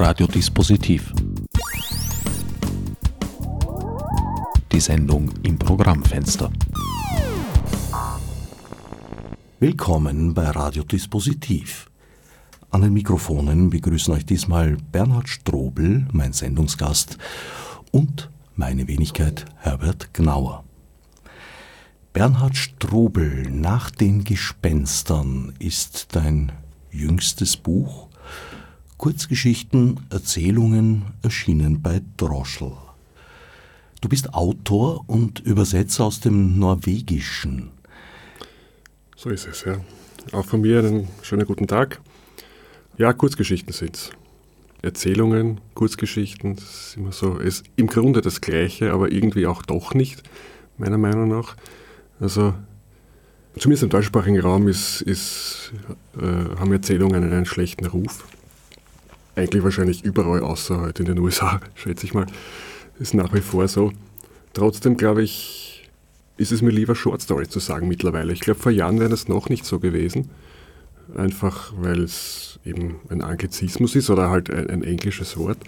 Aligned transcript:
Radiodispositiv. 0.00 1.12
Die 4.70 4.78
Sendung 4.78 5.28
im 5.42 5.58
Programmfenster. 5.58 6.52
Willkommen 9.58 10.34
bei 10.34 10.50
Radiodispositiv. 10.50 11.90
An 12.70 12.82
den 12.82 12.92
Mikrofonen 12.92 13.70
begrüßen 13.70 14.14
euch 14.14 14.24
diesmal 14.24 14.76
Bernhard 14.92 15.28
Strobel, 15.28 16.06
mein 16.12 16.32
Sendungsgast, 16.32 17.18
und 17.90 18.30
meine 18.54 18.86
Wenigkeit 18.86 19.46
Herbert 19.56 20.14
Gnauer. 20.14 20.62
Bernhard 22.12 22.56
Strobel 22.56 23.50
nach 23.50 23.90
den 23.90 24.22
Gespenstern 24.22 25.54
ist 25.58 26.14
dein 26.14 26.52
jüngstes 26.92 27.56
Buch 27.56 28.08
Kurzgeschichten, 28.98 30.00
Erzählungen 30.10 31.04
erschienen 31.22 31.82
bei 31.82 32.02
Droschel. 32.16 32.72
Du 34.00 34.08
bist 34.08 34.34
Autor 34.34 35.04
und 35.06 35.38
Übersetzer 35.38 36.04
aus 36.04 36.18
dem 36.18 36.58
Norwegischen. 36.58 37.70
So 39.14 39.30
ist 39.30 39.46
es, 39.46 39.64
ja. 39.64 39.76
Auch 40.32 40.44
von 40.44 40.62
mir 40.62 40.80
einen 40.80 41.08
schönen 41.22 41.46
guten 41.46 41.68
Tag. 41.68 42.00
Ja, 42.96 43.12
Kurzgeschichten 43.12 43.72
sind. 43.72 44.10
Erzählungen, 44.82 45.60
Kurzgeschichten, 45.74 46.56
das 46.56 46.64
ist 46.64 46.96
immer 46.96 47.12
so, 47.12 47.38
ist 47.38 47.66
im 47.76 47.86
Grunde 47.86 48.20
das 48.20 48.40
Gleiche, 48.40 48.92
aber 48.92 49.12
irgendwie 49.12 49.46
auch 49.46 49.62
doch 49.62 49.94
nicht, 49.94 50.24
meiner 50.76 50.98
Meinung 50.98 51.28
nach. 51.28 51.56
Also, 52.18 52.52
zumindest 53.56 53.84
im 53.84 53.90
deutschsprachigen 53.90 54.40
Raum 54.40 54.66
ist, 54.66 55.02
ist, 55.02 55.72
äh, 56.16 56.58
haben 56.58 56.72
Erzählungen 56.72 57.22
einen 57.22 57.46
schlechten 57.46 57.86
Ruf 57.86 58.24
eigentlich 59.38 59.62
wahrscheinlich 59.62 60.04
überall, 60.04 60.40
außer 60.40 60.80
halt 60.80 61.00
in 61.00 61.06
den 61.06 61.18
USA, 61.18 61.60
schätze 61.74 62.04
ich 62.04 62.14
mal, 62.14 62.26
ist 62.98 63.14
nach 63.14 63.32
wie 63.32 63.40
vor 63.40 63.68
so. 63.68 63.92
Trotzdem 64.52 64.96
glaube 64.96 65.22
ich, 65.22 65.88
ist 66.36 66.52
es 66.52 66.62
mir 66.62 66.70
lieber 66.70 66.94
Short 66.94 67.22
Story 67.22 67.48
zu 67.48 67.60
sagen 67.60 67.88
mittlerweile. 67.88 68.32
Ich 68.32 68.40
glaube, 68.40 68.60
vor 68.60 68.72
Jahren 68.72 68.98
wäre 68.98 69.10
das 69.10 69.28
noch 69.28 69.48
nicht 69.48 69.64
so 69.64 69.78
gewesen. 69.78 70.30
Einfach 71.14 71.72
weil 71.76 72.02
es 72.02 72.58
eben 72.64 72.96
ein 73.08 73.22
Anglizismus 73.22 73.96
ist 73.96 74.10
oder 74.10 74.28
halt 74.28 74.50
ein, 74.50 74.68
ein 74.68 74.82
englisches 74.82 75.36
Wort. 75.38 75.58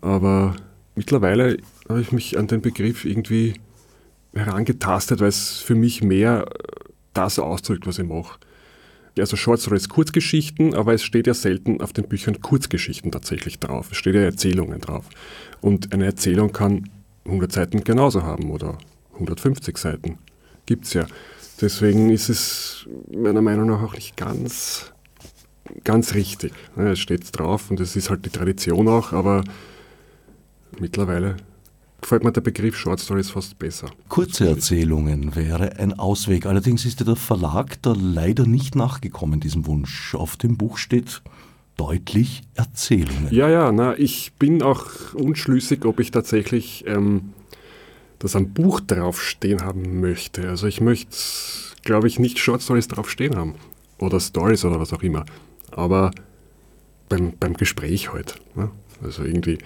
Aber 0.00 0.54
mittlerweile 0.94 1.56
habe 1.88 2.00
ich 2.00 2.12
mich 2.12 2.38
an 2.38 2.46
den 2.46 2.60
Begriff 2.60 3.04
irgendwie 3.04 3.54
herangetastet, 4.34 5.20
weil 5.20 5.28
es 5.28 5.58
für 5.58 5.74
mich 5.74 6.02
mehr 6.02 6.48
das 7.12 7.38
ausdrückt, 7.38 7.86
was 7.86 7.98
ich 7.98 8.06
mache 8.06 8.38
also 9.18 9.36
Short 9.36 9.60
Stories 9.60 9.88
Kurzgeschichten, 9.88 10.74
aber 10.74 10.94
es 10.94 11.02
steht 11.02 11.26
ja 11.26 11.34
selten 11.34 11.80
auf 11.80 11.92
den 11.92 12.08
Büchern 12.08 12.40
Kurzgeschichten 12.40 13.10
tatsächlich 13.10 13.58
drauf. 13.58 13.88
Es 13.90 13.98
steht 13.98 14.14
ja 14.14 14.22
Erzählungen 14.22 14.80
drauf. 14.80 15.08
Und 15.60 15.92
eine 15.92 16.06
Erzählung 16.06 16.52
kann 16.52 16.88
100 17.26 17.52
Seiten 17.52 17.84
genauso 17.84 18.22
haben 18.22 18.50
oder 18.50 18.78
150 19.14 19.76
Seiten. 19.76 20.18
Gibt 20.66 20.86
es 20.86 20.94
ja. 20.94 21.06
Deswegen 21.60 22.10
ist 22.10 22.28
es 22.28 22.86
meiner 23.14 23.42
Meinung 23.42 23.68
nach 23.68 23.82
auch 23.82 23.94
nicht 23.94 24.16
ganz, 24.16 24.92
ganz 25.84 26.14
richtig. 26.14 26.52
Es 26.76 26.98
steht 26.98 27.38
drauf 27.38 27.70
und 27.70 27.78
es 27.80 27.94
ist 27.94 28.10
halt 28.10 28.24
die 28.24 28.30
Tradition 28.30 28.88
auch, 28.88 29.12
aber 29.12 29.44
mittlerweile 30.80 31.36
gefällt 32.02 32.24
mir 32.24 32.32
der 32.32 32.42
Begriff 32.42 32.76
Short 32.76 33.00
Stories 33.00 33.30
fast 33.30 33.58
besser. 33.58 33.88
Kurze 34.08 34.48
Erzählungen 34.48 35.34
wäre 35.34 35.78
ein 35.78 35.98
Ausweg. 35.98 36.44
Allerdings 36.46 36.84
ist 36.84 37.06
der 37.06 37.16
Verlag 37.16 37.80
da 37.80 37.94
leider 37.98 38.46
nicht 38.46 38.76
nachgekommen, 38.76 39.40
diesem 39.40 39.66
Wunsch. 39.66 40.14
Auf 40.14 40.36
dem 40.36 40.58
Buch 40.58 40.76
steht 40.76 41.22
deutlich 41.76 42.42
Erzählungen. 42.54 43.28
Ja, 43.30 43.48
ja, 43.48 43.72
na, 43.72 43.98
ich 43.98 44.32
bin 44.38 44.62
auch 44.62 45.14
unschlüssig, 45.14 45.84
ob 45.84 46.00
ich 46.00 46.10
tatsächlich 46.10 46.84
ähm, 46.86 47.32
das 48.18 48.36
am 48.36 48.52
Buch 48.52 48.80
draufstehen 48.80 49.62
haben 49.62 50.00
möchte. 50.00 50.48
Also 50.48 50.66
ich 50.66 50.80
möchte, 50.80 51.16
glaube 51.82 52.08
ich, 52.08 52.18
nicht 52.18 52.38
Short 52.38 52.62
Stories 52.62 52.88
draufstehen 52.88 53.36
haben. 53.36 53.54
Oder 53.98 54.20
Stories 54.20 54.64
oder 54.64 54.80
was 54.80 54.92
auch 54.92 55.02
immer. 55.02 55.24
Aber 55.70 56.10
beim, 57.08 57.32
beim 57.38 57.54
Gespräch 57.54 58.12
heute. 58.12 58.34
Halt, 58.34 58.56
ne? 58.56 58.70
Also 59.02 59.24
irgendwie 59.24 59.58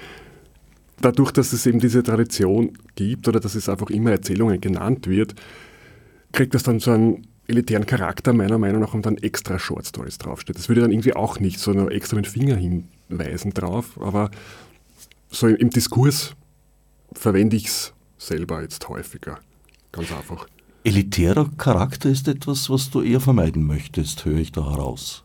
dadurch, 1.01 1.33
dass 1.33 1.53
es 1.53 1.67
eben 1.67 1.79
diese 1.79 2.03
Tradition 2.03 2.73
gibt 2.95 3.29
oder 3.29 3.41
dass 3.41 3.55
es 3.55 3.69
einfach 3.69 3.91
immer 3.91 4.11
Erzählungen 4.11 4.61
genannt 4.61 5.07
wird, 5.07 5.35
kriegt 6.33 6.55
das 6.55 6.63
dann 6.63 6.81
so 6.81 6.93
einen 6.93 7.27
elitären 7.49 7.87
Charakter, 7.87 8.33
meiner 8.33 8.59
Meinung 8.59 8.81
nach, 8.81 8.95
und 8.95 9.07
dann 9.07 9.17
extra 9.19 9.59
Short 9.59 9.87
Stories 9.87 10.19
draufsteht. 10.19 10.57
Das 10.57 10.69
würde 10.69 10.81
dann 10.81 10.91
irgendwie 10.93 11.15
auch 11.15 11.39
nicht 11.39 11.61
so 11.61 11.73
nur 11.73 11.93
extra 11.93 12.17
mit 12.17 12.27
Finger 12.27 12.57
hinweisen 12.57 13.53
drauf, 13.53 14.01
aber 14.01 14.31
so 15.31 15.47
im, 15.47 15.57
im 15.57 15.71
Diskurs 15.71 16.35
verwende 17.13 17.57
ich 17.57 17.67
es 17.67 17.93
selber 18.19 18.63
jetzt 18.63 18.89
häufiger. 18.89 19.39
Ganz 19.93 20.13
einfach. 20.13 20.47
Elitärer 20.85 21.51
Charakter 21.57 22.09
ist 22.09 22.29
etwas, 22.29 22.71
was 22.71 22.91
du 22.91 23.03
eher 23.03 23.21
vermeiden 23.21 23.67
möchtest, 23.67 24.25
höre 24.25 24.39
ich 24.39 24.53
da 24.53 24.71
heraus. 24.71 25.25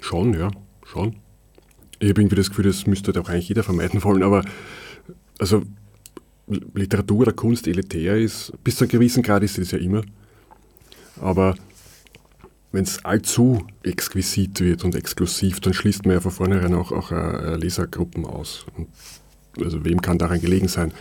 Schon, 0.00 0.34
ja, 0.34 0.50
schon. 0.84 1.16
Ich 1.98 2.10
habe 2.10 2.20
irgendwie 2.20 2.36
das 2.36 2.48
Gefühl, 2.48 2.66
das 2.66 2.86
müsste 2.86 3.12
doch 3.12 3.28
eigentlich 3.28 3.48
jeder 3.48 3.62
vermeiden 3.62 4.02
wollen, 4.02 4.22
aber 4.22 4.44
also 5.38 5.62
Literatur 6.46 7.20
oder 7.20 7.32
Kunst 7.32 7.66
elitär 7.66 8.16
ist, 8.18 8.52
bis 8.62 8.76
zu 8.76 8.84
einem 8.84 8.90
gewissen 8.90 9.22
Grad 9.22 9.42
ist 9.42 9.58
es 9.58 9.70
ja 9.70 9.78
immer. 9.78 10.02
Aber 11.20 11.54
wenn 12.72 12.84
es 12.84 13.04
allzu 13.04 13.64
exquisit 13.82 14.60
wird 14.60 14.84
und 14.84 14.94
exklusiv, 14.94 15.60
dann 15.60 15.72
schließt 15.72 16.04
man 16.04 16.14
ja 16.14 16.20
von 16.20 16.32
vornherein 16.32 16.74
auch, 16.74 16.92
auch 16.92 17.12
uh, 17.12 17.54
Lesergruppen 17.56 18.26
aus. 18.26 18.66
Und 18.76 18.88
also 19.64 19.84
wem 19.84 20.02
kann 20.02 20.18
daran 20.18 20.40
gelegen 20.40 20.68
sein? 20.68 20.92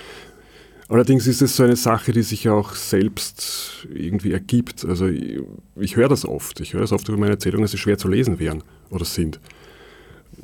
Allerdings 0.87 1.25
ist 1.25 1.41
es 1.41 1.55
so 1.55 1.63
eine 1.63 1.75
Sache, 1.75 2.11
die 2.11 2.21
sich 2.21 2.43
ja 2.43 2.53
auch 2.53 2.75
selbst 2.75 3.87
irgendwie 3.91 4.33
ergibt. 4.33 4.85
Also 4.85 5.07
ich, 5.07 5.39
ich 5.75 5.95
höre 5.95 6.09
das 6.09 6.25
oft. 6.25 6.59
Ich 6.59 6.73
höre 6.73 6.81
das 6.81 6.91
oft 6.91 7.07
über 7.09 7.17
meine 7.17 7.31
Erzählungen, 7.31 7.63
dass 7.63 7.71
sie 7.71 7.77
schwer 7.77 7.97
zu 7.97 8.07
lesen 8.07 8.37
wären 8.37 8.63
oder 8.91 9.05
sind 9.05 9.39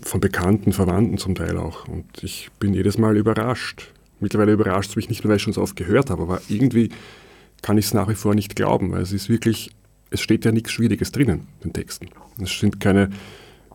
von 0.02 0.22
Bekannten, 0.22 0.74
Verwandten 0.74 1.18
zum 1.18 1.36
Teil 1.36 1.58
auch. 1.58 1.88
Und 1.88 2.06
ich 2.24 2.50
bin 2.60 2.74
jedes 2.74 2.98
Mal 2.98 3.18
überrascht. 3.18 3.92
Mittlerweile 4.20 4.54
überrascht 4.54 4.92
es 4.92 4.96
mich 4.96 5.10
nicht 5.10 5.24
nur, 5.24 5.30
weil 5.30 5.38
ich 5.38 5.44
schon 5.44 5.54
so 5.54 5.62
oft 5.62 5.76
gehört 5.76 6.10
habe, 6.10 6.24
aber 6.24 6.42
irgendwie 6.50 6.90
kann 7.62 7.78
ich 7.78 7.86
es 7.86 7.94
nach 7.94 8.10
wie 8.10 8.16
vor 8.16 8.36
nicht 8.36 8.56
glauben, 8.56 8.92
weil 8.92 9.02
es 9.02 9.12
ist 9.12 9.30
wirklich, 9.30 9.72
es 10.10 10.22
steht 10.22 10.46
ja 10.46 10.52
nichts 10.52 10.72
Schwieriges 10.72 11.12
drinnen, 11.12 11.48
in 11.62 11.70
den 11.70 11.74
Texten. 11.74 12.10
Es 12.42 12.60
sind 12.60 12.80
keine 12.80 13.10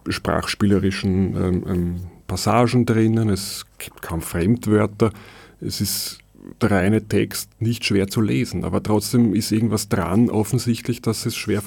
sprachspielerischen 0.09 1.37
ähm, 1.37 1.65
ähm, 1.67 1.97
Passagen 2.27 2.87
drinnen, 2.87 3.29
es 3.29 3.65
gibt 3.79 4.03
kaum 4.03 4.21
Fremdwörter, 4.21 5.13
es 5.61 5.81
ist 5.81 6.19
der 6.61 6.71
reine 6.71 7.07
Text 7.07 7.51
nicht 7.61 7.85
schwer 7.85 8.09
zu 8.09 8.21
lesen, 8.21 8.65
aber 8.65 8.83
trotzdem 8.83 9.35
ist 9.35 9.51
irgendwas 9.51 9.89
dran, 9.89 10.29
offensichtlich, 10.29 11.01
dass 11.01 11.25
es 11.27 11.37
schwer 11.37 11.63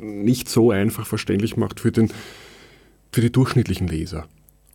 nicht 0.00 0.48
so 0.48 0.70
einfach 0.70 1.06
verständlich 1.06 1.56
macht 1.56 1.80
für 1.80 1.92
den 1.92 2.10
für 3.12 3.20
die 3.20 3.30
durchschnittlichen 3.30 3.88
Leser. 3.88 4.26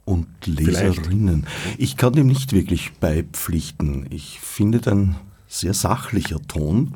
Und 0.06 0.28
Leserinnen. 0.46 1.46
Vielleicht. 1.46 1.80
Ich 1.80 1.98
kann 1.98 2.14
dem 2.14 2.28
nicht 2.28 2.54
wirklich 2.54 2.94
beipflichten. 2.94 4.08
Ich 4.10 4.40
finde 4.40 4.80
dein 4.80 5.18
sehr 5.50 5.74
sachlicher 5.74 6.42
Ton 6.48 6.96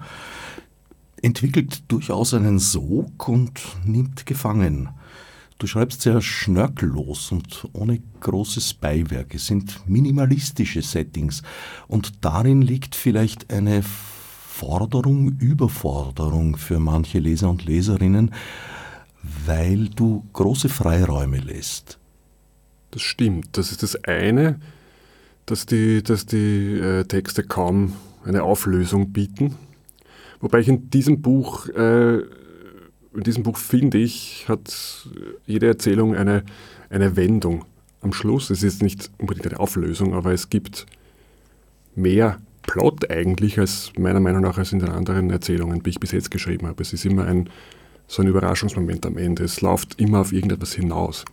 entwickelt 1.22 1.84
durchaus 1.90 2.34
einen 2.34 2.60
Sog 2.60 3.28
und 3.28 3.62
nimmt 3.86 4.26
gefangen. 4.26 4.90
Du 5.60 5.68
schreibst 5.68 6.02
sehr 6.02 6.22
schnörkellos 6.22 7.32
und 7.32 7.68
ohne 7.74 8.02
großes 8.22 8.74
Beiwerk. 8.76 9.36
Es 9.36 9.46
sind 9.46 9.88
minimalistische 9.88 10.82
Settings 10.82 11.44
und 11.88 12.26
darin 12.26 12.62
liegt 12.62 12.96
vielleicht 12.96 13.54
eine 13.54 13.84
Forderung, 13.84 15.38
Überforderung 15.38 16.58
für 16.58 16.80
manche 16.80 17.20
Leser 17.20 17.50
und 17.50 17.66
Leserinnen, 17.66 18.32
weil 19.24 19.90
du 19.90 20.26
große 20.34 20.70
Freiräume 20.70 21.40
lässt. 21.40 22.00
Das 22.92 23.02
stimmt. 23.02 23.58
Das 23.58 23.72
ist 23.72 23.84
das 23.84 24.04
eine, 24.04 24.60
dass 25.46 25.66
die, 25.66 26.04
dass 26.04 26.26
die 26.26 26.78
äh, 26.78 27.04
Texte 27.06 27.44
kaum 27.44 27.94
eine 28.24 28.44
Auflösung 28.44 29.12
bieten. 29.12 29.56
Wobei 30.40 30.60
ich 30.60 30.68
in 30.68 30.90
diesem 30.90 31.22
Buch, 31.22 31.68
äh, 31.70 32.18
in 32.18 33.24
diesem 33.24 33.44
Buch 33.44 33.58
finde 33.58 33.98
ich, 33.98 34.46
hat 34.48 35.08
jede 35.46 35.68
Erzählung 35.68 36.16
eine, 36.16 36.44
eine 36.90 37.16
Wendung 37.16 37.66
am 38.02 38.14
Schluss. 38.14 38.50
Es 38.50 38.64
ist 38.64 38.82
nicht 38.82 39.12
unbedingt 39.18 39.48
eine 39.48 39.60
Auflösung, 39.60 40.14
aber 40.14 40.34
es 40.34 40.50
gibt 40.50 40.86
mehr 41.96 42.40
Plot 42.64 43.10
eigentlich 43.10 43.60
als 43.60 43.92
meiner 43.98 44.20
Meinung 44.20 44.42
nach 44.42 44.58
als 44.58 44.72
in 44.72 44.80
den 44.80 44.90
anderen 44.90 45.30
Erzählungen, 45.30 45.84
die 45.84 45.92
ich 45.92 46.00
bis 46.00 46.12
jetzt 46.12 46.32
geschrieben 46.32 46.68
habe. 46.68 46.82
Es 46.82 46.94
ist 46.94 47.06
immer 47.06 47.26
ein, 47.26 47.50
so 48.12 48.22
ein 48.22 48.28
Überraschungsmoment 48.28 49.06
am 49.06 49.18
Ende. 49.18 49.46
Es 49.46 49.62
läuft 49.62 50.02
immer 50.02 50.20
auf 50.20 50.34
irgendetwas 50.34 50.74
hinaus. 50.74 51.24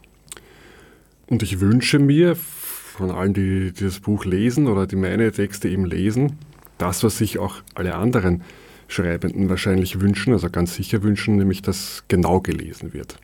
Und 1.26 1.42
ich 1.42 1.58
wünsche 1.58 1.98
mir 1.98 2.36
von 2.36 3.10
allen, 3.10 3.34
die, 3.34 3.72
die 3.72 3.84
das 3.84 3.98
Buch 3.98 4.24
lesen 4.24 4.68
oder 4.68 4.86
die 4.86 4.94
meine 4.94 5.32
Texte 5.32 5.68
eben 5.68 5.84
lesen, 5.84 6.38
das, 6.78 7.02
was 7.02 7.18
sich 7.18 7.40
auch 7.40 7.56
alle 7.74 7.96
anderen 7.96 8.42
Schreibenden 8.86 9.48
wahrscheinlich 9.48 10.00
wünschen, 10.00 10.32
also 10.32 10.48
ganz 10.50 10.76
sicher 10.76 11.02
wünschen, 11.02 11.34
nämlich 11.34 11.62
dass 11.62 12.04
genau 12.06 12.40
gelesen 12.40 12.94
wird. 12.94 13.18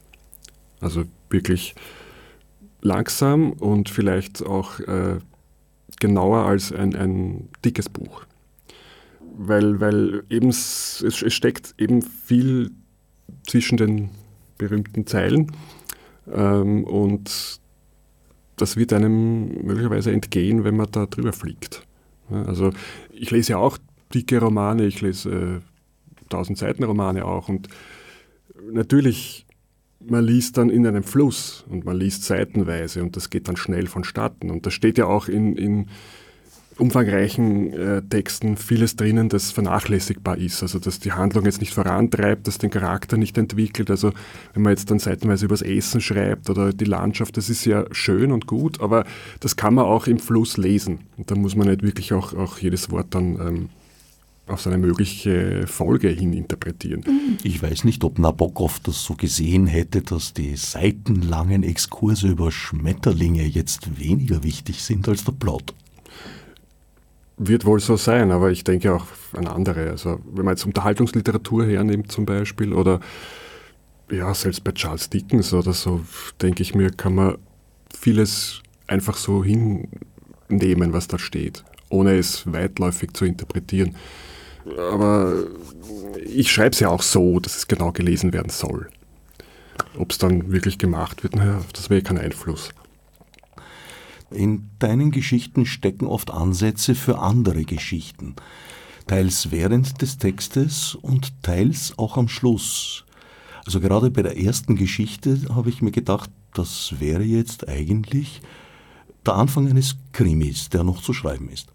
Also 0.81 1.05
wirklich 1.31 1.77
langsam 2.83 3.53
und 3.53 3.89
vielleicht 3.89 4.45
auch 4.45 4.81
äh, 4.81 5.19
genauer 6.01 6.45
als 6.47 6.73
ein, 6.73 6.97
ein 6.97 7.49
dickes 7.65 7.89
Buch. 7.89 8.27
Weil, 9.39 9.79
weil 9.81 10.25
eben 10.29 10.49
es, 10.49 11.05
es 11.07 11.33
steckt 11.33 11.75
eben 11.79 12.03
viel 12.03 12.73
zwischen 13.47 13.77
den 13.77 14.11
berühmten 14.59 15.07
Zeilen 15.07 15.53
ähm, 16.33 16.85
und 16.85 17.61
das 18.57 18.77
wird 18.77 18.93
einem 18.93 19.65
möglicherweise 19.65 20.13
entgehen, 20.13 20.65
wenn 20.65 20.77
man 20.77 20.91
da 20.91 21.07
drüber 21.07 21.33
fliegt. 21.33 21.87
Also 22.31 22.71
ich 23.11 23.31
lese 23.31 23.53
ja 23.53 23.59
auch 23.59 23.79
dicke 24.15 24.39
Romane, 24.39 24.87
ich 24.87 25.01
lese 25.01 25.31
äh, 25.31 26.25
1000 26.25 26.59
Seiten 26.59 26.85
Romane 26.85 27.25
auch 27.25 27.49
und 27.49 27.69
natürlich 28.73 29.45
man 30.07 30.25
liest 30.25 30.59
dann 30.59 30.71
in 30.71 30.87
einem 30.87 31.03
Fluss 31.03 31.65
und 31.69 31.85
man 31.85 31.97
liest 31.97 32.25
seitenweise 32.25 33.03
und 33.03 33.17
das 33.17 33.31
geht 33.31 33.49
dann 33.49 33.57
schnell 33.57 33.87
vonstatten. 33.87 34.51
Und 34.51 34.67
da 34.67 34.71
steht 34.71 34.99
ja 34.99 35.07
auch 35.07 35.29
in, 35.29 35.57
in 35.57 35.89
umfangreichen 36.79 37.73
äh, 37.73 38.03
Texten 38.03 38.57
vieles 38.57 38.97
drinnen, 38.97 39.29
das 39.29 39.53
vernachlässigbar 39.53 40.39
ist. 40.39 40.63
Also 40.63 40.79
dass 40.79 40.99
die 40.99 41.13
Handlung 41.13 41.45
jetzt 41.45 41.61
nicht 41.61 41.73
vorantreibt, 41.73 42.47
dass 42.47 42.59
den 42.59 42.71
Charakter 42.71 43.17
nicht 43.17 43.39
entwickelt. 43.39 43.91
Also 43.91 44.13
wenn 44.53 44.63
man 44.63 44.73
jetzt 44.73 44.91
dann 44.91 44.99
seitenweise 44.99 45.47
übers 45.47 45.63
Essen 45.63 46.01
schreibt 46.01 46.51
oder 46.51 46.73
die 46.73 46.85
Landschaft, 46.85 47.37
das 47.37 47.49
ist 47.49 47.65
ja 47.65 47.85
schön 47.93 48.33
und 48.33 48.47
gut, 48.47 48.81
aber 48.81 49.05
das 49.41 49.57
kann 49.57 49.75
man 49.75 49.85
auch 49.85 50.07
im 50.07 50.19
Fluss 50.19 50.57
lesen. 50.57 51.01
Und 51.17 51.31
da 51.31 51.35
muss 51.35 51.57
man 51.57 51.69
nicht 51.69 51.83
wirklich 51.83 52.13
auch, 52.13 52.35
auch 52.35 52.59
jedes 52.59 52.91
Wort 52.91 53.09
dann 53.11 53.35
ähm, 53.41 53.69
auf 54.47 54.61
seine 54.61 54.79
mögliche 54.79 55.67
Folge 55.67 56.09
hin 56.09 56.33
interpretieren. 56.33 57.03
Mhm. 57.07 57.39
Ich 57.45 57.63
weiß 57.63 57.85
nicht, 57.85 58.05
ob 58.05 58.19
Nabokov 58.19 58.81
das 58.81 59.03
so 59.03 59.15
gesehen 59.15 59.67
hätte, 59.67 60.03
dass 60.03 60.35
die 60.35 60.57
seitenlangen 60.57 61.63
Exkurse 61.63 62.29
über 62.29 62.53
Schmetterlinge 62.53 63.45
jetzt 63.45 63.99
weniger 63.99 64.43
wichtig 64.43 64.83
sind 64.83 65.09
als 65.09 65.25
der 65.25 65.33
Plot. 65.33 65.75
Wird 67.37 67.65
wohl 67.65 67.81
so 67.81 67.97
sein, 67.97 68.31
aber 68.31 68.51
ich 68.51 68.63
denke 68.63 68.95
auch 68.95 69.07
an 69.33 69.49
andere. 69.49 69.91
Also 69.91 70.21
wenn 70.33 70.45
man 70.45 70.55
jetzt 70.55 70.67
Unterhaltungsliteratur 70.67 71.67
hernimmt 71.67 72.13
zum 72.13 72.27
Beispiel 72.27 72.73
oder 72.73 73.01
ja, 74.11 74.33
selbst 74.35 74.63
bei 74.63 74.73
Charles 74.73 75.11
Dickens 75.11 75.53
oder 75.53 75.73
so, 75.73 76.05
denke 76.41 76.63
ich 76.63 76.75
mir, 76.75 76.91
kann 76.91 77.15
man 77.15 77.39
vieles 77.99 78.63
einfach 78.87 79.17
so 79.17 79.43
hinnehmen, 79.43 80.93
was 80.93 81.09
da 81.09 81.19
steht, 81.19 81.65
ohne 81.89 82.17
es 82.17 82.53
weitläufig 82.53 83.13
zu 83.15 83.25
interpretieren. 83.25 83.97
Aber 84.93 85.45
ich 86.25 86.53
schreibe 86.53 86.71
es 86.71 86.81
ja 86.81 86.89
auch 86.89 87.03
so, 87.03 87.41
dass 87.41 87.57
es 87.57 87.67
genau 87.67 87.93
gelesen 87.93 88.33
werden 88.33 88.51
soll. 88.51 88.89
Ob 89.99 90.13
es 90.13 90.19
dann 90.19 90.53
wirklich 90.53 90.79
gemacht 90.79 91.23
wird, 91.23 91.37
naja, 91.37 91.61
das 91.73 91.91
wäre 91.91 92.03
kein 92.03 92.19
Einfluss. 92.19 92.71
In 94.35 94.71
deinen 94.81 95.13
Geschichten 95.13 95.65
stecken 95.65 96.07
oft 96.07 96.33
Ansätze 96.33 96.97
für 96.97 97.21
andere 97.21 97.65
Geschichten, 97.65 98.35
teils 99.07 99.53
während 99.53 100.03
des 100.03 100.19
Textes 100.19 100.97
und 100.97 101.41
teils 101.45 101.95
auch 101.99 102.17
am 102.17 102.27
Schluss. 102.27 103.05
Also 103.65 103.79
gerade 103.79 104.11
bei 104.11 104.23
der 104.23 104.37
ersten 104.37 104.75
Geschichte 104.75 105.39
habe 105.55 105.69
ich 105.71 105.83
mir 105.83 105.93
gedacht, 105.93 106.31
das 106.53 106.97
wäre 106.99 107.23
jetzt 107.23 107.69
eigentlich 107.69 108.43
der 109.25 109.35
Anfang 109.35 109.69
eines 109.69 109.97
Krimis, 110.13 110.69
der 110.69 110.83
noch 110.83 111.01
zu 111.01 111.13
schreiben 111.13 111.49
ist. 111.49 111.69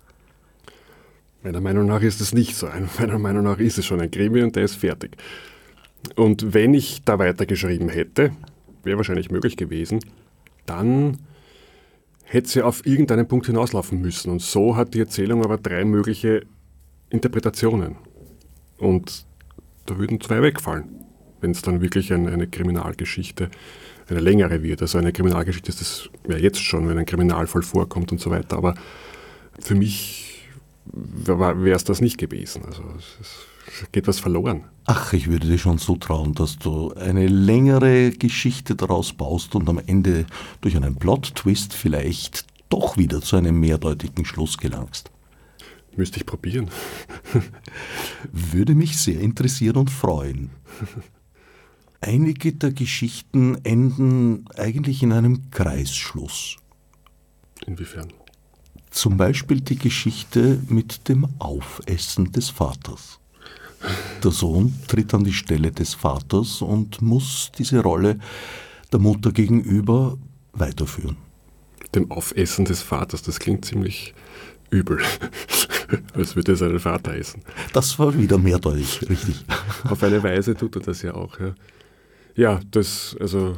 Meiner 1.42 1.62
Meinung 1.62 1.86
nach 1.86 2.02
ist 2.02 2.20
es 2.20 2.34
nicht 2.34 2.58
so. 2.58 2.68
Meiner 3.00 3.20
Meinung 3.20 3.46
nach 3.46 3.60
ist 3.60 3.78
es 3.78 3.86
schon 3.86 4.02
ein 4.02 4.12
Krimi 4.12 4.42
und 4.44 4.58
der 4.58 4.66
ist 4.66 4.76
fertig. 4.76 5.16
Und 6.18 6.54
wenn 6.54 6.74
ich 6.74 7.04
da 7.06 7.20
weitergeschrieben 7.20 7.88
hätte, 7.88 8.32
wäre 8.84 8.98
wahrscheinlich 8.98 9.32
möglich 9.32 9.56
gewesen, 9.56 10.02
dann 10.66 11.20
hätte 12.30 12.48
sie 12.48 12.62
auf 12.62 12.86
irgendeinen 12.86 13.28
Punkt 13.28 13.48
hinauslaufen 13.48 14.00
müssen. 14.02 14.30
Und 14.30 14.42
so 14.42 14.76
hat 14.76 14.94
die 14.94 15.00
Erzählung 15.00 15.44
aber 15.44 15.58
drei 15.58 15.84
mögliche 15.84 16.46
Interpretationen. 17.10 17.96
Und 18.78 19.26
da 19.88 19.98
würden 19.98 20.22
zwei 20.22 20.42
wegfallen, 20.44 21.06
wenn 21.42 21.52
es 21.52 21.64
dann 21.64 21.82
wirklich 21.82 22.14
ein, 22.14 22.28
eine 22.28 22.48
Kriminalgeschichte, 22.48 23.50
eine 24.08 24.20
längere 24.20 24.62
wird. 24.62 24.82
Also 24.84 25.00
eine 25.00 25.12
Kriminalgeschichte 25.12 25.70
ist 25.70 25.82
das 25.82 26.10
ja 26.28 26.38
jetzt 26.38 26.62
schon, 26.62 26.88
wenn 26.88 27.00
ein 27.00 27.08
Kriminalfall 27.08 27.64
vorkommt 27.64 28.12
und 28.12 28.22
so 28.22 28.30
weiter. 28.30 28.58
Aber 28.58 28.76
für 29.60 29.74
mich 29.74 30.48
wäre 30.86 31.72
es 31.72 31.84
das 31.84 32.00
nicht 32.00 32.20
gewesen. 32.20 32.64
Also 32.66 32.84
es 32.98 33.48
geht 33.92 34.08
was 34.08 34.20
verloren. 34.20 34.66
Ach, 34.86 35.14
ich 35.14 35.28
würde 35.28 35.48
dir 35.48 35.58
schon 35.58 35.78
so 35.78 35.96
trauen, 35.96 36.34
dass 36.34 36.58
du 36.58 36.94
eine 36.94 37.28
längere 37.28 38.12
Geschichte 38.12 38.76
daraus 38.76 39.14
baust 39.14 39.56
und 39.56 39.70
am 39.70 39.80
Ende 39.86 40.26
durch 40.62 40.76
einen 40.76 40.96
Plot-Twist 40.96 41.74
vielleicht 41.74 42.46
doch 42.70 42.98
wieder 42.98 43.22
zu 43.22 43.36
einem 43.36 43.60
mehrdeutigen 43.60 44.26
Schluss 44.26 44.58
gelangst. 44.58 45.12
Müsste 45.96 46.18
ich 46.18 46.26
probieren. 46.26 46.70
würde 48.32 48.76
mich 48.76 48.98
sehr 48.98 49.20
interessieren 49.20 49.78
und 49.78 49.90
freuen. 49.90 50.52
Einige 52.02 52.54
der 52.54 52.72
Geschichten 52.72 53.58
enden 53.66 54.46
eigentlich 54.56 55.04
in 55.04 55.12
einem 55.12 55.52
Kreisschluss. 55.52 56.58
Inwiefern? 57.66 58.14
Zum 58.90 59.18
Beispiel 59.18 59.62
die 59.62 59.78
Geschichte 59.78 60.62
mit 60.68 61.10
dem 61.10 61.28
Aufessen 61.40 62.32
des 62.32 62.50
Vaters. 62.50 63.20
Der 64.24 64.32
Sohn 64.32 64.74
tritt 64.88 65.14
an 65.14 65.24
die 65.24 65.34
Stelle 65.34 65.72
des 65.72 65.94
Vaters 65.94 66.62
und 66.62 67.02
muss 67.02 67.52
diese 67.58 67.82
Rolle 67.82 68.20
der 68.92 69.00
Mutter 69.00 69.32
gegenüber 69.32 70.18
weiterführen. 70.54 71.18
Dem 71.96 72.12
Aufessen 72.12 72.66
des 72.66 72.82
Vaters, 72.82 73.22
das 73.22 73.40
klingt 73.40 73.66
ziemlich 73.66 74.14
übel, 74.70 75.00
als 76.14 76.36
würde 76.36 76.54
er 76.54 76.56
seinen 76.56 76.80
Vater 76.80 77.16
essen. 77.16 77.42
Das 77.74 77.98
war 77.98 78.18
wieder 78.18 78.38
mehrdeutig, 78.38 79.10
richtig. 79.10 79.46
Auf 79.90 80.04
eine 80.04 80.22
Weise 80.22 80.56
tut 80.56 80.76
er 80.76 80.82
das 80.82 81.02
ja 81.02 81.16
auch. 81.16 81.40
Ja, 81.40 81.56
ja 82.36 82.60
das, 82.72 83.16
also 83.20 83.56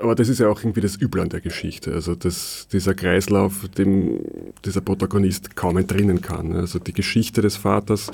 aber 0.00 0.14
das 0.14 0.28
ist 0.28 0.38
ja 0.38 0.48
auch 0.48 0.60
irgendwie 0.60 0.80
das 0.80 0.96
Übel 0.96 1.20
an 1.20 1.28
der 1.28 1.40
Geschichte. 1.40 1.92
Also 1.92 2.14
dass 2.14 2.68
dieser 2.72 2.94
Kreislauf, 2.94 3.68
dem 3.68 4.20
dieser 4.64 4.80
Protagonist 4.80 5.56
kaum 5.56 5.76
entrinnen 5.76 6.20
kann. 6.20 6.54
Also 6.54 6.78
die 6.78 6.92
Geschichte 6.92 7.42
des 7.42 7.56
Vaters 7.56 8.10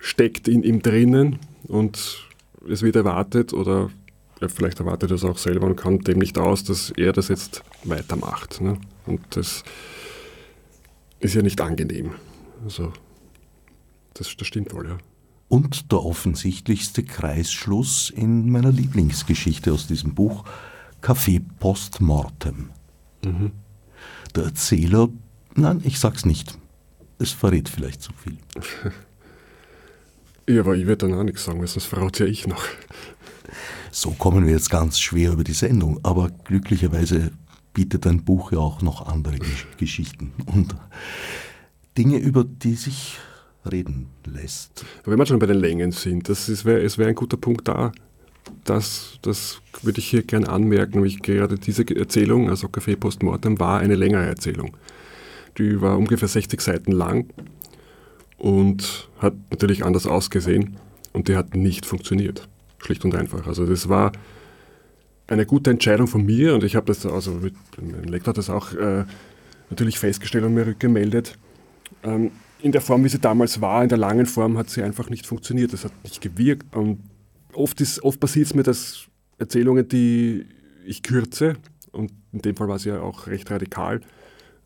steckt 0.00 0.48
in 0.48 0.62
ihm 0.62 0.82
drinnen 0.82 1.38
und 1.68 2.26
es 2.68 2.82
wird 2.82 2.96
erwartet 2.96 3.52
oder 3.52 3.90
er 4.40 4.48
vielleicht 4.48 4.80
erwartet 4.80 5.10
er 5.10 5.16
es 5.16 5.24
auch 5.24 5.38
selber 5.38 5.66
und 5.66 5.76
kann 5.76 5.98
dem 5.98 6.18
nicht 6.18 6.38
aus, 6.38 6.64
dass 6.64 6.90
er 6.96 7.12
das 7.12 7.28
jetzt 7.28 7.62
weitermacht. 7.84 8.60
Ne? 8.60 8.78
Und 9.06 9.20
das 9.30 9.64
ist 11.20 11.34
ja 11.34 11.42
nicht 11.42 11.60
angenehm. 11.60 12.12
Also 12.64 12.92
das, 14.14 14.34
das 14.36 14.46
stimmt 14.46 14.72
wohl, 14.72 14.88
ja. 14.88 14.98
Und 15.48 15.90
der 15.90 16.04
offensichtlichste 16.04 17.02
Kreisschluss 17.02 18.10
in 18.10 18.50
meiner 18.50 18.70
Lieblingsgeschichte 18.70 19.72
aus 19.72 19.86
diesem 19.86 20.14
Buch– 20.14 20.44
Café 21.00 21.40
Postmortem. 21.58 22.70
Mhm. 23.24 23.52
Der 24.34 24.44
Erzähler, 24.44 25.08
nein, 25.54 25.80
ich 25.84 25.98
sag's 25.98 26.24
nicht. 26.24 26.58
Es 27.18 27.32
verrät 27.32 27.68
vielleicht 27.68 28.02
zu 28.02 28.12
viel. 28.12 28.38
ja, 30.54 30.60
aber 30.60 30.76
ich 30.76 30.86
werde 30.86 31.08
dann 31.08 31.18
auch 31.18 31.22
nichts 31.24 31.44
sagen, 31.44 31.60
weil 31.60 31.66
sonst 31.66 31.86
verrate 31.86 32.24
ja 32.24 32.30
ich 32.30 32.46
noch. 32.46 32.64
So 33.90 34.12
kommen 34.12 34.46
wir 34.46 34.52
jetzt 34.52 34.70
ganz 34.70 35.00
schwer 35.00 35.32
über 35.32 35.44
die 35.44 35.52
Sendung, 35.52 35.98
aber 36.02 36.30
glücklicherweise 36.44 37.32
bietet 37.74 38.06
ein 38.06 38.24
Buch 38.24 38.52
ja 38.52 38.58
auch 38.58 38.82
noch 38.82 39.06
andere 39.06 39.38
Geschichten 39.78 40.32
und 40.46 40.74
Dinge, 41.98 42.18
über 42.18 42.44
die 42.44 42.74
sich 42.74 43.18
reden 43.70 44.06
lässt. 44.24 44.84
wenn 45.04 45.18
wir 45.18 45.26
schon 45.26 45.38
bei 45.38 45.46
den 45.46 45.58
Längen 45.58 45.92
sind, 45.92 46.28
das 46.28 46.64
wäre 46.64 46.96
wär 46.98 47.06
ein 47.06 47.14
guter 47.14 47.36
Punkt 47.36 47.68
da, 47.68 47.92
das, 48.64 49.18
das 49.22 49.60
würde 49.82 49.98
ich 49.98 50.08
hier 50.08 50.22
gerne 50.22 50.48
anmerken, 50.48 50.94
nämlich 50.94 51.20
gerade 51.20 51.56
diese 51.56 51.84
Erzählung, 51.94 52.48
also 52.48 52.68
Café 52.68 52.96
Postmortem, 52.96 53.58
war 53.58 53.80
eine 53.80 53.94
längere 53.94 54.26
Erzählung. 54.26 54.76
Die 55.58 55.80
war 55.80 55.98
ungefähr 55.98 56.28
60 56.28 56.60
Seiten 56.60 56.92
lang 56.92 57.26
und 58.40 59.10
hat 59.18 59.34
natürlich 59.50 59.84
anders 59.84 60.06
ausgesehen 60.06 60.76
und 61.12 61.28
die 61.28 61.36
hat 61.36 61.54
nicht 61.54 61.86
funktioniert. 61.86 62.48
Schlicht 62.78 63.04
und 63.04 63.14
einfach. 63.14 63.46
Also 63.46 63.66
das 63.66 63.88
war 63.88 64.12
eine 65.26 65.46
gute 65.46 65.70
Entscheidung 65.70 66.06
von 66.06 66.24
mir 66.24 66.54
und 66.54 66.64
ich 66.64 66.74
habe 66.74 66.86
das, 66.86 67.04
also 67.06 67.32
mit, 67.32 67.54
mein 67.80 68.04
Lektor 68.04 68.30
hat 68.30 68.38
das 68.38 68.50
auch 68.50 68.72
äh, 68.72 69.04
natürlich 69.68 69.98
festgestellt 69.98 70.44
und 70.44 70.54
mir 70.54 70.66
rückgemeldet. 70.66 71.38
Ähm, 72.02 72.32
in 72.62 72.72
der 72.72 72.80
Form, 72.80 73.04
wie 73.04 73.08
sie 73.08 73.18
damals 73.18 73.60
war, 73.60 73.82
in 73.82 73.88
der 73.90 73.98
langen 73.98 74.26
Form, 74.26 74.56
hat 74.56 74.70
sie 74.70 74.82
einfach 74.82 75.10
nicht 75.10 75.26
funktioniert. 75.26 75.72
Das 75.72 75.84
hat 75.84 75.92
nicht 76.02 76.20
gewirkt 76.20 76.74
und 76.74 77.00
oft, 77.52 77.82
oft 78.02 78.20
passiert 78.20 78.46
es 78.46 78.54
mir, 78.54 78.62
dass 78.62 79.06
Erzählungen, 79.38 79.86
die 79.86 80.46
ich 80.86 81.02
kürze, 81.02 81.56
und 81.92 82.12
in 82.32 82.40
dem 82.40 82.56
Fall 82.56 82.68
war 82.68 82.76
es 82.76 82.84
ja 82.84 83.00
auch 83.00 83.26
recht 83.26 83.50
radikal, 83.50 84.00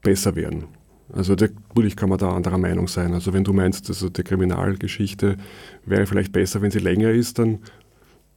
besser 0.01 0.37
werden. 0.37 0.65
Also 1.13 1.35
natürlich 1.35 1.97
kann 1.97 2.09
man 2.09 2.19
da 2.19 2.33
anderer 2.33 2.59
Meinung 2.59 2.89
sein. 2.89 3.13
Also 3.13 3.33
wenn 3.33 3.45
du 3.45 3.53
meinst, 3.53 3.89
also 3.89 4.09
die 4.09 4.23
Kriminalgeschichte 4.23 5.37
wäre 5.85 6.07
vielleicht 6.07 6.33
besser, 6.33 6.63
wenn 6.63 6.71
sie 6.71 6.79
länger 6.79 7.11
ist, 7.11 7.39
dann 7.39 7.59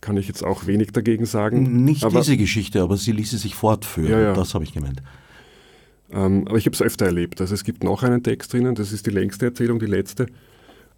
kann 0.02 0.18
ich 0.18 0.28
jetzt 0.28 0.44
auch 0.44 0.68
wenig 0.68 0.92
dagegen 0.92 1.26
sagen. 1.26 1.86
Nicht 1.86 2.04
aber, 2.04 2.20
diese 2.20 2.38
Geschichte, 2.38 2.82
aber 2.82 2.98
sie 2.98 3.12
ließe 3.12 3.38
sich 3.38 3.56
fortführen. 3.56 4.12
Ja, 4.12 4.20
ja. 4.20 4.34
Das 4.34 4.54
habe 4.54 4.64
ich 4.64 4.74
gemeint. 4.74 5.02
Ähm, 6.12 6.48
aber 6.48 6.58
ich 6.58 6.66
habe 6.66 6.74
es 6.74 6.82
öfter 6.82 7.06
erlebt. 7.06 7.42
Also 7.42 7.54
es 7.54 7.64
gibt 7.64 7.84
noch 7.84 8.04
einen 8.04 8.24
Text 8.24 8.54
drinnen, 8.54 8.76
das 8.76 8.92
ist 8.92 9.06
die 9.06 9.12
längste 9.12 9.48
Erzählung, 9.48 9.80
die 9.80 9.88
letzte. 9.88 10.28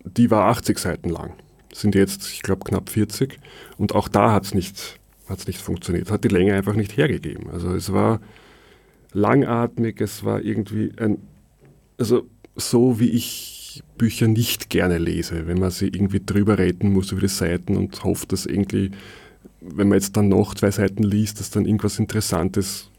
Die 0.03 0.29
war 0.31 0.49
80 0.49 0.77
Seiten 0.79 1.09
lang. 1.09 1.33
Sind 1.73 1.95
jetzt, 1.95 2.31
ich 2.31 2.41
glaube, 2.41 2.63
knapp 2.63 2.89
40. 2.89 3.39
Und 3.77 3.93
auch 3.95 4.07
da 4.07 4.31
hat 4.31 4.45
es 4.45 4.53
nicht, 4.53 4.99
hat's 5.27 5.47
nicht 5.47 5.61
funktioniert. 5.61 6.11
Hat 6.11 6.23
die 6.23 6.29
Länge 6.29 6.53
einfach 6.53 6.73
nicht 6.73 6.97
hergegeben. 6.97 7.49
Also 7.51 7.73
es 7.73 7.91
war 7.93 8.19
langatmig, 9.13 10.01
es 10.01 10.23
war 10.23 10.41
irgendwie 10.41 10.91
ein, 10.97 11.19
also 12.00 12.27
so 12.56 13.00
wie 13.00 13.10
ich 13.10 13.84
Bücher 13.98 14.27
nicht 14.27 14.70
gerne 14.70 14.98
lese, 14.98 15.48
wenn 15.48 15.60
man 15.60 15.72
sie 15.72 15.88
irgendwie 15.88 16.22
drüber 16.25 16.58
reden 16.58 16.91
muss 16.91 17.12
über 17.12 17.22
die 17.22 17.27
Seiten 17.27 17.77
und 17.77 18.03
hofft, 18.03 18.32
dass 18.32 18.46
irgendwie, 18.46 18.91
wenn 19.62 19.89
man 19.89 19.98
jetzt 19.98 20.18
dann 20.18 20.29
noch 20.29 20.56
zwei 20.56 20.72
Seiten 20.72 21.03
liest, 21.03 21.39
dass 21.39 21.51
dann 21.51 21.65
irgendwas 21.65 22.00
Interessantes 22.00 22.89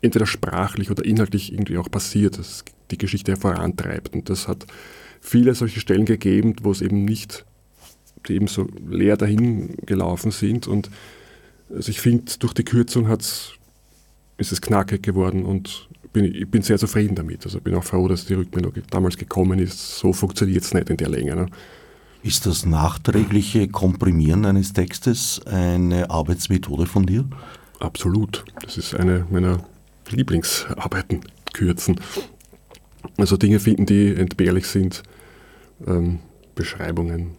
entweder 0.00 0.26
sprachlich 0.26 0.90
oder 0.90 1.04
inhaltlich 1.04 1.52
irgendwie 1.52 1.76
auch 1.76 1.90
passiert, 1.90 2.38
dass 2.38 2.64
die 2.90 2.98
Geschichte 2.98 3.36
vorantreibt. 3.36 4.14
Und 4.14 4.30
das 4.30 4.48
hat 4.48 4.66
viele 5.20 5.54
solche 5.54 5.80
Stellen 5.80 6.04
gegeben, 6.04 6.54
wo 6.62 6.70
es 6.70 6.80
eben 6.80 7.04
nicht, 7.04 7.44
die 8.26 8.34
eben 8.34 8.46
so 8.46 8.68
leer 8.88 9.16
dahin 9.16 9.76
gelaufen 9.84 10.30
sind. 10.30 10.66
Und 10.68 10.88
also 11.74 11.90
ich 11.90 12.00
finde, 12.00 12.32
durch 12.38 12.54
die 12.54 12.64
Kürzung 12.64 13.08
hat's, 13.08 13.54
ist 14.36 14.52
es 14.52 14.60
knackig 14.60 15.02
geworden 15.02 15.44
und 15.44 15.88
bin, 16.18 16.34
ich 16.34 16.50
bin 16.50 16.62
sehr 16.62 16.78
zufrieden 16.78 17.14
damit. 17.14 17.44
Also 17.44 17.60
bin 17.60 17.74
auch 17.74 17.84
froh, 17.84 18.08
dass 18.08 18.26
die 18.26 18.34
Rückmeldung 18.34 18.72
damals 18.90 19.16
gekommen 19.16 19.58
ist. 19.58 19.98
So 19.98 20.12
funktioniert 20.12 20.64
es 20.64 20.74
nicht 20.74 20.90
in 20.90 20.96
der 20.96 21.08
Länge. 21.08 21.36
Ne? 21.36 21.46
Ist 22.22 22.46
das 22.46 22.66
nachträgliche 22.66 23.68
Komprimieren 23.68 24.44
eines 24.44 24.72
Textes 24.72 25.40
eine 25.46 26.10
Arbeitsmethode 26.10 26.86
von 26.86 27.06
dir? 27.06 27.24
Absolut. 27.78 28.44
Das 28.62 28.76
ist 28.76 28.94
eine 28.94 29.26
meiner 29.30 29.64
Lieblingsarbeiten 30.10 31.20
kürzen. 31.52 32.00
Also 33.16 33.36
Dinge 33.36 33.60
finden, 33.60 33.86
die 33.86 34.14
entbehrlich 34.14 34.66
sind, 34.66 35.02
ähm, 35.86 36.18
Beschreibungen, 36.54 37.36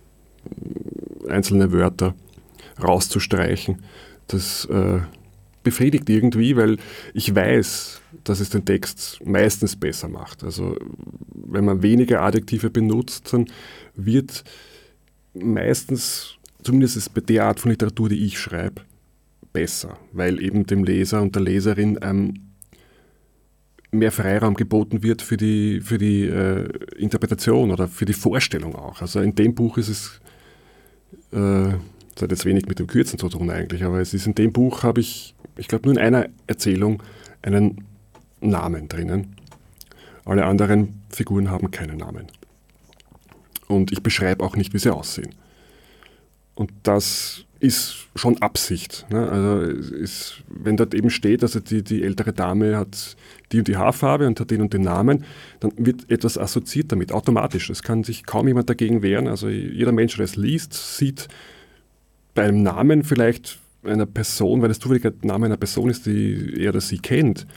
einzelne 1.27 1.73
Wörter 1.73 2.15
rauszustreichen. 2.81 3.83
Das 4.27 4.65
äh, 4.65 4.99
befriedigt 5.63 6.09
irgendwie, 6.09 6.55
weil 6.55 6.77
ich 7.13 7.33
weiß, 7.35 8.01
dass 8.23 8.39
es 8.39 8.49
den 8.49 8.65
Text 8.65 9.19
meistens 9.25 9.75
besser 9.75 10.07
macht. 10.07 10.43
Also 10.43 10.77
wenn 11.33 11.65
man 11.65 11.81
weniger 11.81 12.21
Adjektive 12.21 12.69
benutzt, 12.69 13.33
dann 13.33 13.47
wird 13.95 14.43
meistens, 15.33 16.35
zumindest 16.63 17.13
bei 17.13 17.21
der 17.21 17.45
Art 17.45 17.59
von 17.59 17.71
Literatur, 17.71 18.09
die 18.09 18.25
ich 18.25 18.39
schreibe, 18.39 18.81
besser, 19.53 19.97
weil 20.11 20.41
eben 20.41 20.65
dem 20.65 20.83
Leser 20.83 21.21
und 21.21 21.35
der 21.35 21.43
Leserin 21.43 21.99
ähm, 22.01 22.33
mehr 23.91 24.11
Freiraum 24.11 24.53
geboten 24.53 25.01
wird 25.01 25.21
für 25.21 25.37
die, 25.37 25.81
für 25.81 25.97
die 25.97 26.25
äh, 26.25 26.69
Interpretation 26.97 27.71
oder 27.71 27.87
für 27.87 28.05
die 28.05 28.13
Vorstellung 28.13 28.75
auch. 28.75 29.01
Also 29.01 29.19
in 29.19 29.33
dem 29.33 29.55
Buch 29.55 29.77
ist 29.77 29.89
es, 29.89 30.21
äh, 31.31 31.73
das 32.19 32.23
hat 32.23 32.31
jetzt 32.31 32.45
wenig 32.45 32.67
mit 32.67 32.79
dem 32.79 32.87
Kürzen 32.87 33.17
zu 33.17 33.29
tun 33.29 33.49
eigentlich, 33.49 33.83
aber 33.83 33.99
es 34.01 34.13
ist 34.13 34.27
in 34.27 34.35
dem 34.35 34.51
Buch 34.51 34.83
habe 34.83 34.99
ich, 34.99 35.35
ich 35.57 35.69
glaube 35.69 35.87
nur 35.87 35.97
in 35.97 36.01
einer 36.01 36.27
Erzählung 36.47 37.01
einen 37.41 37.85
Namen 38.41 38.89
drinnen. 38.89 39.35
Alle 40.25 40.45
anderen 40.45 41.01
Figuren 41.09 41.49
haben 41.49 41.71
keinen 41.71 41.97
Namen. 41.97 42.27
Und 43.67 43.93
ich 43.93 44.03
beschreibe 44.03 44.43
auch 44.43 44.57
nicht, 44.57 44.73
wie 44.73 44.79
sie 44.79 44.93
aussehen. 44.93 45.33
Und 46.55 46.71
das 46.83 47.45
ist 47.61 48.07
schon 48.15 48.41
Absicht. 48.41 49.05
Ne? 49.09 49.29
Also 49.29 49.61
ist, 49.61 50.43
wenn 50.49 50.75
dort 50.75 50.93
eben 50.93 51.09
steht, 51.09 51.41
also 51.41 51.61
die, 51.61 51.83
die 51.83 52.03
ältere 52.03 52.33
Dame 52.33 52.75
hat 52.75 53.15
die 53.53 53.59
und 53.59 53.67
die 53.67 53.77
Haarfarbe 53.77 54.27
und 54.27 54.39
hat 54.39 54.51
den 54.51 54.61
und 54.61 54.73
den 54.73 54.81
Namen, 54.81 55.23
dann 55.61 55.71
wird 55.77 56.11
etwas 56.11 56.37
assoziiert 56.37 56.91
damit, 56.91 57.13
automatisch. 57.13 57.69
Es 57.69 57.81
kann 57.81 58.03
sich 58.03 58.25
kaum 58.25 58.47
jemand 58.47 58.69
dagegen 58.69 59.01
wehren. 59.03 59.27
Also 59.27 59.47
jeder 59.47 59.93
Mensch, 59.93 60.17
der 60.17 60.25
es 60.25 60.35
liest, 60.35 60.73
sieht 60.73 61.29
bei 62.33 62.43
einem 62.43 62.63
Namen 62.63 63.03
vielleicht 63.03 63.59
einer 63.83 64.05
Person, 64.05 64.61
weil 64.61 64.71
es 64.71 64.79
zufällig 64.79 65.05
ein 65.05 65.13
Name 65.23 65.45
einer 65.45 65.57
Person 65.57 65.89
ist, 65.89 66.05
die 66.05 66.53
er 66.57 66.69
oder 66.71 66.81
sie 66.81 66.99
kennt, 66.99 67.47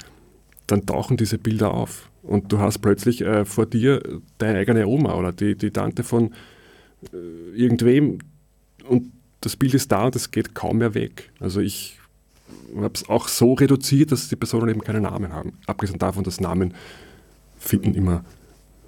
dann 0.67 0.87
tauchen 0.87 1.17
diese 1.17 1.39
Bilder 1.39 1.75
auf. 1.75 2.11
Und 2.23 2.53
du 2.53 2.59
hast 2.59 2.79
plötzlich 2.79 3.23
äh, 3.23 3.45
vor 3.45 3.67
dir 3.67 4.01
deine 4.39 4.59
eigene 4.59 4.87
Oma 4.87 5.15
oder 5.15 5.33
die, 5.33 5.57
die 5.57 5.71
Tante 5.71 6.05
von 6.05 6.33
äh, 7.13 7.57
irgendwem 7.57 8.19
und 8.89 9.11
das 9.41 9.57
Bild 9.57 9.75
ist 9.75 9.91
da 9.91 10.07
und 10.07 10.17
es 10.17 10.31
geht 10.31 10.55
kaum 10.55 10.79
mehr 10.79 10.95
weg. 10.95 11.31
Also 11.41 11.61
ich 11.61 11.99
habe 12.77 12.93
es 12.95 13.09
auch 13.09 13.29
so 13.29 13.55
reduziert, 13.55 14.13
dass 14.13 14.29
die 14.29 14.37
Personen 14.37 14.69
eben 14.69 14.83
keinen 14.83 15.03
Namen 15.03 15.33
haben. 15.33 15.55
Abgesehen 15.67 15.99
davon, 15.99 16.25
dass 16.25 16.41
Namen 16.41 16.75
finden 17.59 17.95
immer 17.95 18.25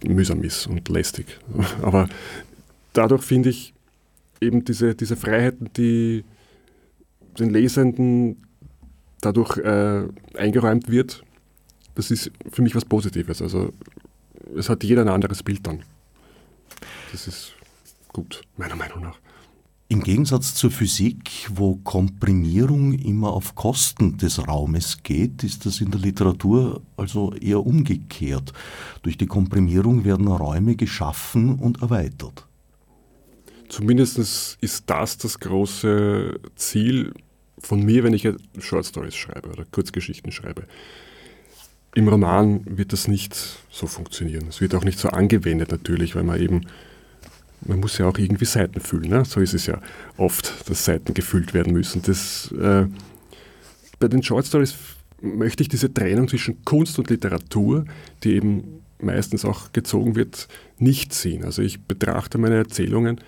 mühsam 0.04 0.42
ist 0.42 0.66
und 0.66 0.88
lästig. 0.88 1.26
Aber 1.82 2.08
dadurch 2.92 3.22
finde 3.22 3.50
ich 3.50 3.73
eben 4.44 4.64
diese, 4.64 4.94
diese 4.94 5.16
Freiheiten, 5.16 5.70
die 5.76 6.24
den 7.38 7.50
Lesenden 7.50 8.42
dadurch 9.20 9.56
äh, 9.58 10.04
eingeräumt 10.36 10.90
wird, 10.90 11.22
das 11.94 12.10
ist 12.10 12.30
für 12.50 12.62
mich 12.62 12.74
was 12.74 12.84
Positives. 12.84 13.40
Also 13.40 13.72
es 14.56 14.68
hat 14.68 14.84
jeder 14.84 15.02
ein 15.02 15.08
anderes 15.08 15.42
Bild 15.42 15.66
dann. 15.66 15.82
Das 17.12 17.26
ist 17.26 17.52
gut, 18.12 18.42
meiner 18.56 18.76
Meinung 18.76 19.02
nach. 19.02 19.18
Im 19.88 20.02
Gegensatz 20.02 20.54
zur 20.54 20.70
Physik, 20.70 21.30
wo 21.50 21.76
Komprimierung 21.76 22.94
immer 22.94 23.32
auf 23.32 23.54
Kosten 23.54 24.16
des 24.16 24.48
Raumes 24.48 25.02
geht, 25.02 25.44
ist 25.44 25.66
das 25.66 25.80
in 25.80 25.90
der 25.90 26.00
Literatur 26.00 26.80
also 26.96 27.32
eher 27.34 27.64
umgekehrt. 27.64 28.52
Durch 29.02 29.18
die 29.18 29.26
Komprimierung 29.26 30.04
werden 30.04 30.26
Räume 30.26 30.74
geschaffen 30.74 31.56
und 31.56 31.82
erweitert. 31.82 32.46
Zumindest 33.74 34.56
ist 34.60 34.84
das 34.86 35.18
das 35.18 35.40
große 35.40 36.38
Ziel 36.54 37.12
von 37.58 37.82
mir, 37.84 38.04
wenn 38.04 38.14
ich 38.14 38.28
Short 38.60 38.86
Stories 38.86 39.16
schreibe 39.16 39.48
oder 39.48 39.64
Kurzgeschichten 39.64 40.30
schreibe. 40.30 40.62
Im 41.96 42.06
Roman 42.06 42.62
wird 42.66 42.92
das 42.92 43.08
nicht 43.08 43.34
so 43.72 43.88
funktionieren. 43.88 44.46
Es 44.48 44.60
wird 44.60 44.76
auch 44.76 44.84
nicht 44.84 45.00
so 45.00 45.08
angewendet 45.08 45.72
natürlich, 45.72 46.14
weil 46.14 46.22
man 46.22 46.40
eben 46.40 46.60
man 47.62 47.80
muss 47.80 47.98
ja 47.98 48.06
auch 48.06 48.16
irgendwie 48.16 48.44
Seiten 48.44 48.78
füllen. 48.78 49.10
Ne? 49.10 49.24
So 49.24 49.40
ist 49.40 49.54
es 49.54 49.66
ja 49.66 49.80
oft, 50.18 50.70
dass 50.70 50.84
Seiten 50.84 51.12
gefüllt 51.12 51.52
werden 51.52 51.72
müssen. 51.72 52.00
Das, 52.02 52.52
äh, 52.52 52.86
bei 53.98 54.06
den 54.06 54.22
Short 54.22 54.46
Stories 54.46 54.76
möchte 55.20 55.64
ich 55.64 55.68
diese 55.68 55.92
Trennung 55.92 56.28
zwischen 56.28 56.64
Kunst 56.64 56.96
und 57.00 57.10
Literatur, 57.10 57.86
die 58.22 58.34
eben 58.34 58.82
meistens 59.00 59.44
auch 59.44 59.72
gezogen 59.72 60.14
wird, 60.14 60.46
nicht 60.78 61.12
sehen. 61.12 61.42
Also 61.42 61.60
ich 61.60 61.82
betrachte 61.82 62.38
meine 62.38 62.54
Erzählungen 62.54 63.20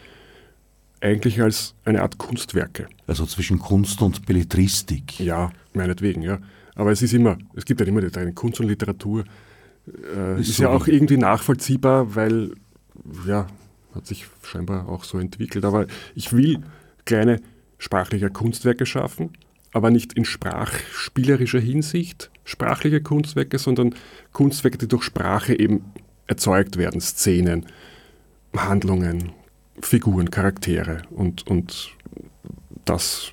eigentlich 1.07 1.41
als 1.41 1.75
eine 1.85 2.03
Art 2.03 2.19
Kunstwerke. 2.19 2.89
Also 3.07 3.27
zwischen 3.27 3.59
Kunst 3.59 4.03
und 4.03 4.27
Belletristik. 4.27 5.21
Ja, 5.21 5.51
meinetwegen, 5.73 6.23
ja. 6.23 6.39
Aber 6.75 6.91
es 6.93 7.01
ist 7.01 7.15
immer, 7.15 7.39
es 7.55 7.65
gibt 7.65 7.81
ja 7.81 7.87
immer 7.87 8.01
die 8.01 8.11
Trennung 8.11 8.35
Kunst 8.35 8.61
und 8.61 8.67
Literatur. 8.67 9.25
Äh, 9.87 10.41
ist, 10.41 10.51
ist 10.51 10.57
so 10.57 10.65
ja 10.65 10.71
auch 10.71 10.87
irgendwie 10.87 11.17
nachvollziehbar, 11.17 12.15
weil 12.15 12.53
ja, 13.27 13.47
hat 13.95 14.07
sich 14.07 14.27
scheinbar 14.43 14.89
auch 14.89 15.05
so 15.05 15.19
entwickelt. 15.19 15.65
Aber 15.65 15.87
ich 16.15 16.33
will 16.33 16.59
kleine 17.05 17.41
sprachliche 17.79 18.31
Kunstwerke 18.31 18.85
schaffen, 18.85 19.31
aber 19.73 19.91
nicht 19.91 20.13
in 20.15 20.25
sprachspielerischer 20.25 21.61
Hinsicht 21.61 22.31
sprachliche 22.45 23.01
Kunstwerke, 23.01 23.59
sondern 23.59 23.95
Kunstwerke, 24.33 24.79
die 24.79 24.89
durch 24.89 25.03
Sprache 25.03 25.59
eben 25.59 25.85
erzeugt 26.27 26.77
werden, 26.77 27.01
Szenen, 27.01 27.67
Handlungen, 28.57 29.33
Figuren, 29.81 30.31
Charaktere 30.31 31.03
und, 31.11 31.47
und 31.47 31.91
das 32.85 33.33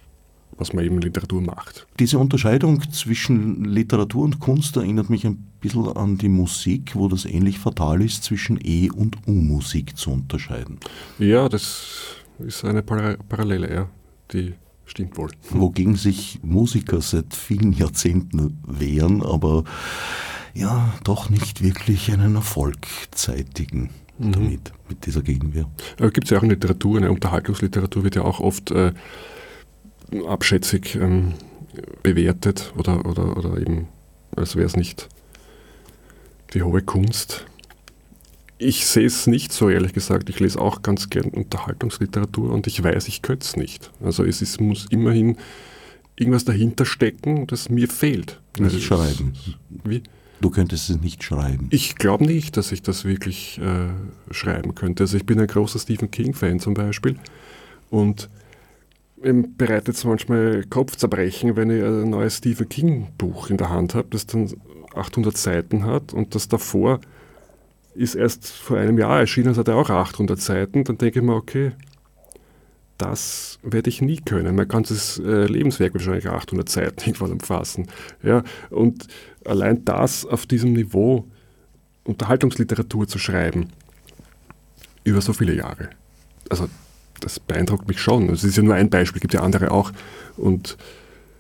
was 0.58 0.74
man 0.74 0.86
eben 0.86 0.96
in 0.96 1.02
Literatur 1.02 1.42
macht. 1.42 1.88
Diese 2.00 2.20
Unterscheidung 2.20 2.82
zwischen 2.92 3.66
Literatur 3.66 4.24
und 4.24 4.40
Kunst 4.40 4.76
erinnert 4.78 5.10
mich 5.10 5.26
ein 5.26 5.38
bisschen 5.60 5.88
an 5.88 6.18
die 6.18 6.30
Musik, 6.30 6.96
wo 6.96 7.08
das 7.08 7.26
ähnlich 7.26 7.60
fatal 7.60 8.02
ist, 8.02 8.24
zwischen 8.24 8.60
E- 8.64 8.90
und 8.90 9.18
U-Musik 9.28 9.98
zu 9.98 10.12
unterscheiden. 10.12 10.80
Ja, 11.20 11.50
das 11.50 12.18
ist 12.40 12.64
eine 12.66 12.84
Parallele, 12.84 13.74
ja, 13.74 13.90
die 14.32 14.54
stimmt 14.86 15.18
wohl. 15.18 15.32
Wogegen 15.50 15.96
sich 15.96 16.40
Musiker 16.44 17.02
seit 17.02 17.34
vielen 17.34 17.74
Jahrzehnten 17.74 18.60
wehren, 18.68 19.24
aber 19.24 19.64
ja, 20.54 20.94
doch 21.04 21.30
nicht 21.30 21.64
wirklich 21.64 22.12
einen 22.12 22.36
Erfolg 22.36 22.78
zeitigen 23.12 23.90
mhm. 24.18 24.32
damit, 24.32 24.74
mit 24.90 25.06
dieser 25.06 25.22
Gegenwehr. 25.22 25.70
Gibt 25.98 26.26
es 26.26 26.30
ja 26.30 26.38
auch 26.38 26.44
in 26.44 26.50
Literatur, 26.50 26.98
eine 26.98 27.12
Unterhaltungsliteratur 27.12 28.04
wird 28.04 28.16
ja 28.16 28.24
auch 28.24 28.40
oft 28.40 28.72
äh, 28.72 28.94
abschätzig 30.28 30.96
ähm, 30.96 31.34
bewertet 32.04 32.74
oder, 32.78 33.06
oder, 33.06 33.38
oder 33.38 33.58
eben, 33.58 33.88
als 34.36 34.56
wäre 34.56 34.68
es 34.68 34.76
nicht 34.76 35.10
die 36.54 36.62
hohe 36.62 36.82
Kunst. 36.82 37.46
ich 38.60 38.86
sehe 38.86 39.08
es 39.08 39.28
nicht 39.28 39.52
so, 39.52 39.70
ehrlich 39.70 39.94
gesagt. 39.94 40.30
Ich 40.30 40.40
lese 40.40 40.60
auch 40.60 40.82
ganz 40.84 41.10
gern 41.10 41.30
Unterhaltungsliteratur 41.30 42.52
und 42.52 42.68
ich 42.68 42.84
weiß, 42.84 43.08
ich 43.08 43.22
könnte 43.22 43.46
es 43.46 43.56
nicht. 43.56 43.92
Also 44.02 44.24
es 44.24 44.42
ist, 44.42 44.62
muss 44.62 44.86
immerhin 44.90 45.38
irgendwas 46.16 46.46
dahinter 46.46 46.86
stecken, 46.86 47.48
das 47.48 47.70
mir 47.70 47.90
fehlt. 47.90 48.40
Nicht 48.58 48.76
also 48.76 48.80
schreiben. 48.80 49.34
Wie? 49.84 50.04
Du 50.44 50.50
könntest 50.50 50.90
es 50.90 51.00
nicht 51.00 51.24
schreiben. 51.24 51.70
Ich 51.70 51.96
glaube 51.96 52.26
nicht, 52.26 52.58
dass 52.58 52.74
ich 52.74 52.82
das 52.82 53.06
wirklich 53.06 53.62
äh, 53.62 54.34
schreiben 54.34 54.76
könnte. 54.76 55.04
Also 55.04 55.16
ich 55.16 55.26
bin 55.26 55.40
ein 55.40 55.48
großer 55.48 55.80
Stephen 55.80 56.12
King-Fan 56.12 56.60
zum 56.60 56.74
Beispiel 56.74 57.16
und 57.90 58.30
ähm, 59.24 59.56
bereitet 59.56 59.96
es 59.96 60.04
manchmal 60.04 60.66
Kopfzerbrechen, 60.70 61.56
wenn 61.56 61.70
ich 61.70 61.82
ein 61.82 62.10
neues 62.10 62.40
Stephen 62.40 62.68
King-Buch 62.68 63.52
in 63.52 63.56
der 63.56 63.70
Hand 63.70 63.96
habe, 63.96 64.10
das 64.10 64.26
dann 64.26 64.52
800 64.94 65.38
Seiten 65.38 65.86
hat 65.86 66.12
und 66.12 66.36
das 66.36 66.50
davor 66.50 67.00
ist 67.96 68.16
erst 68.16 68.48
vor 68.50 68.78
einem 68.78 68.98
Jahr 68.98 69.20
erschienen, 69.20 69.48
das 69.48 69.58
hat 69.58 69.70
er 69.70 69.78
auch 69.78 69.90
800 69.90 70.42
Seiten, 70.42 70.84
dann 70.84 70.98
denke 70.98 71.20
ich 71.20 71.26
mir, 71.26 71.36
okay, 71.36 71.72
das 72.98 73.60
werde 73.64 73.90
ich 73.90 74.02
nie 74.02 74.18
können. 74.18 74.56
Mein 74.56 74.68
ganzes 74.68 75.20
äh, 75.20 75.46
Lebenswerk 75.46 75.94
wahrscheinlich 75.94 76.28
800 76.28 76.70
Seiten 76.70 77.02
irgendwann 77.06 77.32
umfassen. 77.32 77.88
Ja, 78.22 78.44
und 78.70 79.08
allein 79.46 79.84
das 79.86 80.26
auf 80.26 80.46
diesem 80.46 80.74
Niveau 80.74 81.28
Unterhaltungsliteratur 82.06 83.08
zu 83.08 83.18
schreiben, 83.18 83.70
über 85.04 85.22
so 85.22 85.34
viele 85.34 85.56
Jahre. 85.56 85.90
Also 86.50 86.68
das 87.20 87.40
beeindruckt 87.40 87.88
mich 87.88 88.02
schon. 88.02 88.30
Es 88.30 88.44
ist 88.44 88.58
ja 88.58 88.64
nur 88.64 88.76
ein 88.76 88.90
Beispiel, 88.90 89.22
gibt 89.22 89.34
ja 89.34 89.42
andere 89.42 89.72
auch. 89.72 89.92
Und 90.38 90.78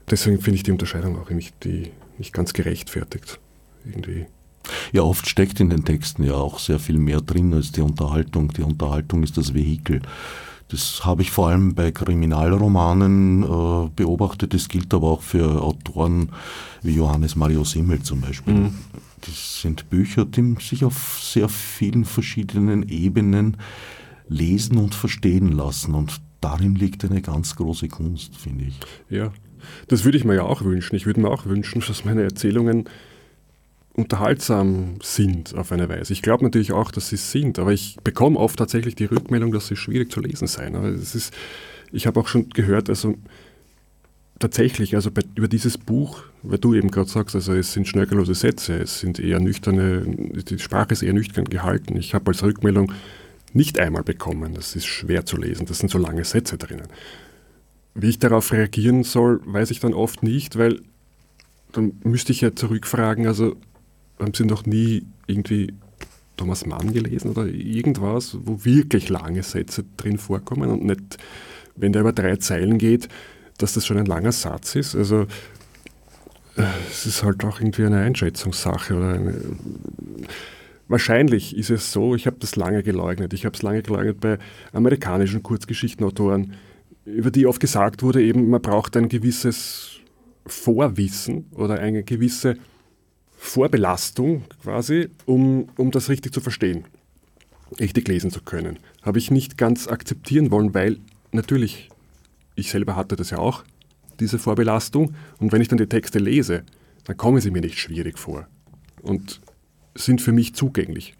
deswegen 0.09 0.39
finde 0.41 0.57
ich 0.57 0.63
die 0.63 0.71
Unterscheidung 0.71 1.19
auch 1.19 1.29
nicht, 1.29 1.63
die, 1.63 1.91
nicht 2.17 2.33
ganz 2.33 2.53
gerechtfertigt. 2.53 3.39
Irgendwie. 3.85 4.25
Ja, 4.93 5.01
oft 5.01 5.27
steckt 5.27 5.59
in 5.59 5.69
den 5.69 5.83
Texten 5.83 6.23
ja 6.23 6.35
auch 6.35 6.59
sehr 6.59 6.79
viel 6.79 6.97
mehr 6.97 7.19
drin 7.19 7.53
als 7.53 7.73
die 7.73 7.81
Unterhaltung. 7.81 8.53
Die 8.53 8.61
Unterhaltung 8.61 9.23
ist 9.23 9.37
das 9.37 9.53
Vehikel. 9.53 10.01
Das 10.73 11.05
habe 11.05 11.21
ich 11.21 11.29
vor 11.29 11.49
allem 11.49 11.75
bei 11.75 11.91
Kriminalromanen 11.91 13.43
äh, 13.43 13.89
beobachtet. 13.95 14.55
Das 14.55 14.69
gilt 14.69 14.91
aber 14.91 15.11
auch 15.11 15.21
für 15.21 15.61
Autoren 15.61 16.29
wie 16.81 16.95
Johannes 16.95 17.35
Mario 17.35 17.63
Simmel 17.63 18.01
zum 18.01 18.21
Beispiel. 18.21 18.55
Mhm. 18.55 18.73
Das 19.21 19.61
sind 19.61 19.91
Bücher, 19.91 20.25
die 20.25 20.55
sich 20.59 20.83
auf 20.83 21.19
sehr 21.21 21.47
vielen 21.47 22.05
verschiedenen 22.05 22.89
Ebenen 22.89 23.57
lesen 24.27 24.79
und 24.79 24.95
verstehen 24.95 25.51
lassen. 25.51 25.93
Und 25.93 26.19
darin 26.41 26.73
liegt 26.73 27.05
eine 27.05 27.21
ganz 27.21 27.55
große 27.55 27.87
Kunst, 27.87 28.35
finde 28.35 28.65
ich. 28.65 28.79
Ja, 29.11 29.31
das 29.89 30.05
würde 30.05 30.17
ich 30.17 30.25
mir 30.25 30.33
ja 30.33 30.43
auch 30.43 30.63
wünschen. 30.63 30.95
Ich 30.95 31.05
würde 31.05 31.21
mir 31.21 31.29
auch 31.29 31.45
wünschen, 31.45 31.83
dass 31.87 32.03
meine 32.03 32.23
Erzählungen 32.23 32.85
unterhaltsam 33.95 34.95
sind 35.03 35.55
auf 35.55 35.71
eine 35.71 35.87
Weise. 35.87 36.13
Ich 36.13 36.21
glaube 36.21 36.43
natürlich 36.43 36.71
auch, 36.71 36.91
dass 36.91 37.09
sie 37.09 37.17
sind, 37.17 37.59
aber 37.59 37.73
ich 37.73 37.97
bekomme 38.03 38.39
oft 38.39 38.57
tatsächlich 38.57 38.95
die 38.95 39.05
Rückmeldung, 39.05 39.51
dass 39.51 39.67
sie 39.67 39.75
schwierig 39.75 40.11
zu 40.11 40.19
lesen 40.19 40.47
seien. 40.47 40.75
Es 40.75 41.13
ist, 41.13 41.33
ich 41.91 42.07
habe 42.07 42.19
auch 42.19 42.27
schon 42.27 42.49
gehört, 42.49 42.89
also 42.89 43.15
tatsächlich, 44.39 44.95
also 44.95 45.11
bei, 45.11 45.21
über 45.35 45.47
dieses 45.47 45.77
Buch, 45.77 46.23
weil 46.41 46.57
du 46.57 46.73
eben 46.73 46.89
gerade 46.89 47.09
sagst, 47.09 47.35
also 47.35 47.53
es 47.53 47.73
sind 47.73 47.87
schnörkellose 47.87 48.33
Sätze, 48.33 48.77
es 48.77 48.99
sind 48.99 49.19
eher 49.19 49.39
nüchterne, 49.39 50.03
die 50.05 50.59
Sprache 50.59 50.93
ist 50.93 51.03
eher 51.03 51.13
nüchtern 51.13 51.45
gehalten. 51.45 51.95
Ich 51.95 52.15
habe 52.15 52.31
als 52.31 52.41
Rückmeldung 52.43 52.91
nicht 53.53 53.77
einmal 53.79 54.03
bekommen, 54.03 54.55
das 54.55 54.75
ist 54.75 54.87
schwer 54.87 55.25
zu 55.25 55.37
lesen, 55.37 55.67
das 55.67 55.77
sind 55.77 55.89
so 55.89 55.99
lange 55.99 56.25
Sätze 56.25 56.57
drinnen. 56.57 56.87
Wie 57.93 58.09
ich 58.09 58.17
darauf 58.17 58.51
reagieren 58.51 59.03
soll, 59.03 59.39
weiß 59.45 59.69
ich 59.69 59.79
dann 59.79 59.93
oft 59.93 60.23
nicht, 60.23 60.57
weil 60.57 60.81
dann 61.71 61.93
müsste 62.03 62.31
ich 62.31 62.41
ja 62.41 62.55
zurückfragen, 62.55 63.27
also 63.27 63.55
haben 64.23 64.33
Sie 64.33 64.45
noch 64.45 64.65
nie 64.65 65.05
irgendwie 65.27 65.73
Thomas 66.37 66.65
Mann 66.65 66.93
gelesen 66.93 67.29
oder 67.31 67.45
irgendwas, 67.45 68.37
wo 68.41 68.65
wirklich 68.65 69.09
lange 69.09 69.43
Sätze 69.43 69.85
drin 69.97 70.17
vorkommen 70.17 70.69
und 70.69 70.83
nicht, 70.83 71.17
wenn 71.75 71.93
der 71.93 72.01
über 72.01 72.13
drei 72.13 72.37
Zeilen 72.37 72.77
geht, 72.77 73.07
dass 73.57 73.73
das 73.73 73.85
schon 73.85 73.97
ein 73.97 74.05
langer 74.05 74.31
Satz 74.31 74.75
ist. 74.75 74.95
Also 74.95 75.21
äh, 76.57 76.63
es 76.89 77.05
ist 77.05 77.23
halt 77.23 77.43
auch 77.45 77.59
irgendwie 77.59 77.85
eine 77.85 77.99
Einschätzungssache 77.99 78.95
oder 78.95 79.13
eine, 79.13 79.35
Wahrscheinlich 80.87 81.57
ist 81.57 81.69
es 81.69 81.91
so, 81.91 82.13
ich 82.13 82.27
habe 82.27 82.37
das 82.39 82.55
lange 82.55 82.83
geleugnet. 82.83 83.33
Ich 83.33 83.45
habe 83.45 83.55
es 83.55 83.61
lange 83.61 83.81
geleugnet 83.81 84.19
bei 84.19 84.37
amerikanischen 84.73 85.41
Kurzgeschichtenautoren, 85.41 86.53
über 87.05 87.31
die 87.31 87.47
oft 87.47 87.59
gesagt 87.59 88.03
wurde, 88.03 88.21
eben 88.21 88.49
man 88.49 88.61
braucht 88.61 88.95
ein 88.97 89.09
gewisses 89.09 89.99
Vorwissen 90.45 91.45
oder 91.55 91.79
eine 91.79 92.03
gewisse 92.03 92.57
Vorbelastung 93.43 94.45
quasi, 94.63 95.09
um, 95.25 95.67
um 95.77 95.91
das 95.91 96.09
richtig 96.09 96.33
zu 96.33 96.39
verstehen, 96.39 96.85
richtig 97.77 98.07
lesen 98.07 98.31
zu 98.31 98.41
können. 98.41 98.79
Habe 99.03 99.19
ich 99.19 99.31
nicht 99.31 99.57
ganz 99.57 99.87
akzeptieren 99.87 100.49
wollen, 100.49 100.73
weil 100.73 100.97
natürlich, 101.33 101.89
ich 102.55 102.71
selber 102.71 102.95
hatte 102.95 103.15
das 103.17 103.31
ja 103.31 103.37
auch, 103.37 103.63
diese 104.19 104.39
Vorbelastung. 104.39 105.13
Und 105.39 105.51
wenn 105.51 105.61
ich 105.61 105.67
dann 105.67 105.77
die 105.77 105.87
Texte 105.87 106.19
lese, 106.19 106.63
dann 107.03 107.17
kommen 107.17 107.41
sie 107.41 107.51
mir 107.51 107.61
nicht 107.61 107.77
schwierig 107.77 108.17
vor 108.17 108.47
und 109.01 109.41
sind 109.93 110.21
für 110.21 110.31
mich 110.31 110.55
zugänglich. 110.55 111.13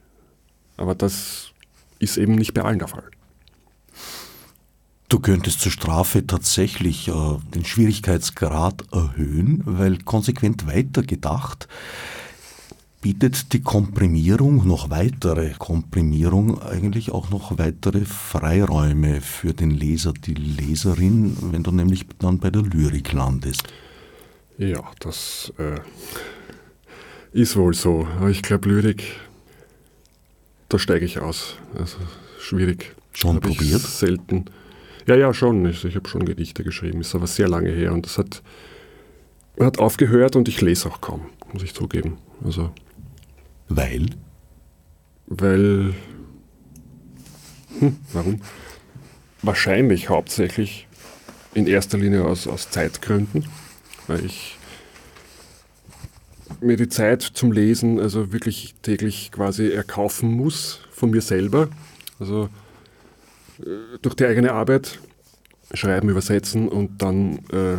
Aber 0.77 0.95
das 0.95 1.51
ist 1.99 2.17
eben 2.17 2.35
nicht 2.35 2.53
bei 2.53 2.63
allen 2.63 2.79
der 2.79 2.87
Fall. 2.87 3.11
Du 5.13 5.19
könntest 5.19 5.59
zur 5.59 5.71
Strafe 5.71 6.25
tatsächlich 6.25 7.07
äh, 7.07 7.11
den 7.53 7.63
Schwierigkeitsgrad 7.65 8.85
erhöhen, 8.91 9.61
weil 9.63 9.99
konsequent 9.99 10.65
weitergedacht 10.65 11.67
bietet 12.99 13.53
die 13.53 13.61
Komprimierung, 13.61 14.67
noch 14.67 14.89
weitere 14.89 15.51
Komprimierung, 15.51 16.59
eigentlich 16.59 17.11
auch 17.11 17.29
noch 17.29 17.59
weitere 17.59 18.05
Freiräume 18.05 19.21
für 19.21 19.53
den 19.53 19.69
Leser, 19.69 20.13
die 20.13 20.33
Leserin, 20.33 21.37
wenn 21.51 21.61
du 21.61 21.69
nämlich 21.69 22.07
dann 22.17 22.39
bei 22.39 22.49
der 22.49 22.63
Lyrik 22.63 23.13
landest. 23.13 23.67
Ja, 24.57 24.81
das 24.99 25.53
äh, 25.59 25.79
ist 27.33 27.55
wohl 27.55 27.75
so. 27.75 28.07
Aber 28.17 28.31
ich 28.31 28.41
glaube, 28.41 28.67
Lyrik, 28.67 29.03
da 30.69 30.79
steige 30.79 31.05
ich 31.05 31.19
aus. 31.19 31.53
Also 31.77 31.97
schwierig. 32.39 32.95
Schon 33.11 33.35
Hab 33.35 33.43
probiert? 33.43 33.81
selten. 33.81 34.45
Ja, 35.05 35.15
ja, 35.15 35.33
schon. 35.33 35.65
Ich, 35.65 35.83
ich 35.83 35.95
habe 35.95 36.07
schon 36.07 36.25
Gedichte 36.25 36.63
geschrieben, 36.63 37.01
ist 37.01 37.15
aber 37.15 37.27
sehr 37.27 37.47
lange 37.47 37.71
her 37.71 37.93
und 37.93 38.05
das 38.05 38.17
hat, 38.17 38.41
hat 39.59 39.79
aufgehört 39.79 40.35
und 40.35 40.47
ich 40.47 40.61
lese 40.61 40.89
auch 40.89 41.01
kaum, 41.01 41.21
muss 41.51 41.63
ich 41.63 41.73
zugeben. 41.73 42.17
Also, 42.43 42.71
Weil? 43.67 44.07
Weil. 45.27 45.93
Hm, 47.79 47.97
warum? 48.13 48.41
Wahrscheinlich 49.41 50.09
hauptsächlich 50.09 50.87
in 51.53 51.67
erster 51.67 51.97
Linie 51.97 52.25
aus, 52.25 52.47
aus 52.47 52.69
Zeitgründen, 52.69 53.45
weil 54.07 54.25
ich 54.25 54.57
mir 56.61 56.77
die 56.77 56.87
Zeit 56.87 57.21
zum 57.21 57.51
Lesen 57.51 57.99
also 57.99 58.31
wirklich 58.31 58.75
täglich 58.81 59.31
quasi 59.31 59.69
erkaufen 59.69 60.31
muss 60.31 60.79
von 60.91 61.09
mir 61.09 61.21
selber. 61.21 61.67
Also 62.19 62.49
durch 64.01 64.15
die 64.15 64.25
eigene 64.25 64.53
Arbeit, 64.53 64.99
Schreiben, 65.73 66.09
Übersetzen 66.09 66.67
und 66.67 67.01
dann 67.01 67.39
äh, 67.51 67.77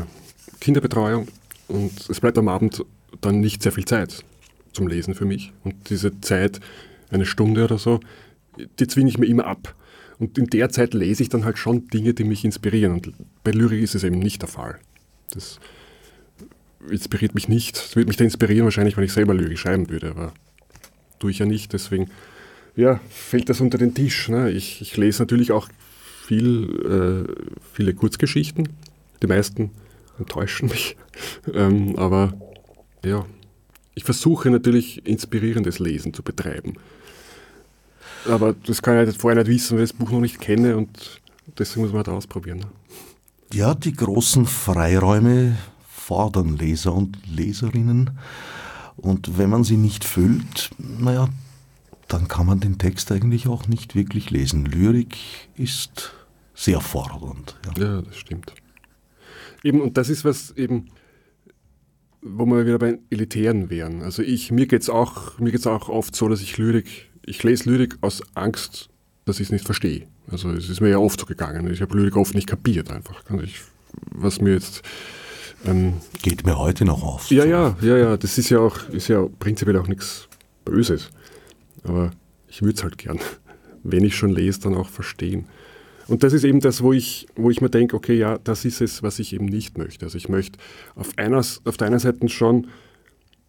Kinderbetreuung. 0.60 1.28
Und 1.68 2.08
es 2.08 2.20
bleibt 2.20 2.38
am 2.38 2.48
Abend 2.48 2.84
dann 3.20 3.40
nicht 3.40 3.62
sehr 3.62 3.72
viel 3.72 3.84
Zeit 3.84 4.24
zum 4.72 4.87
Lesen 4.87 5.14
für 5.14 5.24
mich. 5.24 5.52
Und 5.62 5.90
diese 5.90 6.20
Zeit, 6.20 6.60
eine 7.10 7.26
Stunde 7.26 7.64
oder 7.64 7.78
so, 7.78 8.00
die 8.78 8.87
zwinge 8.87 9.08
ich 9.08 9.18
mir 9.18 9.26
immer 9.26 9.46
ab. 9.46 9.74
Und 10.18 10.38
in 10.38 10.46
der 10.46 10.70
Zeit 10.70 10.94
lese 10.94 11.22
ich 11.22 11.28
dann 11.28 11.44
halt 11.44 11.58
schon 11.58 11.88
Dinge, 11.88 12.14
die 12.14 12.24
mich 12.24 12.44
inspirieren. 12.44 12.92
Und 12.92 13.12
bei 13.42 13.50
Lyrik 13.50 13.82
ist 13.82 13.94
es 13.94 14.04
eben 14.04 14.18
nicht 14.18 14.42
der 14.42 14.48
Fall. 14.48 14.78
Das 15.32 15.58
inspiriert 16.88 17.34
mich 17.34 17.48
nicht. 17.48 17.76
Es 17.76 17.96
würde 17.96 18.08
mich 18.08 18.16
da 18.16 18.24
inspirieren, 18.24 18.64
wahrscheinlich, 18.64 18.96
wenn 18.96 19.04
ich 19.04 19.12
selber 19.12 19.34
Lyrik 19.34 19.58
schreiben 19.58 19.88
würde, 19.88 20.10
aber 20.10 20.32
tue 21.18 21.30
ich 21.30 21.38
ja 21.38 21.46
nicht. 21.46 21.72
Deswegen 21.72 22.10
ja, 22.76 23.00
fällt 23.08 23.48
das 23.48 23.60
unter 23.60 23.78
den 23.78 23.94
Tisch. 23.94 24.28
Ne? 24.28 24.50
Ich, 24.50 24.80
ich, 24.80 24.96
lese 24.96 25.22
natürlich 25.22 25.52
auch 25.52 25.68
viel, 26.26 27.26
äh, 27.28 27.60
viele 27.72 27.94
Kurzgeschichten. 27.94 28.68
Die 29.22 29.26
meisten 29.26 29.70
enttäuschen 30.18 30.68
mich. 30.68 30.96
ähm, 31.54 31.96
aber 31.96 32.34
ja, 33.04 33.24
ich 33.94 34.04
versuche 34.04 34.50
natürlich 34.50 35.06
inspirierendes 35.06 35.78
Lesen 35.78 36.12
zu 36.12 36.22
betreiben. 36.22 36.74
Aber 38.28 38.54
das 38.66 38.82
kann 38.82 38.94
ich 38.94 39.06
halt 39.06 39.16
vorher 39.16 39.42
nicht 39.42 39.52
wissen, 39.52 39.76
weil 39.76 39.84
ich 39.84 39.90
das 39.90 39.98
Buch 39.98 40.10
noch 40.10 40.20
nicht 40.20 40.40
kenne 40.40 40.76
und 40.76 41.20
deswegen 41.58 41.82
muss 41.82 41.92
man 41.92 41.98
halt 41.98 42.08
ausprobieren. 42.08 42.58
Ne? 42.58 42.66
Ja, 43.52 43.74
die 43.74 43.92
großen 43.92 44.46
Freiräume 44.46 45.56
fordern 45.88 46.56
Leser 46.56 46.94
und 46.94 47.18
Leserinnen. 47.26 48.18
Und 48.96 49.38
wenn 49.38 49.50
man 49.50 49.64
sie 49.64 49.76
nicht 49.76 50.04
füllt, 50.04 50.70
naja, 50.78 51.28
dann 52.08 52.28
kann 52.28 52.46
man 52.46 52.60
den 52.60 52.78
Text 52.78 53.10
eigentlich 53.12 53.48
auch 53.48 53.68
nicht 53.68 53.94
wirklich 53.94 54.30
lesen. 54.30 54.64
Lyrik 54.66 55.16
ist 55.56 56.12
sehr 56.54 56.80
fordernd. 56.80 57.56
Ja, 57.76 57.84
ja 57.84 58.02
das 58.02 58.16
stimmt. 58.16 58.54
Eben, 59.62 59.80
und 59.80 59.96
das 59.96 60.10
ist 60.10 60.24
was 60.24 60.50
eben, 60.52 60.90
wo 62.20 62.46
wir 62.46 62.66
wieder 62.66 62.78
bei 62.78 62.98
Elitären 63.10 63.70
wären. 63.70 64.02
Also 64.02 64.22
ich, 64.22 64.50
mir 64.50 64.66
geht 64.66 64.82
es 64.82 64.88
auch, 64.88 65.38
auch 65.38 65.88
oft 65.88 66.14
so, 66.14 66.28
dass 66.28 66.40
ich 66.40 66.58
Lyrik 66.58 67.10
ich 67.26 67.42
lese 67.42 67.70
Lyrik 67.70 67.96
aus 68.00 68.22
Angst, 68.34 68.88
dass 69.24 69.40
ich 69.40 69.48
es 69.48 69.52
nicht 69.52 69.64
verstehe. 69.64 70.06
Also 70.30 70.50
es 70.50 70.68
ist 70.68 70.80
mir 70.80 70.90
ja 70.90 70.98
oft 70.98 71.20
so 71.20 71.26
gegangen. 71.26 71.70
Ich 71.70 71.82
habe 71.82 71.96
Lyrik 71.96 72.16
oft 72.16 72.34
nicht 72.34 72.46
kapiert 72.46 72.90
einfach. 72.90 73.22
Ich, 73.42 73.60
was 74.10 74.40
mir 74.40 74.54
jetzt 74.54 74.82
ähm, 75.66 75.94
Geht 76.22 76.44
mir 76.44 76.58
heute 76.58 76.84
noch 76.84 77.02
auf. 77.02 77.30
Ja, 77.30 77.44
ja, 77.44 77.76
ja, 77.80 77.96
ja. 77.96 78.16
Das 78.16 78.36
ist 78.36 78.50
ja 78.50 78.58
auch, 78.58 78.88
ist 78.90 79.08
ja 79.08 79.26
prinzipiell 79.38 79.78
auch 79.78 79.88
nichts 79.88 80.28
Böses. 80.64 81.10
Aber 81.85 82.11
ich 82.49 82.62
würde 82.62 82.75
es 82.75 82.83
halt 82.83 82.99
gern, 82.99 83.18
wenn 83.83 84.05
ich 84.05 84.16
schon 84.16 84.31
lese, 84.31 84.61
dann 84.61 84.75
auch 84.75 84.88
verstehen. 84.88 85.47
Und 86.07 86.23
das 86.23 86.33
ist 86.33 86.44
eben 86.44 86.61
das, 86.61 86.83
wo 86.83 86.92
ich, 86.92 87.27
wo 87.35 87.51
ich 87.51 87.61
mir 87.61 87.70
denke, 87.70 87.97
okay, 87.97 88.14
ja, 88.14 88.38
das 88.38 88.64
ist 88.64 88.81
es, 88.81 89.03
was 89.03 89.18
ich 89.18 89.33
eben 89.33 89.47
nicht 89.47 89.79
möchte. 89.79 90.05
Also 90.05 90.18
ich 90.18 90.29
möchte 90.29 90.59
auf, 90.94 91.16
einer, 91.16 91.38
auf 91.38 91.77
der 91.79 91.87
einen 91.87 91.99
Seite 91.99 92.29
schon 92.29 92.66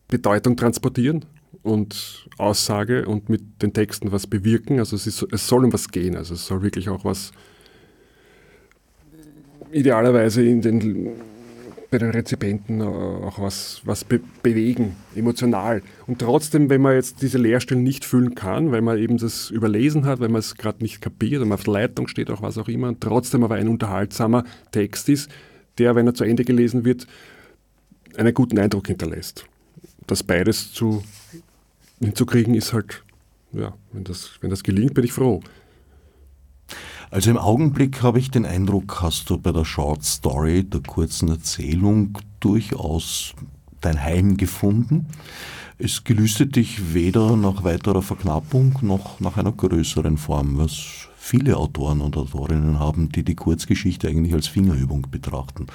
Bedeutung 0.07 0.55
transportieren 0.55 1.25
und 1.63 2.27
Aussage 2.37 3.07
und 3.07 3.27
mit 3.27 3.61
den 3.61 3.73
Texten 3.73 4.11
was 4.11 4.27
bewirken. 4.27 4.79
Also 4.79 4.95
es, 4.95 5.05
ist, 5.07 5.25
es 5.31 5.47
soll 5.47 5.65
um 5.65 5.73
was 5.73 5.89
gehen. 5.89 6.15
Also 6.15 6.35
es 6.35 6.45
soll 6.45 6.61
wirklich 6.61 6.87
auch 6.89 7.03
was 7.03 7.31
idealerweise 9.71 10.43
in 10.45 10.61
den 10.61 11.09
bei 11.95 11.99
den 11.99 12.11
Rezipienten 12.11 12.81
auch 12.81 13.39
was, 13.39 13.81
was 13.85 14.03
be 14.03 14.19
bewegen, 14.43 14.97
emotional. 15.15 15.81
Und 16.07 16.19
trotzdem, 16.19 16.69
wenn 16.69 16.81
man 16.81 16.95
jetzt 16.95 17.21
diese 17.21 17.37
Leerstellen 17.37 17.83
nicht 17.83 18.03
füllen 18.03 18.35
kann, 18.35 18.73
weil 18.73 18.81
man 18.81 18.97
eben 18.97 19.17
das 19.17 19.49
überlesen 19.49 20.05
hat, 20.05 20.19
weil 20.19 20.27
man 20.27 20.39
es 20.39 20.55
gerade 20.55 20.83
nicht 20.83 20.99
kapiert 20.99 21.41
und 21.41 21.47
man 21.47 21.57
auf 21.57 21.63
der 21.63 21.71
Leitung 21.71 22.09
steht, 22.09 22.29
auch 22.29 22.41
was 22.41 22.57
auch 22.57 22.67
immer, 22.67 22.89
und 22.89 22.99
trotzdem 22.99 23.45
aber 23.45 23.55
ein 23.55 23.69
unterhaltsamer 23.69 24.43
Text 24.71 25.07
ist, 25.07 25.31
der, 25.77 25.95
wenn 25.95 26.05
er 26.05 26.13
zu 26.13 26.25
Ende 26.25 26.43
gelesen 26.43 26.83
wird, 26.83 27.07
einen 28.17 28.33
guten 28.33 28.59
Eindruck 28.59 28.87
hinterlässt. 28.87 29.45
Das 30.05 30.21
beides 30.21 30.73
zu, 30.73 31.01
hinzukriegen 32.01 32.55
ist 32.55 32.73
halt, 32.73 33.03
ja, 33.53 33.73
wenn 33.93 34.03
das, 34.03 34.31
wenn 34.41 34.49
das 34.49 34.63
gelingt, 34.63 34.95
bin 34.95 35.05
ich 35.05 35.13
froh. 35.13 35.41
Also 37.15 37.31
im 37.31 37.37
Augenblick 37.37 38.03
habe 38.03 38.19
ich 38.19 38.29
den 38.29 38.45
Eindruck, 38.45 39.01
hast 39.01 39.29
du 39.29 39.37
bei 39.37 39.53
der 39.53 39.63
Short 39.63 40.03
Story, 40.03 40.65
der 40.65 40.81
kurzen 40.81 41.29
Erzählung, 41.29 42.17
durchaus 42.41 43.33
dein 43.79 44.03
Heim 44.03 44.35
gefunden. 44.35 45.05
Es 45.77 46.03
gelüstet 46.03 46.57
dich 46.57 46.93
weder 46.93 47.37
nach 47.37 47.63
weiterer 47.63 48.01
Verknappung 48.01 48.79
noch 48.81 49.21
nach 49.21 49.37
einer 49.37 49.53
größeren 49.53 50.17
Form, 50.17 50.57
was 50.57 51.07
viele 51.15 51.55
Autoren 51.55 52.01
und 52.01 52.17
Autorinnen 52.17 52.79
haben, 52.79 53.07
die 53.07 53.23
die 53.23 53.35
Kurzgeschichte 53.35 54.09
eigentlich 54.09 54.33
als 54.33 54.49
Fingerübung 54.49 55.07
betrachten. 55.09 55.67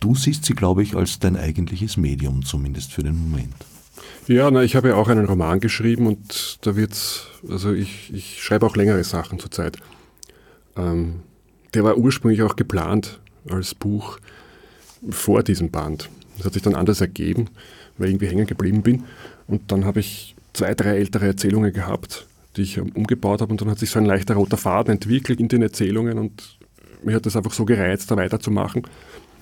Du 0.00 0.14
siehst 0.14 0.46
sie, 0.46 0.54
glaube 0.54 0.82
ich, 0.82 0.96
als 0.96 1.18
dein 1.18 1.36
eigentliches 1.36 1.98
Medium, 1.98 2.42
zumindest 2.42 2.94
für 2.94 3.02
den 3.02 3.18
Moment. 3.18 3.54
Ja, 4.28 4.50
na, 4.50 4.62
ich 4.62 4.76
habe 4.76 4.88
ja 4.88 4.94
auch 4.94 5.08
einen 5.08 5.26
Roman 5.26 5.60
geschrieben 5.60 6.06
und 6.06 6.56
da 6.62 6.74
wird's, 6.74 7.26
also 7.50 7.70
ich, 7.74 8.10
ich 8.14 8.42
schreibe 8.42 8.64
auch 8.64 8.76
längere 8.76 9.04
Sachen 9.04 9.38
zurzeit. 9.38 9.76
Ähm, 10.80 11.20
der 11.74 11.84
war 11.84 11.96
ursprünglich 11.96 12.42
auch 12.42 12.56
geplant 12.56 13.20
als 13.48 13.74
Buch 13.74 14.18
vor 15.08 15.42
diesem 15.42 15.70
Band. 15.70 16.10
Das 16.36 16.46
hat 16.46 16.54
sich 16.54 16.62
dann 16.62 16.74
anders 16.74 17.00
ergeben, 17.00 17.48
weil 17.96 18.08
ich 18.08 18.14
irgendwie 18.14 18.28
hängen 18.28 18.46
geblieben 18.46 18.82
bin. 18.82 19.04
Und 19.46 19.70
dann 19.70 19.84
habe 19.84 20.00
ich 20.00 20.34
zwei, 20.52 20.74
drei 20.74 20.96
ältere 20.96 21.26
Erzählungen 21.26 21.72
gehabt, 21.72 22.26
die 22.56 22.62
ich 22.62 22.80
umgebaut 22.80 23.40
habe. 23.40 23.52
Und 23.52 23.60
dann 23.60 23.70
hat 23.70 23.78
sich 23.78 23.90
so 23.90 23.98
ein 23.98 24.06
leichter 24.06 24.34
roter 24.34 24.56
Faden 24.56 24.94
entwickelt 24.94 25.40
in 25.40 25.48
den 25.48 25.62
Erzählungen. 25.62 26.18
Und 26.18 26.58
mir 27.02 27.14
hat 27.14 27.26
das 27.26 27.36
einfach 27.36 27.52
so 27.52 27.64
gereizt, 27.64 28.10
da 28.10 28.16
weiterzumachen, 28.16 28.82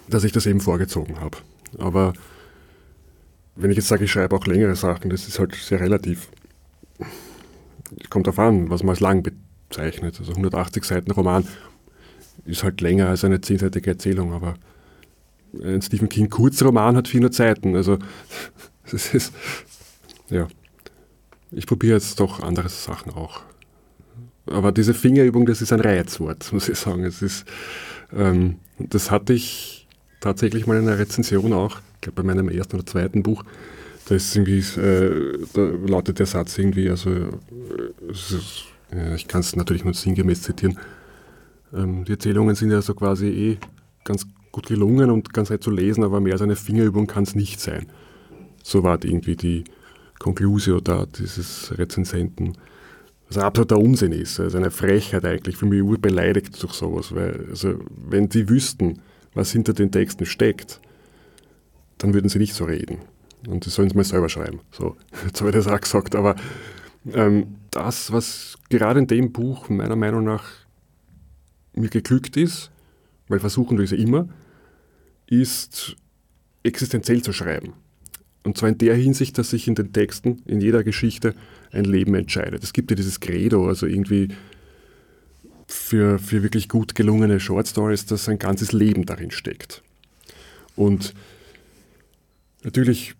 dass 0.09 0.25
ich 0.25 0.33
das 0.33 0.47
eben 0.47 0.61
vorgezogen 0.61 1.21
habe. 1.21 1.39
Aber 1.79 2.13
wenn 3.57 3.71
ich 3.71 3.77
jetzt 3.77 3.89
sage, 3.89 4.05
ich 4.05 4.13
schreibe 4.13 4.37
auch 4.37 4.47
längere 4.47 4.77
Sachen, 4.77 5.11
das 5.11 5.27
ist 5.27 5.39
halt 5.39 5.55
sehr 5.55 5.81
relativ. 5.81 6.29
Es 8.01 8.11
kommt 8.11 8.27
darauf 8.27 8.39
an, 8.39 8.71
was 8.71 8.83
man 8.83 8.91
als 8.91 9.01
lang 9.01 9.23
zeichnet. 9.71 10.19
Also 10.19 10.33
180 10.33 10.85
Seiten 10.85 11.11
Roman 11.11 11.47
ist 12.45 12.65
halt 12.65 12.81
länger 12.81 13.09
als 13.09 13.25
eine 13.25 13.41
zehnseitige 13.41 13.91
Erzählung, 13.91 14.33
aber 14.33 14.55
ein 15.63 15.83
Stephen 15.83 16.09
King 16.09 16.29
Kurzroman 16.29 16.97
hat 16.97 17.09
400 17.09 17.35
Seiten. 17.35 17.77
Also 17.77 17.99
das 18.91 19.15
ist, 19.15 19.33
ja, 20.31 20.49
ich 21.51 21.67
probiere 21.67 21.95
jetzt 21.95 22.21
doch 22.21 22.43
andere 22.43 22.69
Sachen 22.69 23.13
auch. 23.13 23.41
Aber 24.47 24.73
diese 24.73 24.95
Fingerübung, 24.95 25.47
das 25.47 25.61
ist 25.61 25.73
ein 25.73 25.81
Reizwort, 25.81 26.53
muss 26.53 26.69
ich 26.69 26.79
sagen. 26.79 27.05
Es 27.05 27.21
ist, 27.21 27.45
ähm, 28.17 28.57
das 28.79 29.11
hatte 29.11 29.35
ich 29.35 29.87
tatsächlich 30.21 30.67
mal 30.67 30.79
in 30.79 30.89
einer 30.89 30.99
Rezension 30.99 31.53
auch, 31.53 31.81
ich 31.97 32.01
glaube 32.03 32.23
bei 32.23 32.35
meinem 32.35 32.49
ersten 32.49 32.77
oder 32.77 32.87
zweiten 32.87 33.23
Buch. 33.23 33.45
Da, 34.09 34.15
irgendwie, 34.15 34.61
äh, 34.81 35.39
da 35.53 35.61
lautet 35.87 36.19
der 36.19 36.25
Satz 36.25 36.57
irgendwie, 36.57 36.89
also 36.89 37.11
äh, 37.11 37.31
es 38.11 38.31
ist 38.31 38.65
ich 39.15 39.29
kann 39.29 39.41
es 39.41 39.55
natürlich 39.55 39.85
nur 39.85 39.95
sinngemäß 39.95 40.43
zitieren. 40.43 40.79
Ähm, 41.75 42.05
die 42.05 42.13
Erzählungen 42.13 42.55
sind 42.55 42.71
ja 42.71 42.81
so 42.83 42.95
quasi 42.95 43.27
eh 43.29 43.59
ganz 44.05 44.27
gut 44.53 44.67
gelungen 44.67 45.11
und 45.11 45.33
ganz 45.33 45.51
leicht 45.51 45.63
zu 45.63 45.71
lesen, 45.71 46.05
aber 46.05 46.21
mehr 46.21 46.33
als 46.33 46.43
eine 46.43 46.57
Fingerübung 46.57 47.07
kann 47.07 47.25
es 47.25 47.35
nicht 47.35 47.61
sein. 47.61 47.87
So 48.63 48.83
war 48.83 49.03
irgendwie 49.05 49.37
die 49.37 49.65
Conclusio 50.19 50.81
da 50.81 51.07
dieses 51.07 51.77
Rezensenten. 51.77 52.57
Was 53.29 53.37
ein 53.37 53.45
absoluter 53.45 53.79
Unsinn 53.79 54.13
ist, 54.13 54.41
also 54.41 54.57
eine 54.57 54.71
Frechheit 54.71 55.25
eigentlich, 55.25 55.57
für 55.57 55.67
mich 55.67 55.83
urbeleidigt 55.83 56.63
durch 56.63 56.73
sowas, 56.73 57.15
weil 57.15 57.47
also 57.51 57.75
wenn 58.09 58.29
die 58.31 58.49
wüssten, 58.49 59.01
was 59.35 59.53
hinter 59.53 59.75
den 59.75 59.93
Texten 59.93 60.25
steckt, 60.25 60.81
dann 61.99 62.15
würden 62.15 62.31
sie 62.31 62.39
nicht 62.39 62.55
so 62.55 62.65
reden. 62.65 62.99
Und 63.47 63.67
das 63.67 63.75
sollen 63.75 63.91
sie 63.91 63.97
mal 63.97 64.05
selber 64.05 64.29
schreiben. 64.29 64.61
So, 64.73 64.97
jetzt 65.27 65.41
habe 65.41 65.51
ich 65.51 65.57
das 65.57 65.69
auch 65.69 65.81
gesagt, 65.81 66.17
aber 66.17 66.37
ähm, 67.13 67.57
das, 67.71 68.13
was 68.13 68.57
gerade 68.69 69.01
in 69.01 69.07
dem 69.07 69.33
Buch 69.33 69.69
meiner 69.69 69.97
Meinung 69.97 70.25
nach 70.25 70.45
mir 71.75 71.89
geglückt 71.89 72.37
ist, 72.37 72.71
weil 73.29 73.41
versuchen 73.41 73.79
wir 73.79 73.85
es 73.85 73.91
ja 73.91 73.99
immer, 73.99 74.29
ist 75.27 75.97
existenziell 76.63 77.23
zu 77.23 77.33
schreiben. 77.33 77.75
Und 78.45 78.57
zwar 78.57 78.71
in 78.71 78.79
der 78.79 78.95
Hinsicht, 78.95 79.37
dass 79.37 79.51
sich 79.51 79.69
in 79.69 79.75
den 79.75 79.93
Texten, 79.93 80.43
in 80.47 80.61
jeder 80.61 80.83
Geschichte 80.83 81.35
ein 81.71 81.85
Leben 81.85 82.15
entscheidet. 82.15 82.63
Es 82.63 82.73
gibt 82.73 82.91
ja 82.91 82.97
dieses 82.97 83.21
Credo, 83.21 83.69
also 83.69 83.87
irgendwie 83.87 84.29
für, 85.67 86.19
für 86.19 86.43
wirklich 86.43 86.69
gut 86.69 86.95
gelungene 86.95 87.41
Short 87.41 87.69
Stories, 87.69 88.07
dass 88.07 88.29
ein 88.29 88.39
ganzes 88.39 88.73
Leben 88.73 89.05
darin 89.05 89.31
steckt. 89.31 89.83
Und 90.77 91.13
natürlich 92.63 93.15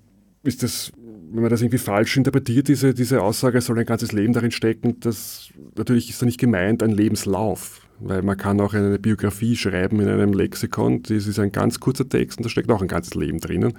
ist 0.45 0.63
das 0.63 0.93
wenn 1.31 1.43
man 1.43 1.51
das 1.51 1.61
irgendwie 1.61 1.79
falsch 1.79 2.17
interpretiert, 2.17 2.69
diese, 2.69 2.95
diese 2.95 3.23
Aussage, 3.23 3.61
soll 3.61 3.79
ein 3.79 3.87
ganzes 3.87 4.13
Leben 4.13 4.33
darin 4.33 4.51
stecken, 4.51 4.99
das 5.01 5.51
natürlich 5.77 6.11
ist 6.11 6.21
da 6.23 6.27
nicht 6.27 6.41
gemeint 6.41 6.83
ein 6.83 6.91
Lebenslauf. 6.91 7.83
Weil 8.01 8.23
man 8.23 8.37
kann 8.37 8.61
auch 8.61 8.75
eine 8.75 8.99
Biografie 8.99 9.57
schreiben 9.57 10.01
in 10.01 10.09
einem 10.09 10.33
Lexikon, 10.33 11.03
das 11.03 11.27
ist 11.27 11.39
ein 11.39 11.51
ganz 11.51 11.81
kurzer 11.81 12.09
Text 12.09 12.39
und 12.39 12.45
da 12.45 12.51
steckt 12.51 12.71
auch 12.71 12.81
ein 12.81 12.89
ganzes 12.89 13.15
Leben 13.15 13.41
drinnen, 13.41 13.75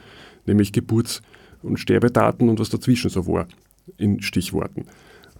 nämlich 0.45 0.73
Geburts- 0.73 1.21
und 1.63 1.79
Sterbedaten 1.79 2.49
und 2.49 2.59
was 2.59 2.69
dazwischen 2.69 3.09
so 3.09 3.25
war, 3.27 3.47
in 3.97 4.21
Stichworten. 4.21 4.85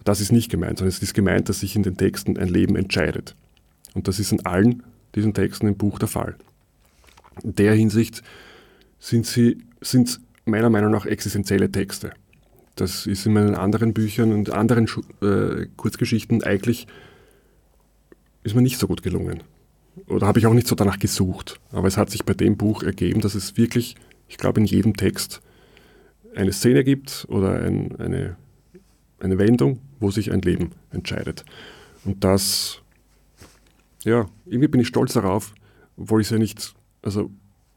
Das 0.04 0.22
ist 0.22 0.32
nicht 0.32 0.50
gemeint, 0.50 0.78
sondern 0.78 0.88
es 0.88 1.02
ist 1.02 1.12
gemeint, 1.12 1.50
dass 1.50 1.60
sich 1.60 1.76
in 1.76 1.82
den 1.82 1.96
Texten 1.96 2.38
ein 2.38 2.48
Leben 2.48 2.74
entscheidet. 2.74 3.36
Und 3.94 4.08
das 4.08 4.18
ist 4.18 4.32
in 4.32 4.46
allen 4.46 4.82
diesen 5.14 5.34
Texten 5.34 5.66
im 5.66 5.76
Buch 5.76 5.98
der 5.98 6.08
Fall. 6.08 6.36
In 7.42 7.54
der 7.54 7.74
Hinsicht 7.74 8.22
sind 8.98 9.26
sie, 9.26 9.58
sind 9.82 10.20
meiner 10.50 10.70
Meinung 10.70 10.90
nach 10.90 11.06
existenzielle 11.06 11.70
Texte. 11.70 12.12
Das 12.76 13.06
ist 13.06 13.26
in 13.26 13.32
meinen 13.32 13.54
anderen 13.54 13.92
Büchern 13.92 14.32
und 14.32 14.50
anderen 14.50 14.88
äh, 15.22 15.66
Kurzgeschichten 15.76 16.42
eigentlich 16.42 16.86
ist 18.42 18.54
mir 18.54 18.62
nicht 18.62 18.78
so 18.78 18.86
gut 18.86 19.02
gelungen. 19.02 19.42
Oder 20.06 20.26
habe 20.26 20.38
ich 20.38 20.46
auch 20.46 20.54
nicht 20.54 20.66
so 20.66 20.74
danach 20.74 20.98
gesucht. 20.98 21.60
Aber 21.72 21.88
es 21.88 21.96
hat 21.96 22.10
sich 22.10 22.24
bei 22.24 22.34
dem 22.34 22.56
Buch 22.56 22.82
ergeben, 22.82 23.20
dass 23.20 23.34
es 23.34 23.56
wirklich, 23.56 23.96
ich 24.28 24.38
glaube, 24.38 24.60
in 24.60 24.66
jedem 24.66 24.96
Text 24.96 25.42
eine 26.34 26.52
Szene 26.52 26.84
gibt 26.84 27.26
oder 27.28 27.62
ein, 27.62 27.96
eine, 27.96 28.36
eine 29.18 29.38
Wendung, 29.38 29.80
wo 29.98 30.10
sich 30.10 30.32
ein 30.32 30.40
Leben 30.40 30.70
entscheidet. 30.90 31.44
Und 32.04 32.24
das, 32.24 32.80
ja, 34.04 34.26
irgendwie 34.46 34.68
bin 34.68 34.80
ich 34.80 34.88
stolz 34.88 35.12
darauf, 35.12 35.54
obwohl 35.96 36.20
ich 36.20 36.28
es 36.28 36.30
ja 36.30 36.38
nicht, 36.38 36.74
also 37.02 37.30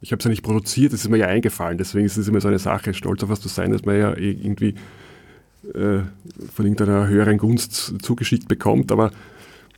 ich 0.04 0.12
habe 0.12 0.20
es 0.20 0.26
ja 0.26 0.30
nicht 0.30 0.44
produziert, 0.44 0.92
es 0.92 1.06
ist 1.06 1.10
mir 1.10 1.18
ja 1.18 1.28
eingefallen. 1.28 1.78
Deswegen 1.78 2.06
ist 2.06 2.18
es 2.18 2.28
immer 2.28 2.42
so 2.42 2.50
eine 2.50 2.60
Sache, 2.60 2.94
stolz 2.94 3.24
auf 3.24 3.30
was 3.30 3.40
zu 3.40 3.48
sein, 3.48 3.72
dass 3.72 3.86
man 3.86 3.98
ja 3.98 4.18
irgendwie 4.18 4.76
äh, 5.74 6.00
von 6.54 6.66
irgendeiner 6.66 7.08
höheren 7.08 7.38
Gunst 7.38 7.94
zugeschickt 8.04 8.50
bekommt. 8.50 8.92
Aber 8.92 9.12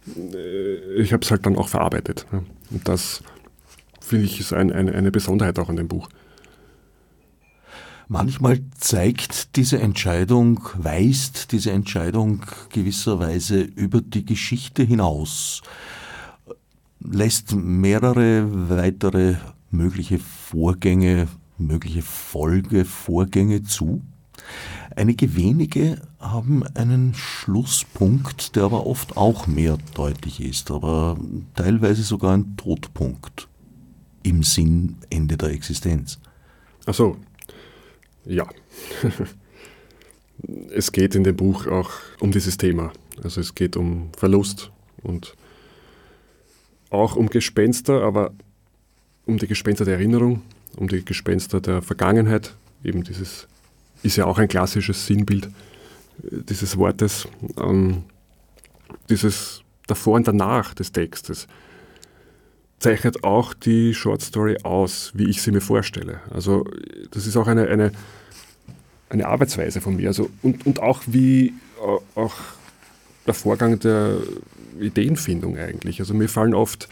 äh, 0.07 0.95
ich 0.95 1.13
habe 1.13 1.23
es 1.23 1.29
halt 1.29 1.45
dann 1.45 1.55
auch 1.55 1.67
verarbeitet. 1.67 2.25
Ne? 2.31 2.43
Und 2.71 2.88
das 2.88 3.21
finde 4.01 4.25
ich 4.25 4.39
ist 4.39 4.51
ein, 4.51 4.71
ein, 4.71 4.89
eine 4.89 5.11
Besonderheit 5.11 5.59
auch 5.59 5.69
an 5.69 5.75
dem 5.75 5.88
Buch. 5.88 6.09
Manchmal 8.07 8.61
zeigt 8.79 9.55
diese 9.55 9.79
Entscheidung, 9.79 10.59
weist 10.75 11.51
diese 11.51 11.71
Entscheidung 11.71 12.41
gewisserweise 12.69 13.61
über 13.61 14.01
die 14.01 14.25
Geschichte 14.25 14.81
hinaus, 14.81 15.61
lässt 16.99 17.53
mehrere 17.55 18.69
weitere 18.69 19.35
mögliche 19.75 20.19
Vorgänge, 20.19 21.27
mögliche 21.57 22.01
Folgevorgänge 22.01 23.63
zu. 23.63 24.01
Einige 24.95 25.35
wenige 25.35 26.01
haben 26.19 26.63
einen 26.75 27.13
Schlusspunkt, 27.13 28.55
der 28.55 28.63
aber 28.63 28.85
oft 28.85 29.17
auch 29.17 29.47
mehrdeutig 29.47 30.41
ist, 30.41 30.71
aber 30.71 31.17
teilweise 31.55 32.03
sogar 32.03 32.35
ein 32.35 32.55
Todpunkt 32.57 33.47
im 34.23 34.43
Sinn 34.43 34.97
Ende 35.09 35.38
der 35.38 35.49
Existenz. 35.49 36.19
Ach 36.85 36.93
so, 36.93 37.17
ja. 38.25 38.47
es 40.71 40.91
geht 40.91 41.15
in 41.15 41.23
dem 41.23 41.35
Buch 41.35 41.67
auch 41.67 41.91
um 42.19 42.31
dieses 42.31 42.57
Thema. 42.57 42.91
Also 43.23 43.41
es 43.41 43.55
geht 43.55 43.77
um 43.77 44.09
Verlust 44.17 44.71
und 45.03 45.35
auch 46.89 47.15
um 47.15 47.29
Gespenster, 47.29 48.03
aber 48.03 48.33
um 49.25 49.38
die 49.38 49.47
Gespenster 49.47 49.85
der 49.85 49.95
Erinnerung, 49.95 50.41
um 50.75 50.88
die 50.88 51.03
Gespenster 51.03 51.61
der 51.61 51.81
Vergangenheit. 51.81 52.53
Eben 52.83 53.03
dieses 53.03 53.47
ist 54.03 54.17
ja 54.17 54.25
auch 54.25 54.38
ein 54.38 54.47
klassisches 54.47 55.05
Sinnbild 55.05 55.45
äh, 55.45 56.43
dieses 56.49 56.77
Wortes. 56.77 57.27
Ähm, 57.57 58.03
dieses 59.09 59.61
davor 59.88 60.15
und 60.15 60.27
danach 60.27 60.73
des 60.73 60.91
Textes 60.91 61.47
zeichnet 62.79 63.23
auch 63.23 63.53
die 63.53 63.93
Short 63.93 64.21
Story 64.21 64.57
aus, 64.63 65.11
wie 65.15 65.29
ich 65.29 65.41
sie 65.41 65.51
mir 65.51 65.61
vorstelle. 65.61 66.19
Also 66.31 66.65
das 67.11 67.25
ist 67.25 67.38
auch 67.38 67.47
eine, 67.47 67.67
eine, 67.67 67.91
eine 69.09 69.27
Arbeitsweise 69.27 69.81
von 69.81 69.95
mir. 69.95 70.09
Also, 70.09 70.29
und, 70.41 70.65
und 70.65 70.81
auch 70.81 71.01
wie 71.07 71.47
äh, 71.47 72.19
auch 72.19 72.35
der 73.25 73.33
Vorgang 73.33 73.79
der 73.79 74.17
Ideenfindung 74.79 75.57
eigentlich. 75.57 75.99
Also 75.99 76.13
mir 76.13 76.29
fallen 76.29 76.53
oft, 76.53 76.89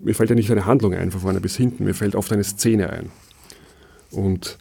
mir 0.00 0.14
fällt 0.14 0.30
ja 0.30 0.36
nicht 0.36 0.50
eine 0.50 0.66
Handlung 0.66 0.94
ein, 0.94 1.10
von 1.10 1.20
vorne 1.20 1.40
bis 1.40 1.56
hinten, 1.56 1.84
mir 1.84 1.94
fällt 1.94 2.16
oft 2.16 2.32
eine 2.32 2.44
Szene 2.44 2.90
ein. 2.90 3.10
Und 4.10 4.58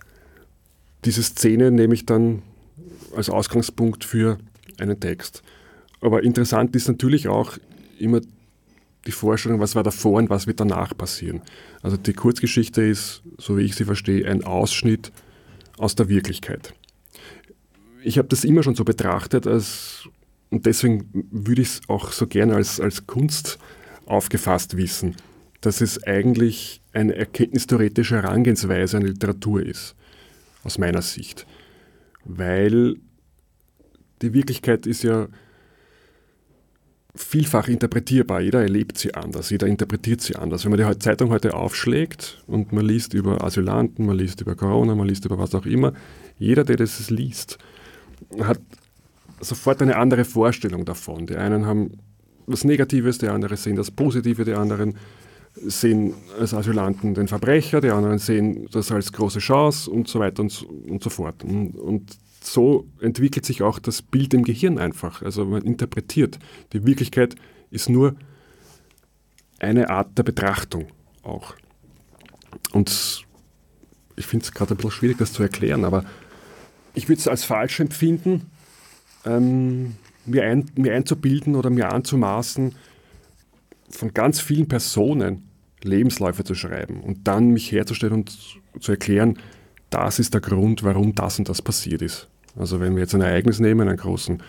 diese 1.05 1.23
Szene 1.23 1.71
nehme 1.71 1.93
ich 1.93 2.05
dann 2.05 2.41
als 3.15 3.29
Ausgangspunkt 3.29 4.03
für 4.03 4.37
einen 4.77 4.99
Text. 4.99 5.41
Aber 6.01 6.23
interessant 6.23 6.75
ist 6.75 6.87
natürlich 6.87 7.27
auch 7.27 7.57
immer 7.97 8.21
die 9.05 9.11
Vorstellung, 9.11 9.59
was 9.59 9.75
war 9.75 9.83
davor 9.83 10.17
und 10.19 10.29
was 10.29 10.45
wird 10.45 10.59
danach 10.59 10.95
passieren. 10.95 11.41
Also 11.81 11.97
die 11.97 12.13
Kurzgeschichte 12.13 12.81
ist, 12.81 13.23
so 13.37 13.57
wie 13.57 13.63
ich 13.63 13.75
sie 13.75 13.85
verstehe, 13.85 14.29
ein 14.29 14.43
Ausschnitt 14.43 15.11
aus 15.77 15.95
der 15.95 16.09
Wirklichkeit. 16.09 16.73
Ich 18.03 18.17
habe 18.17 18.27
das 18.27 18.43
immer 18.43 18.63
schon 18.63 18.75
so 18.75 18.83
betrachtet, 18.83 19.47
als, 19.47 20.07
und 20.49 20.65
deswegen 20.65 21.27
würde 21.31 21.61
ich 21.61 21.69
es 21.69 21.81
auch 21.87 22.11
so 22.11 22.27
gerne 22.27 22.55
als, 22.55 22.79
als 22.79 23.07
Kunst 23.07 23.57
aufgefasst 24.05 24.77
wissen, 24.77 25.15
dass 25.61 25.81
es 25.81 26.03
eigentlich 26.03 26.81
eine 26.93 27.15
erkenntnistheoretische 27.15 28.15
Herangehensweise 28.15 28.97
an 28.97 29.03
Literatur 29.03 29.63
ist, 29.63 29.95
aus 30.63 30.77
meiner 30.77 31.01
Sicht. 31.01 31.45
Weil 32.25 32.95
die 34.21 34.33
Wirklichkeit 34.33 34.85
ist 34.85 35.03
ja 35.03 35.27
vielfach 37.15 37.67
interpretierbar. 37.67 38.41
Jeder 38.41 38.61
erlebt 38.61 38.97
sie 38.97 39.13
anders, 39.13 39.49
jeder 39.49 39.67
interpretiert 39.67 40.21
sie 40.21 40.35
anders. 40.35 40.63
Wenn 40.63 40.71
man 40.71 40.79
die 40.79 40.99
Zeitung 40.99 41.29
heute 41.29 41.53
aufschlägt 41.53 42.43
und 42.47 42.71
man 42.71 42.85
liest 42.85 43.13
über 43.13 43.43
Asylanten, 43.43 44.05
man 44.05 44.17
liest 44.17 44.41
über 44.41 44.55
Corona, 44.55 44.95
man 44.95 45.07
liest 45.07 45.25
über 45.25 45.37
was 45.37 45.55
auch 45.55 45.65
immer, 45.65 45.93
jeder, 46.37 46.63
der 46.63 46.77
das 46.77 47.09
liest, 47.09 47.57
hat 48.39 48.59
sofort 49.41 49.81
eine 49.81 49.97
andere 49.97 50.25
Vorstellung 50.25 50.85
davon. 50.85 51.25
Die 51.27 51.35
einen 51.35 51.65
haben 51.65 51.97
was 52.45 52.63
Negatives, 52.63 53.19
die 53.19 53.27
anderen 53.27 53.57
sehen 53.57 53.75
das 53.75 53.91
Positive, 53.91 54.43
die 54.43 54.53
anderen 54.53 54.95
sehen 55.65 56.13
als 56.39 56.53
Asylanten 56.53 57.13
den 57.13 57.27
Verbrecher, 57.27 57.81
die 57.81 57.89
anderen 57.89 58.19
sehen 58.19 58.67
das 58.71 58.91
als 58.91 59.11
große 59.11 59.39
Chance 59.39 59.89
und 59.91 60.07
so 60.07 60.19
weiter 60.19 60.41
und 60.41 60.51
so, 60.51 60.67
und 60.67 61.03
so 61.03 61.09
fort. 61.09 61.43
Und, 61.43 61.75
und 61.75 62.17
so 62.41 62.87
entwickelt 63.01 63.45
sich 63.45 63.61
auch 63.61 63.79
das 63.79 64.01
Bild 64.01 64.33
im 64.33 64.43
Gehirn 64.43 64.77
einfach. 64.77 65.21
Also 65.21 65.45
man 65.45 65.63
interpretiert. 65.63 66.39
Die 66.73 66.85
Wirklichkeit 66.85 67.35
ist 67.71 67.89
nur 67.89 68.15
eine 69.59 69.89
Art 69.89 70.17
der 70.17 70.23
Betrachtung 70.23 70.87
auch. 71.23 71.53
Und 72.71 73.25
ich 74.15 74.25
finde 74.25 74.45
es 74.45 74.51
gerade 74.51 74.73
ein 74.73 74.77
bisschen 74.77 74.91
schwierig, 74.91 75.17
das 75.17 75.33
zu 75.33 75.43
erklären, 75.43 75.85
aber 75.85 76.03
ich 76.93 77.07
würde 77.07 77.19
es 77.19 77.27
als 77.27 77.43
falsch 77.43 77.79
empfinden, 77.79 78.49
ähm, 79.25 79.95
mir, 80.25 80.43
ein, 80.43 80.69
mir 80.75 80.93
einzubilden 80.93 81.55
oder 81.55 81.69
mir 81.69 81.91
anzumaßen, 81.91 82.75
von 83.89 84.13
ganz 84.13 84.39
vielen 84.39 84.67
Personen 84.67 85.48
Lebensläufe 85.83 86.43
zu 86.43 86.55
schreiben 86.55 87.01
und 87.01 87.27
dann 87.27 87.49
mich 87.49 87.71
herzustellen 87.71 88.13
und 88.13 88.37
zu 88.79 88.91
erklären, 88.91 89.37
das 89.89 90.19
ist 90.19 90.33
der 90.33 90.41
Grund, 90.41 90.83
warum 90.83 91.15
das 91.15 91.39
und 91.39 91.49
das 91.49 91.61
passiert 91.61 92.01
ist. 92.01 92.27
Also 92.57 92.79
wenn 92.79 92.95
wir 92.95 93.01
jetzt 93.01 93.15
ein 93.15 93.21
Ereignis 93.21 93.59
nehmen, 93.59 93.87
einen 93.87 93.97
großen, 93.97 94.41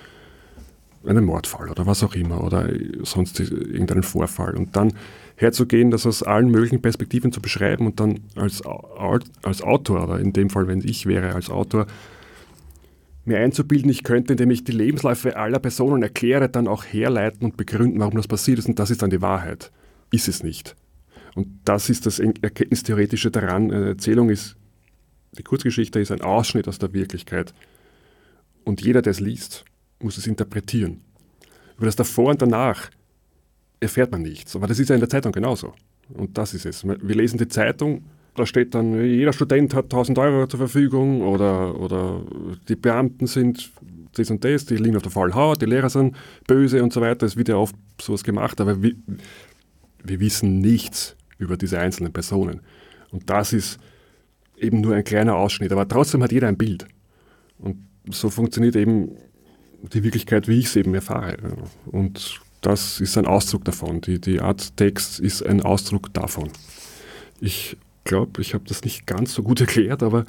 einen 1.06 1.24
Mordfall 1.24 1.70
oder 1.70 1.86
was 1.86 2.02
auch 2.02 2.14
immer 2.14 2.44
oder 2.44 2.68
sonst 3.02 3.40
irgendeinen 3.40 4.02
Vorfall 4.02 4.56
und 4.56 4.76
dann 4.76 4.92
herzugehen, 5.36 5.90
das 5.90 6.06
aus 6.06 6.22
allen 6.22 6.50
möglichen 6.50 6.82
Perspektiven 6.82 7.32
zu 7.32 7.40
beschreiben 7.40 7.86
und 7.86 8.00
dann 8.00 8.20
als, 8.36 8.62
als 9.42 9.62
Autor 9.62 10.04
oder 10.04 10.18
in 10.18 10.32
dem 10.32 10.50
Fall, 10.50 10.66
wenn 10.66 10.82
ich 10.84 11.06
wäre 11.06 11.34
als 11.34 11.48
Autor, 11.48 11.86
mir 13.24 13.38
einzubilden, 13.38 13.90
ich 13.90 14.02
könnte, 14.02 14.34
indem 14.34 14.50
ich 14.50 14.64
die 14.64 14.72
Lebensläufe 14.72 15.36
aller 15.36 15.58
Personen 15.58 16.02
erkläre, 16.02 16.48
dann 16.48 16.68
auch 16.68 16.84
herleiten 16.84 17.44
und 17.44 17.56
begründen, 17.56 18.00
warum 18.00 18.16
das 18.16 18.28
passiert 18.28 18.58
ist 18.58 18.68
und 18.68 18.78
das 18.78 18.90
ist 18.90 19.02
dann 19.02 19.10
die 19.10 19.22
Wahrheit. 19.22 19.70
Ist 20.10 20.28
es 20.28 20.42
nicht. 20.42 20.74
Und 21.34 21.60
das 21.64 21.90
ist 21.90 22.06
das 22.06 22.18
Erkenntnistheoretische 22.18 23.30
daran. 23.30 23.70
Eine 23.70 23.88
Erzählung 23.88 24.30
ist 24.30 24.56
die 25.32 25.42
Kurzgeschichte 25.42 26.00
ist 26.00 26.10
ein 26.10 26.22
Ausschnitt 26.22 26.66
aus 26.66 26.78
der 26.78 26.92
Wirklichkeit. 26.92 27.54
Und 28.64 28.82
jeder, 28.82 29.02
der 29.02 29.12
es 29.12 29.20
liest, 29.20 29.64
muss 30.00 30.18
es 30.18 30.26
interpretieren. 30.26 31.00
Über 31.76 31.86
das 31.86 31.96
davor 31.96 32.30
und 32.30 32.42
danach 32.42 32.90
erfährt 33.78 34.10
man 34.10 34.22
nichts. 34.22 34.56
Aber 34.56 34.66
das 34.66 34.78
ist 34.78 34.88
ja 34.88 34.96
in 34.96 35.00
der 35.00 35.08
Zeitung 35.08 35.32
genauso. 35.32 35.74
Und 36.12 36.36
das 36.36 36.54
ist 36.54 36.66
es. 36.66 36.84
Wir 36.84 37.14
lesen 37.14 37.38
die 37.38 37.48
Zeitung, 37.48 38.04
da 38.34 38.44
steht 38.44 38.74
dann, 38.74 39.04
jeder 39.04 39.32
Student 39.32 39.74
hat 39.74 39.84
1000 39.84 40.18
Euro 40.18 40.46
zur 40.46 40.58
Verfügung 40.58 41.22
oder, 41.22 41.78
oder 41.78 42.22
die 42.68 42.76
Beamten 42.76 43.26
sind 43.26 43.70
das 44.14 44.30
und 44.30 44.44
das, 44.44 44.66
die 44.66 44.76
liegen 44.76 44.96
auf 44.96 45.02
der 45.02 45.12
vollen 45.12 45.34
Haut, 45.34 45.62
die 45.62 45.66
Lehrer 45.66 45.88
sind 45.88 46.16
böse 46.46 46.82
und 46.82 46.92
so 46.92 47.00
weiter. 47.00 47.26
Es 47.26 47.36
wird 47.36 47.48
ja 47.48 47.56
oft 47.56 47.76
sowas 48.00 48.24
gemacht, 48.24 48.60
aber 48.60 48.82
wir, 48.82 48.94
wir 50.02 50.20
wissen 50.20 50.60
nichts 50.60 51.16
über 51.40 51.56
diese 51.56 51.80
einzelnen 51.80 52.12
Personen. 52.12 52.60
Und 53.10 53.28
das 53.28 53.52
ist 53.52 53.78
eben 54.56 54.80
nur 54.80 54.94
ein 54.94 55.04
kleiner 55.04 55.36
Ausschnitt, 55.36 55.72
aber 55.72 55.88
trotzdem 55.88 56.22
hat 56.22 56.32
jeder 56.32 56.48
ein 56.48 56.56
Bild. 56.56 56.86
Und 57.58 57.76
so 58.10 58.30
funktioniert 58.30 58.76
eben 58.76 59.16
die 59.82 60.04
Wirklichkeit, 60.04 60.48
wie 60.48 60.58
ich 60.58 60.66
es 60.66 60.76
eben 60.76 60.94
erfahre. 60.94 61.36
Und 61.86 62.40
das 62.60 63.00
ist 63.00 63.16
ein 63.16 63.26
Ausdruck 63.26 63.64
davon. 63.64 64.00
Die, 64.02 64.20
die 64.20 64.40
Art 64.40 64.76
Text 64.76 65.18
ist 65.20 65.44
ein 65.44 65.62
Ausdruck 65.62 66.12
davon. 66.12 66.50
Ich 67.40 67.76
glaube, 68.04 68.42
ich 68.42 68.54
habe 68.54 68.64
das 68.66 68.84
nicht 68.84 69.06
ganz 69.06 69.34
so 69.34 69.42
gut 69.42 69.60
erklärt, 69.60 70.02
aber 70.02 70.26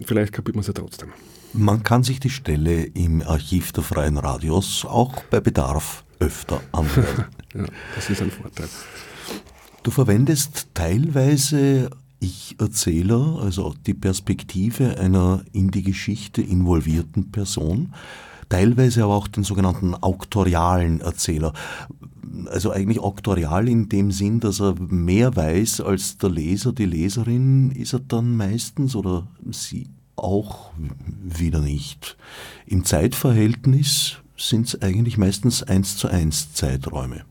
vielleicht 0.00 0.32
kapiert 0.32 0.56
man 0.56 0.62
es 0.62 0.68
ja 0.68 0.72
trotzdem. 0.72 1.10
Man 1.52 1.84
kann 1.84 2.02
sich 2.02 2.18
die 2.18 2.30
Stelle 2.30 2.84
im 2.84 3.22
Archiv 3.22 3.72
der 3.72 3.84
Freien 3.84 4.18
Radios 4.18 4.84
auch 4.84 5.22
bei 5.24 5.40
Bedarf 5.40 6.04
öfter 6.18 6.60
anhören. 6.72 7.26
ja, 7.54 7.64
das 7.94 8.10
ist 8.10 8.22
ein 8.22 8.30
Vorteil. 8.30 8.68
Du 9.84 9.90
verwendest 9.90 10.68
teilweise 10.72 11.90
ich-Erzähler, 12.18 13.38
also 13.42 13.74
die 13.86 13.92
Perspektive 13.92 14.98
einer 14.98 15.44
in 15.52 15.70
die 15.70 15.82
Geschichte 15.82 16.40
involvierten 16.40 17.30
Person, 17.30 17.92
teilweise 18.48 19.04
aber 19.04 19.14
auch 19.14 19.28
den 19.28 19.44
sogenannten 19.44 19.94
auktorialen 19.94 21.02
Erzähler. 21.02 21.52
Also 22.46 22.70
eigentlich 22.70 22.98
auktorial 22.98 23.68
in 23.68 23.90
dem 23.90 24.10
Sinn, 24.10 24.40
dass 24.40 24.58
er 24.58 24.74
mehr 24.80 25.36
weiß 25.36 25.82
als 25.82 26.16
der 26.16 26.30
Leser, 26.30 26.72
die 26.72 26.86
Leserin 26.86 27.70
ist 27.70 27.92
er 27.92 28.00
dann 28.00 28.38
meistens 28.38 28.96
oder 28.96 29.28
sie 29.50 29.90
auch 30.16 30.70
wieder 31.22 31.60
nicht. 31.60 32.16
Im 32.64 32.84
Zeitverhältnis 32.86 34.16
sind 34.38 34.66
es 34.66 34.80
eigentlich 34.80 35.18
meistens 35.18 35.62
eins 35.62 35.98
zu 35.98 36.08
eins 36.08 36.54
Zeiträume 36.54 37.26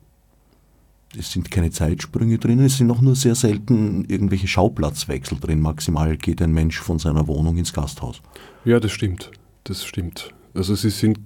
es 1.18 1.32
sind 1.32 1.52
keine 1.52 1.72
Zeitsprünge 1.72 2.38
drin, 2.38 2.60
es 2.60 2.78
sind 2.78 2.90
auch 2.92 3.02
nur 3.02 3.16
sehr 3.16 3.36
selten 3.36 4.06
irgendwelche 4.06 4.48
Schauplatzwechsel 4.48 5.40
drin. 5.40 5.62
Maximal 5.62 6.18
geht 6.18 6.42
ein 6.42 6.54
Mensch 6.54 6.80
von 6.80 7.00
seiner 7.00 7.28
Wohnung 7.28 7.58
ins 7.58 7.74
Gasthaus. 7.74 8.22
Ja, 8.66 8.80
das 8.80 8.92
stimmt. 8.92 9.32
Das 9.64 9.86
stimmt. 9.86 10.30
Also 10.54 10.76
sie 10.76 10.90
sind 10.90 11.20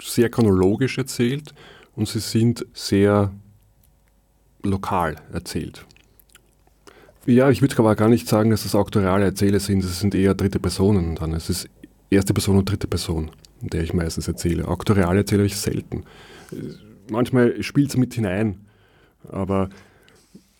sehr 0.00 0.28
chronologisch 0.28 0.98
erzählt 0.98 1.54
und 1.94 2.08
sie 2.08 2.20
sind 2.20 2.66
sehr 2.72 3.32
lokal 4.62 5.16
erzählt. 5.32 5.86
Ja, 7.26 7.50
ich 7.50 7.62
würde 7.62 7.78
aber 7.78 7.96
gar 7.96 8.08
nicht 8.08 8.28
sagen, 8.28 8.50
dass 8.50 8.64
das 8.64 8.74
auktoriale 8.74 9.24
Erzähler 9.24 9.60
sind. 9.60 9.82
Es 9.82 10.00
sind 10.00 10.14
eher 10.14 10.34
dritte 10.34 10.60
Personen 10.60 11.14
dann. 11.14 11.32
Es 11.32 11.48
ist 11.48 11.68
erste 12.10 12.34
Person 12.34 12.58
und 12.58 12.68
dritte 12.68 12.86
Person, 12.86 13.30
in 13.62 13.68
der 13.68 13.82
ich 13.82 13.94
meistens 13.94 14.28
erzähle. 14.28 14.68
Auktoriale 14.68 15.20
erzähle 15.20 15.44
ich 15.44 15.56
selten. 15.56 16.04
Manchmal 17.10 17.62
spielt 17.62 17.90
es 17.90 17.96
mit 17.96 18.14
hinein, 18.14 18.63
aber 19.30 19.68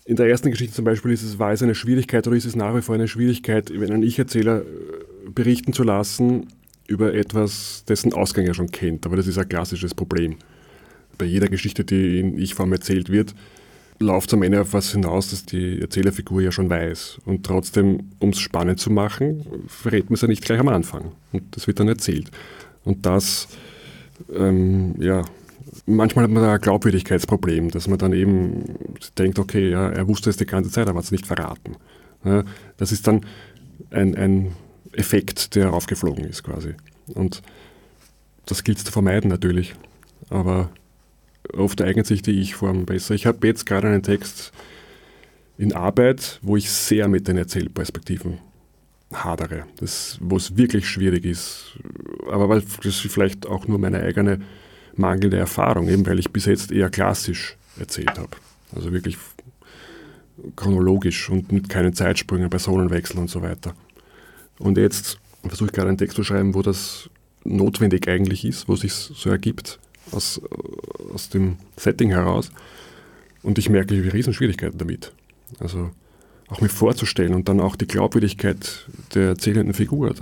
in 0.04 0.16
der 0.16 0.28
ersten 0.28 0.50
Geschichte 0.50 0.74
zum 0.74 0.84
Beispiel 0.84 1.12
ist 1.12 1.22
es, 1.22 1.38
war 1.38 1.52
es 1.52 1.62
eine 1.62 1.74
Schwierigkeit 1.74 2.26
oder 2.26 2.36
ist 2.36 2.44
es 2.44 2.56
nach 2.56 2.76
wie 2.76 2.82
vor 2.82 2.94
eine 2.94 3.08
Schwierigkeit, 3.08 3.70
wenn 3.72 3.90
einen 3.90 4.02
Ich-Erzähler 4.02 4.60
äh, 4.60 5.30
berichten 5.30 5.72
zu 5.72 5.82
lassen 5.82 6.48
über 6.86 7.14
etwas, 7.14 7.84
dessen 7.88 8.12
Ausgang 8.12 8.46
er 8.46 8.54
schon 8.54 8.70
kennt. 8.70 9.06
Aber 9.06 9.16
das 9.16 9.26
ist 9.26 9.38
ein 9.38 9.48
klassisches 9.48 9.94
Problem. 9.94 10.36
Bei 11.16 11.24
jeder 11.24 11.48
Geschichte, 11.48 11.84
die 11.84 12.20
in 12.20 12.38
Ich-Form 12.38 12.72
erzählt 12.72 13.10
wird, 13.10 13.34
läuft 13.98 14.34
am 14.34 14.42
Ende 14.42 14.60
auf 14.60 14.72
was 14.72 14.92
hinaus, 14.92 15.30
dass 15.30 15.46
die 15.46 15.80
Erzählerfigur 15.80 16.42
ja 16.42 16.52
schon 16.52 16.68
weiß. 16.68 17.20
Und 17.24 17.46
trotzdem, 17.46 18.10
um 18.18 18.30
es 18.30 18.40
spannend 18.40 18.80
zu 18.80 18.90
machen, 18.90 19.46
verrät 19.68 20.10
man 20.10 20.14
es 20.14 20.20
ja 20.20 20.28
nicht 20.28 20.44
gleich 20.44 20.58
am 20.58 20.68
Anfang. 20.68 21.12
Und 21.32 21.56
das 21.56 21.66
wird 21.66 21.80
dann 21.80 21.88
erzählt. 21.88 22.30
Und 22.84 23.06
das, 23.06 23.48
ähm, 24.36 24.96
ja, 24.98 25.22
manchmal 25.86 26.24
hat 26.24 26.30
man 26.30 26.42
da 26.42 26.54
ein 26.54 26.60
Glaubwürdigkeitsproblem, 26.60 27.70
dass 27.70 27.88
man 27.88 27.98
dann 27.98 28.12
eben 28.12 28.64
denkt, 29.18 29.38
okay, 29.38 29.70
ja, 29.70 29.88
er 29.88 30.08
wusste 30.08 30.30
es 30.30 30.36
die 30.36 30.46
ganze 30.46 30.70
Zeit, 30.70 30.88
aber 30.88 30.98
hat 30.98 31.04
es 31.04 31.12
nicht 31.12 31.26
verraten. 31.26 31.76
Ja, 32.24 32.44
das 32.76 32.92
ist 32.92 33.06
dann 33.06 33.26
ein, 33.90 34.14
ein 34.14 34.52
Effekt, 34.92 35.54
der 35.54 35.72
aufgeflogen 35.72 36.24
ist 36.24 36.42
quasi. 36.42 36.74
Und 37.14 37.42
das 38.46 38.64
gilt 38.64 38.78
zu 38.78 38.92
vermeiden 38.92 39.28
natürlich. 39.28 39.74
Aber 40.30 40.70
oft 41.52 41.80
eignet 41.82 42.06
sich 42.06 42.22
die 42.22 42.40
Ich-Form 42.40 42.86
besser. 42.86 43.14
Ich 43.14 43.26
habe 43.26 43.46
jetzt 43.46 43.66
gerade 43.66 43.88
einen 43.88 44.02
Text 44.02 44.52
in 45.58 45.72
Arbeit, 45.72 46.38
wo 46.42 46.56
ich 46.56 46.70
sehr 46.70 47.08
mit 47.08 47.28
den 47.28 47.36
Erzählperspektiven 47.36 48.38
hadere, 49.12 49.64
wo 50.20 50.36
es 50.36 50.56
wirklich 50.56 50.88
schwierig 50.88 51.24
ist. 51.24 51.78
Aber 52.30 52.48
weil 52.48 52.62
das 52.82 52.96
vielleicht 52.96 53.46
auch 53.46 53.68
nur 53.68 53.78
meine 53.78 54.00
eigene 54.00 54.40
mangelnde 54.96 55.38
Erfahrung, 55.38 55.88
eben 55.88 56.06
weil 56.06 56.18
ich 56.18 56.30
bis 56.30 56.46
jetzt 56.46 56.70
eher 56.70 56.90
klassisch 56.90 57.56
erzählt 57.78 58.18
habe. 58.18 58.36
Also 58.74 58.92
wirklich 58.92 59.18
chronologisch 60.56 61.30
und 61.30 61.52
mit 61.52 61.68
keinen 61.68 61.94
Zeitsprüngen, 61.94 62.50
Personenwechsel 62.50 63.18
und 63.18 63.30
so 63.30 63.42
weiter. 63.42 63.74
Und 64.58 64.78
jetzt 64.78 65.18
versuche 65.42 65.68
ich 65.68 65.72
gerade 65.72 65.88
einen 65.88 65.98
Text 65.98 66.16
zu 66.16 66.24
schreiben, 66.24 66.54
wo 66.54 66.62
das 66.62 67.08
notwendig 67.44 68.08
eigentlich 68.08 68.44
ist, 68.44 68.68
wo 68.68 68.76
sich 68.76 68.92
so 68.92 69.30
ergibt 69.30 69.78
aus, 70.12 70.40
aus 71.12 71.28
dem 71.28 71.56
Setting 71.76 72.10
heraus. 72.10 72.50
Und 73.42 73.58
ich 73.58 73.68
merke, 73.68 73.94
ich 73.94 74.00
habe 74.00 74.12
Riesenschwierigkeiten 74.12 74.78
damit. 74.78 75.12
Also 75.60 75.90
auch 76.48 76.60
mir 76.60 76.68
vorzustellen 76.68 77.34
und 77.34 77.48
dann 77.48 77.60
auch 77.60 77.76
die 77.76 77.86
Glaubwürdigkeit 77.86 78.86
der 79.14 79.28
erzählenden 79.28 79.74
Figur. 79.74 80.14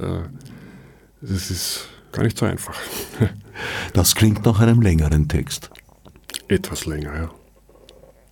Das 1.20 1.50
ist 1.50 1.88
gar 2.12 2.22
nicht 2.22 2.38
so 2.38 2.46
einfach. 2.46 2.76
Das 3.92 4.14
klingt 4.14 4.46
nach 4.46 4.60
einem 4.60 4.80
längeren 4.80 5.28
Text. 5.28 5.70
Etwas 6.48 6.86
länger, 6.86 7.14
ja. 7.14 7.30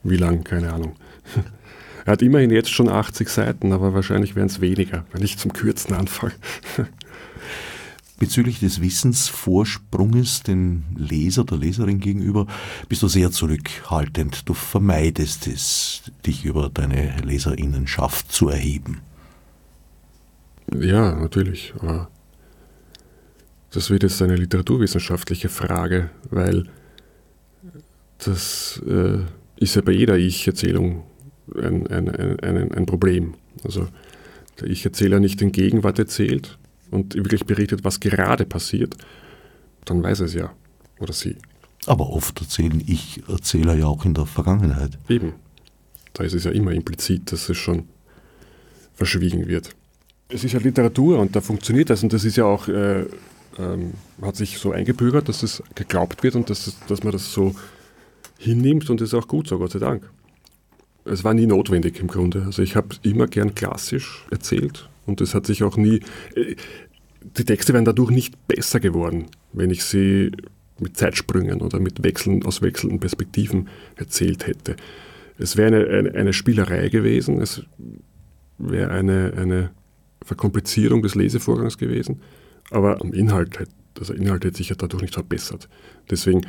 Wie 0.03 0.17
lang, 0.17 0.45
keine 0.45 0.73
Ahnung. 0.73 0.97
Er 2.07 2.13
hat 2.13 2.23
immerhin 2.23 2.51
jetzt 2.51 2.71
schon 2.71 2.89
80 2.89 3.29
Seiten, 3.29 3.73
aber 3.73 3.93
wahrscheinlich 3.93 4.35
werden 4.35 4.49
es 4.49 4.63
weniger, 4.63 5.05
wenn 5.13 5.23
ich 5.23 5.37
zum 5.37 5.53
Kürzen 5.53 5.95
anfange. 5.95 6.33
Bezüglich 8.19 8.59
des 8.59 8.81
Wissensvorsprunges 8.81 10.43
den 10.43 10.85
Leser, 10.97 11.45
der 11.45 11.59
Leserin 11.59 12.01
gegenüber, 12.01 12.47
bist 12.89 13.03
du 13.03 13.09
sehr 13.09 13.31
zurückhaltend. 13.31 14.49
Du 14.49 14.55
vermeidest 14.55 15.47
es, 15.47 16.11
dich 16.27 16.47
über 16.47 16.71
deine 16.71 17.17
Leserinnenschaft 17.23 18.33
zu 18.33 18.49
erheben. 18.49 19.03
Ja, 20.73 21.15
natürlich. 21.15 21.75
Aber 21.79 22.11
das 23.71 23.91
wird 23.91 24.03
jetzt 24.03 24.21
eine 24.23 24.37
literaturwissenschaftliche 24.37 25.49
Frage, 25.49 26.11
weil 26.31 26.65
das 28.19 28.83
äh, 28.87 29.19
ist 29.57 29.77
ja 29.77 29.83
bei 29.83 29.93
jeder 29.93 30.17
Ich-Erzählung 30.17 31.05
ein, 31.55 31.87
ein, 31.87 32.09
ein, 32.41 32.73
ein, 32.73 32.87
Problem. 32.87 33.35
Also 33.65 33.89
der 34.61 34.69
Ich-Erzähler 34.69 35.21
nicht 35.21 35.41
in 35.43 35.53
Gegenwart 35.53 35.99
erzählt, 35.99 36.59
und 36.91 37.15
wirklich 37.15 37.47
berichtet, 37.47 37.85
was 37.85 38.01
gerade 38.01 38.45
passiert, 38.45 38.97
dann 39.85 40.03
weiß 40.03 40.21
es 40.21 40.35
ja. 40.35 40.53
Oder 40.99 41.13
sie. 41.13 41.37
Aber 41.87 42.11
oft 42.11 42.41
erzählen 42.41 42.83
ich 42.87 43.23
Erzähler 43.29 43.75
ja 43.75 43.87
auch 43.87 44.05
in 44.05 44.15
der 44.15 44.27
Vergangenheit. 44.27 44.99
Eben. 45.09 45.35
Da 46.13 46.25
ist 46.25 46.35
es 46.35 46.45
ja 46.45 46.51
immer 46.51 46.73
implizit, 46.73 47.33
dass 47.33 47.49
es 47.49 47.57
schon 47.57 47.89
verschwiegen 48.95 49.47
wird. 49.47 49.71
Es 50.29 50.45
ist 50.45 50.53
ja 50.53 50.61
Literatur 50.61 51.19
und 51.19 51.35
da 51.35 51.41
funktioniert 51.41 51.91
das 51.91 52.03
und 52.03 52.13
das 52.13 52.25
ist 52.25 52.37
ja 52.37 52.45
auch, 52.45 52.69
äh, 52.69 53.07
ähm, 53.59 53.93
hat 54.23 54.37
sich 54.37 54.59
so 54.59 54.73
eingebürgert, 54.73 55.29
dass 55.29 55.43
es 55.43 55.63
geglaubt 55.75 56.23
wird 56.23 56.37
und 56.37 56.51
dass, 56.51 56.77
dass 56.87 57.03
man 57.03 57.13
das 57.13 57.33
so 57.33 57.55
hinnimmt 58.39 58.89
und 58.91 59.01
das 59.01 59.09
ist 59.09 59.15
auch 59.15 59.29
gut 59.29 59.49
so, 59.49 59.59
Gott 59.59 59.73
sei 59.73 59.79
Dank. 59.79 60.09
Es 61.05 61.25
war 61.25 61.35
nie 61.35 61.47
notwendig 61.47 61.99
im 62.01 62.07
Grunde. 62.07 62.43
Also 62.45 62.63
ich 62.63 62.77
habe 62.77 62.89
immer 63.03 63.27
gern 63.27 63.55
klassisch 63.55 64.27
erzählt 64.31 64.89
und 65.07 65.21
das 65.21 65.35
hat 65.35 65.47
sich 65.47 65.63
auch 65.63 65.77
nie, 65.77 66.01
äh, 66.35 66.57
die 67.37 67.45
Texte 67.45 67.73
wären 67.73 67.85
dadurch 67.85 68.11
nicht 68.11 68.47
besser 68.49 68.81
geworden, 68.81 69.27
wenn 69.53 69.71
ich 69.71 69.85
sie 69.85 70.31
mit 70.79 70.97
Zeitsprüngen 70.97 71.61
oder 71.61 71.79
mit 71.79 72.03
Wechseln 72.03 72.45
aus 72.45 72.63
wechselnden 72.63 73.01
Perspektiven 73.01 73.69
erzählt 73.97 74.47
hätte. 74.47 74.77
Es 75.39 75.57
wäre 75.57 75.69
eine, 75.69 75.89
eine, 75.89 76.15
eine, 76.15 76.33
Spielerei 76.33 76.89
gewesen, 76.89 77.41
es 77.41 77.63
wäre 78.59 78.91
eine, 78.91 79.35
eine 79.37 79.71
Verkomplizierung 80.25 81.03
des 81.03 81.15
Lesevorgangs 81.15 81.79
gewesen, 81.79 82.21
aber 82.71 83.01
am 83.01 83.13
Inhalt, 83.13 83.59
also 83.99 84.13
Inhalt 84.13 84.45
hätte 84.45 84.59
sich 84.59 84.69
ja 84.69 84.77
dadurch 84.77 85.03
nicht 85.03 85.15
verbessert. 85.15 85.69
Deswegen 86.11 86.43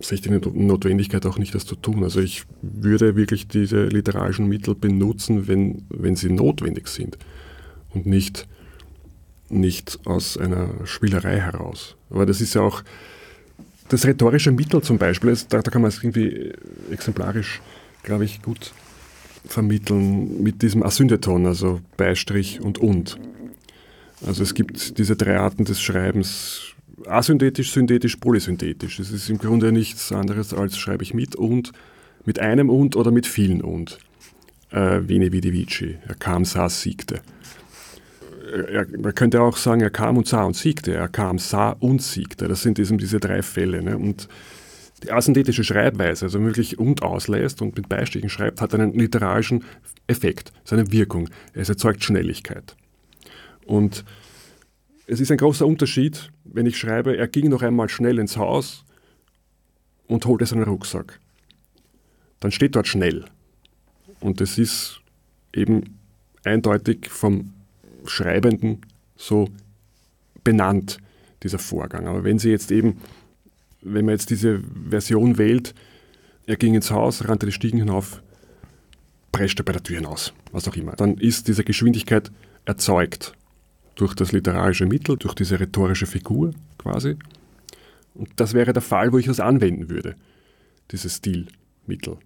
sehe 0.00 0.16
ich 0.16 0.22
die 0.22 0.30
Notwendigkeit 0.30 1.26
auch 1.26 1.38
nicht, 1.38 1.54
das 1.54 1.66
zu 1.66 1.76
tun. 1.76 2.02
Also 2.02 2.20
ich 2.20 2.44
würde 2.62 3.16
wirklich 3.16 3.48
diese 3.48 3.86
literarischen 3.86 4.46
Mittel 4.48 4.74
benutzen, 4.74 5.46
wenn, 5.46 5.84
wenn 5.90 6.16
sie 6.16 6.30
notwendig 6.30 6.88
sind 6.88 7.18
und 7.94 8.06
nicht, 8.06 8.48
nicht 9.48 9.98
aus 10.06 10.38
einer 10.38 10.86
Spielerei 10.86 11.38
heraus. 11.38 11.96
Aber 12.08 12.26
das 12.26 12.40
ist 12.40 12.54
ja 12.54 12.62
auch 12.62 12.82
das 13.88 14.06
rhetorische 14.06 14.52
Mittel 14.52 14.82
zum 14.82 14.98
Beispiel, 14.98 15.36
da, 15.48 15.60
da 15.60 15.70
kann 15.70 15.82
man 15.82 15.88
es 15.88 16.02
irgendwie 16.02 16.52
exemplarisch, 16.90 17.60
glaube 18.02 18.24
ich, 18.24 18.40
gut 18.40 18.72
vermitteln 19.44 20.42
mit 20.42 20.62
diesem 20.62 20.82
Asyndeton, 20.82 21.46
also 21.46 21.80
Beistrich 21.96 22.60
und 22.60 22.78
und. 22.78 23.18
Also 24.26 24.42
es 24.42 24.54
gibt 24.54 24.98
diese 24.98 25.16
drei 25.16 25.38
Arten 25.38 25.64
des 25.64 25.80
Schreibens, 25.80 26.74
asynthetisch, 27.06 27.72
synthetisch, 27.72 28.16
polysynthetisch. 28.16 28.98
Es 28.98 29.10
ist 29.10 29.30
im 29.30 29.38
Grunde 29.38 29.72
nichts 29.72 30.12
anderes 30.12 30.52
als 30.52 30.76
schreibe 30.76 31.02
ich 31.02 31.14
mit 31.14 31.36
und, 31.36 31.72
mit 32.24 32.38
einem 32.38 32.68
und 32.68 32.96
oder 32.96 33.10
mit 33.10 33.26
vielen 33.26 33.62
und. 33.62 33.98
Äh, 34.70 35.00
Veni 35.08 35.32
Vidi 35.32 35.52
Vici, 35.52 35.98
er 36.06 36.14
kam, 36.14 36.44
saß, 36.44 36.82
siegte 36.82 37.22
er, 38.50 38.86
man 38.98 39.14
könnte 39.14 39.40
auch 39.40 39.56
sagen, 39.56 39.80
er 39.80 39.90
kam 39.90 40.16
und 40.16 40.26
sah 40.26 40.44
und 40.44 40.56
siegte. 40.56 40.94
Er 40.94 41.08
kam, 41.08 41.38
sah 41.38 41.70
und 41.70 42.02
siegte. 42.02 42.48
Das 42.48 42.62
sind 42.62 42.78
eben 42.78 42.98
diese 42.98 43.20
drei 43.20 43.42
Fälle. 43.42 43.82
Ne? 43.82 43.96
Und 43.96 44.28
die 45.02 45.12
asynthetische 45.12 45.64
Schreibweise, 45.64 46.26
also 46.26 46.42
wirklich 46.42 46.78
und 46.78 47.02
auslässt 47.02 47.62
und 47.62 47.76
mit 47.76 47.88
Beistichen 47.88 48.28
schreibt, 48.28 48.60
hat 48.60 48.74
einen 48.74 48.92
literarischen 48.92 49.64
Effekt, 50.06 50.52
seine 50.64 50.90
Wirkung. 50.92 51.28
Es 51.54 51.68
erzeugt 51.68 52.04
Schnelligkeit. 52.04 52.76
Und 53.66 54.04
es 55.06 55.20
ist 55.20 55.30
ein 55.30 55.38
großer 55.38 55.66
Unterschied, 55.66 56.30
wenn 56.44 56.66
ich 56.66 56.78
schreibe, 56.78 57.16
er 57.16 57.28
ging 57.28 57.48
noch 57.48 57.62
einmal 57.62 57.88
schnell 57.88 58.18
ins 58.18 58.36
Haus 58.36 58.84
und 60.06 60.24
holte 60.26 60.46
seinen 60.46 60.64
Rucksack. 60.64 61.18
Dann 62.38 62.52
steht 62.52 62.76
dort 62.76 62.88
schnell. 62.88 63.24
Und 64.20 64.40
es 64.40 64.58
ist 64.58 65.00
eben 65.54 65.98
eindeutig 66.44 67.08
vom 67.08 67.52
Schreibenden 68.06 68.80
so 69.16 69.48
benannt, 70.44 70.98
dieser 71.42 71.58
Vorgang. 71.58 72.06
Aber 72.06 72.24
wenn 72.24 72.38
Sie 72.38 72.50
jetzt 72.50 72.70
eben, 72.70 72.98
wenn 73.82 74.04
man 74.04 74.12
jetzt 74.12 74.30
diese 74.30 74.62
Version 74.88 75.38
wählt, 75.38 75.74
er 76.46 76.56
ging 76.56 76.74
ins 76.74 76.90
Haus, 76.90 77.28
rannte 77.28 77.46
die 77.46 77.52
Stiegen 77.52 77.78
hinauf, 77.78 78.22
preschte 79.32 79.64
bei 79.64 79.72
der 79.72 79.82
Tür 79.82 79.96
hinaus, 79.96 80.32
was 80.52 80.68
auch 80.68 80.76
immer, 80.76 80.92
dann 80.92 81.16
ist 81.16 81.48
diese 81.48 81.64
Geschwindigkeit 81.64 82.30
erzeugt 82.64 83.34
durch 84.00 84.14
das 84.14 84.32
literarische 84.32 84.86
Mittel, 84.86 85.16
durch 85.16 85.34
diese 85.34 85.60
rhetorische 85.60 86.06
Figur 86.06 86.52
quasi. 86.78 87.16
Und 88.14 88.28
das 88.36 88.54
wäre 88.54 88.72
der 88.72 88.82
Fall, 88.82 89.12
wo 89.12 89.18
ich 89.18 89.26
das 89.26 89.40
anwenden 89.40 89.90
würde, 89.90 90.16
dieses 90.90 91.16
Stilmittel. 91.16 92.16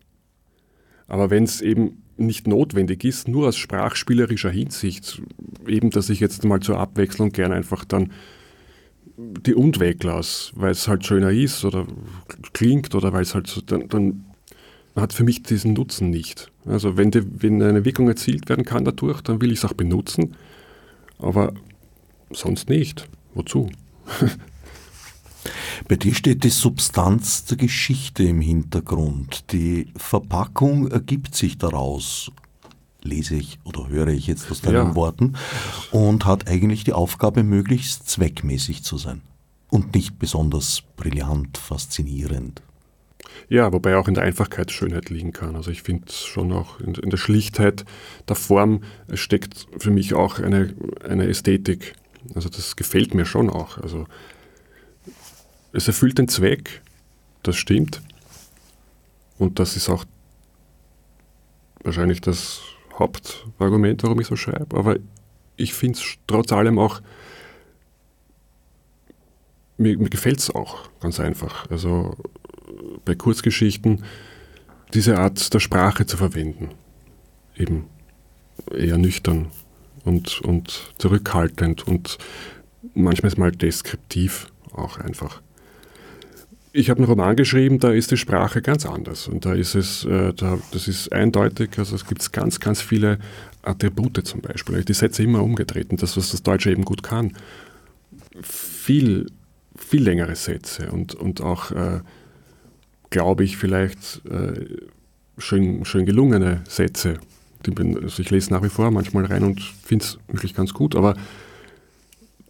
Aber 1.06 1.30
wenn 1.30 1.44
es 1.44 1.60
eben 1.60 2.02
nicht 2.16 2.46
notwendig 2.46 3.04
ist, 3.04 3.28
nur 3.28 3.48
aus 3.48 3.56
sprachspielerischer 3.56 4.50
Hinsicht, 4.50 5.20
eben, 5.66 5.90
dass 5.90 6.10
ich 6.10 6.20
jetzt 6.20 6.44
mal 6.44 6.60
zur 6.60 6.78
Abwechslung 6.78 7.32
gern 7.32 7.52
einfach 7.52 7.84
dann 7.84 8.12
die 9.16 9.54
und 9.54 9.80
weglasse, 9.80 10.52
weil 10.54 10.72
es 10.72 10.88
halt 10.88 11.04
schöner 11.04 11.30
ist 11.30 11.64
oder 11.64 11.86
klingt 12.52 12.94
oder 12.94 13.12
weil 13.12 13.22
es 13.22 13.34
halt 13.34 13.46
so, 13.46 13.60
dann, 13.60 13.88
dann 13.88 14.24
hat 14.96 15.12
für 15.12 15.24
mich 15.24 15.42
diesen 15.42 15.72
Nutzen 15.72 16.10
nicht. 16.10 16.50
Also 16.66 16.96
wenn, 16.96 17.10
die, 17.10 17.22
wenn 17.42 17.62
eine 17.62 17.84
Wirkung 17.84 18.08
erzielt 18.08 18.48
werden 18.48 18.64
kann 18.64 18.84
dadurch, 18.84 19.20
dann 19.20 19.40
will 19.40 19.52
ich 19.52 19.58
es 19.58 19.64
auch 19.64 19.74
benutzen, 19.74 20.36
aber 21.24 21.52
sonst 22.30 22.68
nicht. 22.68 23.08
Wozu? 23.34 23.70
Bei 25.88 25.96
dir 25.96 26.14
steht 26.14 26.44
die 26.44 26.50
Substanz 26.50 27.44
der 27.44 27.56
Geschichte 27.56 28.22
im 28.24 28.40
Hintergrund. 28.40 29.52
Die 29.52 29.92
Verpackung 29.96 30.88
ergibt 30.88 31.34
sich 31.34 31.58
daraus. 31.58 32.30
lese 33.02 33.34
ich 33.34 33.58
oder 33.64 33.88
höre 33.88 34.08
ich 34.08 34.26
jetzt 34.26 34.50
aus 34.50 34.62
deinen 34.62 34.74
ja. 34.74 34.94
Worten, 34.94 35.34
und 35.90 36.24
hat 36.24 36.48
eigentlich 36.48 36.84
die 36.84 36.94
Aufgabe, 36.94 37.42
möglichst 37.42 38.08
zweckmäßig 38.08 38.82
zu 38.82 38.96
sein 38.96 39.20
und 39.68 39.94
nicht 39.94 40.18
besonders 40.18 40.82
brillant, 40.96 41.58
faszinierend. 41.58 42.62
Ja, 43.48 43.72
wobei 43.72 43.96
auch 43.96 44.08
in 44.08 44.14
der 44.14 44.24
Einfachkeit 44.24 44.70
Schönheit 44.70 45.10
liegen 45.10 45.32
kann. 45.32 45.56
Also 45.56 45.70
ich 45.70 45.82
finde 45.82 46.10
schon 46.12 46.52
auch 46.52 46.80
in, 46.80 46.94
in, 46.94 47.10
der 47.10 47.16
Schlichtheit 47.16 47.84
der 48.28 48.36
Form 48.36 48.82
steckt 49.12 49.66
für 49.78 49.90
mich 49.90 50.14
auch 50.14 50.38
eine, 50.38 50.74
eine 51.08 51.28
Ästhetik. 51.28 51.94
Also 52.34 52.48
das 52.48 52.76
gefällt 52.76 53.14
mir 53.14 53.26
schon 53.26 53.50
auch. 53.50 53.78
Also 53.78 54.06
es 55.72 55.86
erfüllt 55.86 56.18
den 56.18 56.28
Zweck, 56.28 56.82
das 57.42 57.56
stimmt. 57.56 58.00
Und 59.38 59.58
das 59.58 59.76
ist 59.76 59.88
auch 59.88 60.04
wahrscheinlich 61.82 62.20
das 62.20 62.62
Hauptargument, 62.98 64.02
warum 64.02 64.20
ich 64.20 64.26
so 64.26 64.36
schreibe. 64.36 64.76
Aber 64.76 64.96
ich 65.56 65.74
finde 65.74 65.98
es 65.98 66.16
trotz 66.26 66.52
allem 66.52 66.78
auch, 66.78 67.00
mir, 69.76 69.98
mir 69.98 70.08
gefällt 70.08 70.38
es 70.38 70.50
auch 70.50 70.88
ganz 71.00 71.20
einfach. 71.20 71.68
Also 71.70 72.16
bei 73.04 73.14
Kurzgeschichten 73.14 74.04
diese 74.92 75.18
Art 75.18 75.52
der 75.52 75.60
Sprache 75.60 76.06
zu 76.06 76.16
verwenden. 76.16 76.70
Eben 77.56 77.84
eher 78.72 78.98
nüchtern 78.98 79.48
und, 80.04 80.40
und 80.40 80.92
zurückhaltend 80.98 81.86
und 81.86 82.18
manchmal 82.94 83.32
mal 83.36 83.52
deskriptiv 83.52 84.48
auch 84.72 84.98
einfach. 84.98 85.40
Ich 86.72 86.90
habe 86.90 86.98
einen 86.98 87.08
Roman 87.08 87.36
geschrieben, 87.36 87.78
da 87.78 87.92
ist 87.92 88.10
die 88.10 88.16
Sprache 88.16 88.60
ganz 88.60 88.84
anders 88.84 89.28
und 89.28 89.44
da 89.46 89.54
ist 89.54 89.76
es, 89.76 90.04
äh, 90.04 90.32
da, 90.34 90.58
das 90.72 90.88
ist 90.88 91.12
eindeutig, 91.12 91.78
also 91.78 91.94
es 91.94 92.04
gibt 92.04 92.32
ganz, 92.32 92.58
ganz 92.58 92.82
viele 92.82 93.18
Attribute 93.62 94.26
zum 94.26 94.40
Beispiel. 94.40 94.84
Die 94.84 94.92
Sätze 94.92 95.22
immer 95.22 95.42
umgedreht 95.42 95.90
und 95.90 96.02
das, 96.02 96.16
was 96.16 96.32
das 96.32 96.42
Deutsche 96.42 96.72
eben 96.72 96.84
gut 96.84 97.04
kann. 97.04 97.36
Viel, 98.42 99.26
viel 99.76 100.02
längere 100.02 100.34
Sätze 100.34 100.90
und, 100.90 101.14
und 101.14 101.40
auch 101.40 101.70
äh, 101.70 102.00
glaube 103.14 103.44
ich, 103.44 103.56
vielleicht 103.56 104.22
äh, 104.26 104.66
schön, 105.38 105.84
schön 105.84 106.04
gelungene 106.04 106.62
Sätze. 106.68 107.20
Also 107.64 108.20
ich 108.20 108.30
lese 108.30 108.52
nach 108.52 108.62
wie 108.64 108.68
vor 108.68 108.90
manchmal 108.90 109.24
rein 109.26 109.44
und 109.44 109.60
finde 109.60 110.04
es 110.04 110.18
wirklich 110.26 110.52
ganz 110.52 110.74
gut, 110.74 110.96
aber 110.96 111.14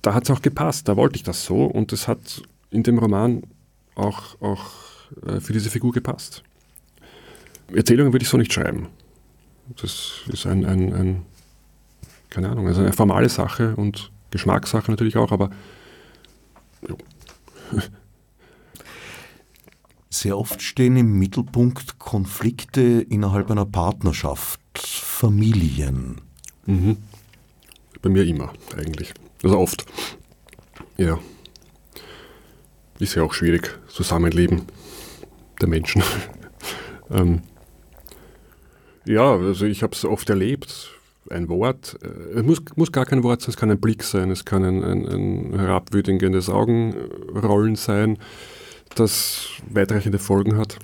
da 0.00 0.14
hat 0.14 0.24
es 0.24 0.30
auch 0.30 0.40
gepasst, 0.40 0.88
da 0.88 0.96
wollte 0.96 1.16
ich 1.16 1.22
das 1.22 1.44
so 1.44 1.66
und 1.66 1.92
es 1.92 2.08
hat 2.08 2.42
in 2.70 2.82
dem 2.82 2.98
Roman 2.98 3.42
auch, 3.94 4.40
auch 4.40 4.64
äh, 5.26 5.38
für 5.38 5.52
diese 5.52 5.68
Figur 5.68 5.92
gepasst. 5.92 6.42
Erzählungen 7.70 8.14
würde 8.14 8.22
ich 8.22 8.30
so 8.30 8.38
nicht 8.38 8.52
schreiben. 8.52 8.88
Das 9.80 10.20
ist 10.32 10.46
ein, 10.46 10.64
ein, 10.64 10.94
ein 10.94 11.22
keine 12.30 12.48
Ahnung, 12.48 12.68
also 12.68 12.80
eine 12.80 12.94
formale 12.94 13.28
Sache 13.28 13.76
und 13.76 14.10
Geschmackssache 14.30 14.90
natürlich 14.90 15.18
auch, 15.18 15.30
aber 15.30 15.50
jo. 16.88 16.96
Sehr 20.14 20.38
oft 20.38 20.62
stehen 20.62 20.96
im 20.96 21.18
Mittelpunkt 21.18 21.98
Konflikte 21.98 23.04
innerhalb 23.10 23.50
einer 23.50 23.66
Partnerschaft, 23.66 24.60
Familien. 24.78 26.20
Mhm. 26.66 26.98
Bei 28.00 28.10
mir 28.10 28.22
immer 28.22 28.52
eigentlich. 28.76 29.12
Also 29.42 29.58
oft. 29.58 29.84
Ja. 30.98 31.18
Ist 33.00 33.16
ja 33.16 33.24
auch 33.24 33.34
schwierig, 33.34 33.76
Zusammenleben 33.88 34.62
der 35.60 35.66
Menschen. 35.66 36.04
ähm, 37.10 37.42
ja, 39.06 39.32
also 39.32 39.66
ich 39.66 39.82
habe 39.82 39.94
es 39.94 40.04
oft 40.04 40.30
erlebt. 40.30 40.92
Ein 41.28 41.48
Wort, 41.48 41.98
äh, 42.04 42.38
es 42.38 42.44
muss, 42.44 42.62
muss 42.76 42.92
gar 42.92 43.04
kein 43.04 43.24
Wort 43.24 43.42
sein, 43.42 43.50
es 43.50 43.56
kann 43.56 43.72
ein 43.72 43.80
Blick 43.80 44.04
sein, 44.04 44.30
es 44.30 44.44
kann 44.44 44.62
ein, 44.62 44.84
ein, 44.84 45.08
ein 45.08 45.58
herabwürdigendes 45.58 46.50
Augenrollen 46.50 47.74
sein 47.74 48.18
das 48.94 49.48
weitreichende 49.68 50.18
Folgen 50.18 50.56
hat. 50.56 50.78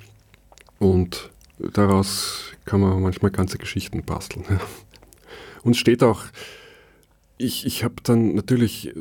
Und 0.79 1.29
daraus 1.59 2.51
kann 2.65 2.81
man 2.81 3.01
manchmal 3.01 3.31
ganze 3.31 3.57
Geschichten 3.57 4.03
basteln. 4.03 4.45
Und 5.63 5.77
steht 5.77 6.03
auch, 6.03 6.23
ich, 7.37 7.65
ich 7.65 7.83
habe 7.83 7.95
dann 8.03 8.35
natürlich, 8.35 8.93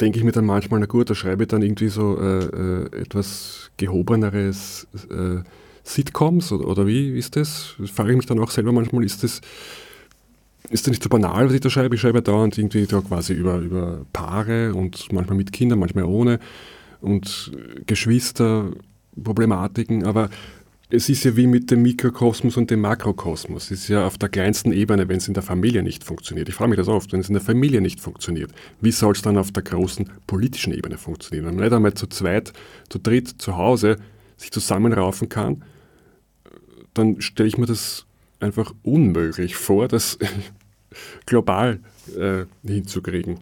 denke 0.00 0.18
ich 0.18 0.24
mir 0.24 0.32
dann 0.32 0.46
manchmal, 0.46 0.80
na 0.80 0.86
gut, 0.86 1.10
da 1.10 1.14
schreibe 1.14 1.44
ich 1.44 1.48
dann 1.48 1.62
irgendwie 1.62 1.88
so 1.88 2.18
äh, 2.18 2.44
äh, 2.44 3.00
etwas 3.00 3.70
gehobeneres 3.76 4.86
äh, 5.10 5.42
Sitcoms 5.84 6.50
oder, 6.52 6.66
oder 6.66 6.86
wie 6.86 7.16
ist 7.16 7.36
das? 7.36 7.74
Frage 7.92 8.10
ich 8.10 8.16
mich 8.16 8.26
dann 8.26 8.40
auch 8.40 8.50
selber 8.50 8.72
manchmal, 8.72 9.04
ist 9.04 9.22
das, 9.22 9.40
ist 10.70 10.86
das 10.86 10.90
nicht 10.90 11.02
so 11.02 11.08
banal, 11.08 11.46
was 11.46 11.52
ich 11.52 11.60
da 11.60 11.70
schreibe? 11.70 11.94
Ich 11.94 12.00
schreibe 12.00 12.22
dauernd 12.22 12.56
irgendwie 12.58 12.86
da 12.86 13.00
quasi 13.00 13.34
über, 13.34 13.58
über 13.58 14.06
Paare 14.12 14.74
und 14.74 15.12
manchmal 15.12 15.36
mit 15.36 15.52
Kindern, 15.52 15.78
manchmal 15.78 16.04
ohne 16.04 16.40
und 17.04 17.52
Geschwisterproblematiken, 17.86 20.04
aber 20.04 20.30
es 20.90 21.08
ist 21.08 21.24
ja 21.24 21.36
wie 21.36 21.46
mit 21.46 21.70
dem 21.70 21.82
Mikrokosmos 21.82 22.56
und 22.56 22.70
dem 22.70 22.80
Makrokosmos. 22.80 23.70
Es 23.70 23.82
ist 23.82 23.88
ja 23.88 24.06
auf 24.06 24.18
der 24.18 24.28
kleinsten 24.28 24.72
Ebene, 24.72 25.08
wenn 25.08 25.16
es 25.16 25.28
in 25.28 25.34
der 25.34 25.42
Familie 25.42 25.82
nicht 25.82 26.04
funktioniert. 26.04 26.48
Ich 26.48 26.54
frage 26.54 26.70
mich 26.70 26.78
das 26.78 26.88
oft, 26.88 27.12
wenn 27.12 27.20
es 27.20 27.28
in 27.28 27.34
der 27.34 27.42
Familie 27.42 27.80
nicht 27.80 28.00
funktioniert, 28.00 28.52
wie 28.80 28.92
soll 28.92 29.12
es 29.12 29.22
dann 29.22 29.38
auf 29.38 29.50
der 29.50 29.62
großen 29.62 30.10
politischen 30.26 30.72
Ebene 30.72 30.98
funktionieren? 30.98 31.46
Wenn 31.46 31.56
man 31.56 31.64
nicht 31.64 31.74
einmal 31.74 31.94
zu 31.94 32.06
zweit, 32.06 32.52
zu 32.88 32.98
dritt 32.98 33.40
zu 33.40 33.56
Hause 33.56 33.96
sich 34.36 34.50
zusammenraufen 34.50 35.28
kann, 35.28 35.64
dann 36.92 37.20
stelle 37.20 37.48
ich 37.48 37.58
mir 37.58 37.66
das 37.66 38.06
einfach 38.40 38.74
unmöglich 38.82 39.56
vor, 39.56 39.88
das 39.88 40.18
global 41.26 41.80
äh, 42.16 42.44
hinzukriegen. 42.64 43.40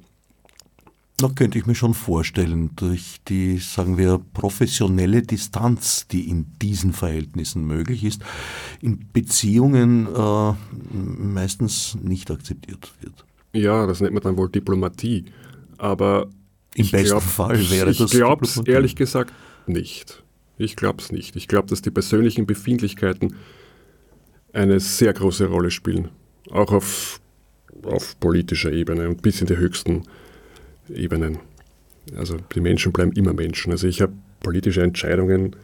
Da 1.22 1.28
könnte 1.28 1.56
ich 1.56 1.66
mir 1.66 1.76
schon 1.76 1.94
vorstellen, 1.94 2.70
durch 2.74 3.20
die, 3.28 3.58
sagen 3.58 3.96
wir, 3.96 4.20
professionelle 4.34 5.22
Distanz, 5.22 6.08
die 6.08 6.28
in 6.28 6.46
diesen 6.60 6.92
Verhältnissen 6.92 7.64
möglich 7.64 8.02
ist, 8.02 8.22
in 8.80 9.06
Beziehungen 9.12 10.08
äh, 10.12 10.52
meistens 10.92 11.96
nicht 12.02 12.28
akzeptiert 12.32 12.90
wird. 13.00 13.24
Ja, 13.52 13.86
das 13.86 14.00
nennt 14.00 14.14
man 14.14 14.22
dann 14.24 14.36
wohl 14.36 14.48
Diplomatie. 14.48 15.26
Aber 15.78 16.28
im 16.74 16.90
besten 16.90 17.06
glaub, 17.06 17.22
Fall 17.22 17.70
wäre 17.70 17.92
ich 17.92 17.98
das. 17.98 18.12
Ich 18.12 18.18
glaube 18.18 18.44
es 18.44 18.56
ehrlich 18.66 18.96
gesagt 18.96 19.32
nicht. 19.68 20.24
Ich 20.58 20.74
glaube 20.74 21.00
es 21.02 21.12
nicht. 21.12 21.36
Ich 21.36 21.46
glaube, 21.46 21.68
dass 21.68 21.82
die 21.82 21.92
persönlichen 21.92 22.46
Befindlichkeiten 22.46 23.36
eine 24.52 24.80
sehr 24.80 25.12
große 25.12 25.46
Rolle 25.46 25.70
spielen. 25.70 26.08
Auch 26.50 26.72
auf, 26.72 27.20
auf 27.84 28.18
politischer 28.18 28.72
Ebene 28.72 29.08
und 29.08 29.22
bis 29.22 29.40
in 29.40 29.46
die 29.46 29.56
höchsten 29.56 30.02
Ebenen. 30.88 31.38
Also 32.16 32.36
die 32.54 32.60
Menschen 32.60 32.92
bleiben 32.92 33.12
immer 33.12 33.32
Menschen. 33.32 33.72
Also 33.72 33.86
ich 33.86 34.02
habe 34.02 34.12
politische 34.40 34.82
Entscheidungen, 34.82 35.56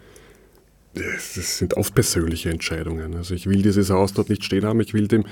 das 0.94 1.58
sind 1.58 1.74
oft 1.74 1.94
persönliche 1.94 2.50
Entscheidungen. 2.50 3.14
Also 3.14 3.34
ich 3.34 3.46
will 3.46 3.62
dieses 3.62 3.90
Haus 3.90 4.12
dort 4.12 4.30
nicht 4.30 4.44
stehen 4.44 4.64
haben, 4.64 4.80
ich 4.80 4.94
will 4.94 5.08
dem, 5.08 5.24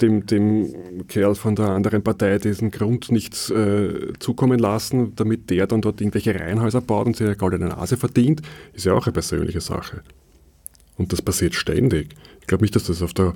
dem, 0.00 0.26
dem 0.26 1.06
Kerl 1.08 1.34
von 1.34 1.56
der 1.56 1.68
anderen 1.68 2.02
Partei 2.02 2.38
diesen 2.38 2.70
Grund 2.70 3.10
nicht 3.10 3.50
äh, 3.50 4.12
zukommen 4.18 4.58
lassen, 4.58 5.14
damit 5.16 5.50
der 5.50 5.66
dann 5.66 5.82
dort 5.82 6.00
irgendwelche 6.00 6.34
Reihenhäuser 6.34 6.80
baut 6.80 7.06
und 7.06 7.16
sich 7.16 7.26
eine 7.26 7.36
goldene 7.36 7.68
Nase 7.68 7.96
verdient, 7.96 8.42
ist 8.72 8.86
ja 8.86 8.94
auch 8.94 9.06
eine 9.06 9.12
persönliche 9.12 9.60
Sache. 9.60 10.02
Und 10.96 11.12
das 11.12 11.22
passiert 11.22 11.54
ständig. 11.54 12.14
Ich 12.40 12.46
glaube 12.46 12.62
nicht, 12.62 12.76
dass 12.76 12.84
das 12.84 13.02
auf 13.02 13.14
der 13.14 13.34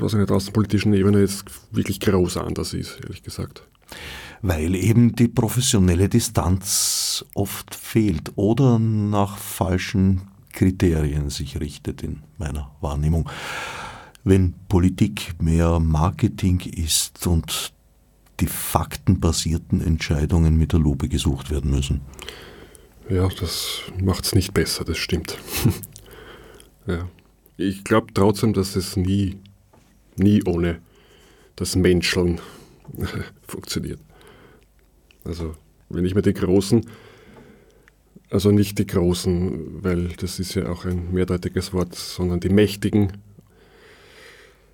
was 0.00 0.12
nicht, 0.12 0.30
außenpolitischen 0.30 0.94
Ebene 0.94 1.20
jetzt 1.20 1.44
wirklich 1.72 1.98
groß 1.98 2.36
anders 2.36 2.72
ist, 2.72 3.00
ehrlich 3.02 3.22
gesagt 3.22 3.64
weil 4.42 4.74
eben 4.74 5.14
die 5.14 5.28
professionelle 5.28 6.08
Distanz 6.08 7.24
oft 7.34 7.74
fehlt 7.74 8.32
oder 8.36 8.78
nach 8.78 9.38
falschen 9.38 10.22
Kriterien 10.52 11.30
sich 11.30 11.60
richtet 11.60 12.02
in 12.02 12.22
meiner 12.36 12.74
Wahrnehmung. 12.80 13.28
Wenn 14.24 14.54
Politik 14.68 15.40
mehr 15.40 15.78
Marketing 15.78 16.60
ist 16.60 17.26
und 17.26 17.72
die 18.40 18.46
faktenbasierten 18.46 19.80
Entscheidungen 19.80 20.56
mit 20.56 20.72
der 20.72 20.80
Lupe 20.80 21.08
gesucht 21.08 21.50
werden 21.50 21.70
müssen. 21.70 22.02
Ja, 23.08 23.28
das 23.28 23.82
macht 24.00 24.24
es 24.24 24.34
nicht 24.34 24.54
besser, 24.54 24.84
das 24.84 24.98
stimmt. 24.98 25.38
ja. 26.86 27.08
Ich 27.56 27.82
glaube 27.82 28.12
trotzdem, 28.14 28.52
dass 28.52 28.76
es 28.76 28.96
nie, 28.96 29.40
nie 30.16 30.44
ohne 30.44 30.80
das 31.56 31.74
Menscheln 31.74 32.40
funktioniert. 33.48 34.00
Also 35.28 35.54
wenn 35.90 36.04
ich 36.04 36.14
mir 36.14 36.22
die 36.22 36.34
Großen, 36.34 36.84
also 38.30 38.50
nicht 38.50 38.78
die 38.78 38.86
Großen, 38.86 39.84
weil 39.84 40.08
das 40.20 40.40
ist 40.40 40.54
ja 40.54 40.68
auch 40.68 40.84
ein 40.84 41.12
mehrdeutiges 41.12 41.72
Wort, 41.72 41.94
sondern 41.94 42.40
die 42.40 42.48
Mächtigen, 42.48 43.12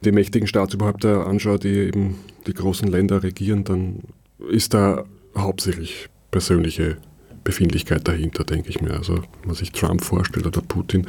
die 0.04 0.12
mächtigen 0.12 0.46
Staatsoberhäupter 0.46 1.26
anschaue, 1.26 1.58
die 1.58 1.68
eben 1.68 2.18
die 2.46 2.54
großen 2.54 2.88
Länder 2.88 3.22
regieren, 3.22 3.64
dann 3.64 4.00
ist 4.48 4.74
da 4.74 5.04
hauptsächlich 5.36 6.08
persönliche 6.30 6.98
Befindlichkeit 7.42 8.06
dahinter, 8.08 8.44
denke 8.44 8.70
ich 8.70 8.80
mir. 8.80 8.94
Also 8.94 9.16
wenn 9.16 9.46
man 9.46 9.54
sich 9.54 9.72
Trump 9.72 10.02
vorstellt 10.02 10.46
oder 10.46 10.62
Putin, 10.62 11.06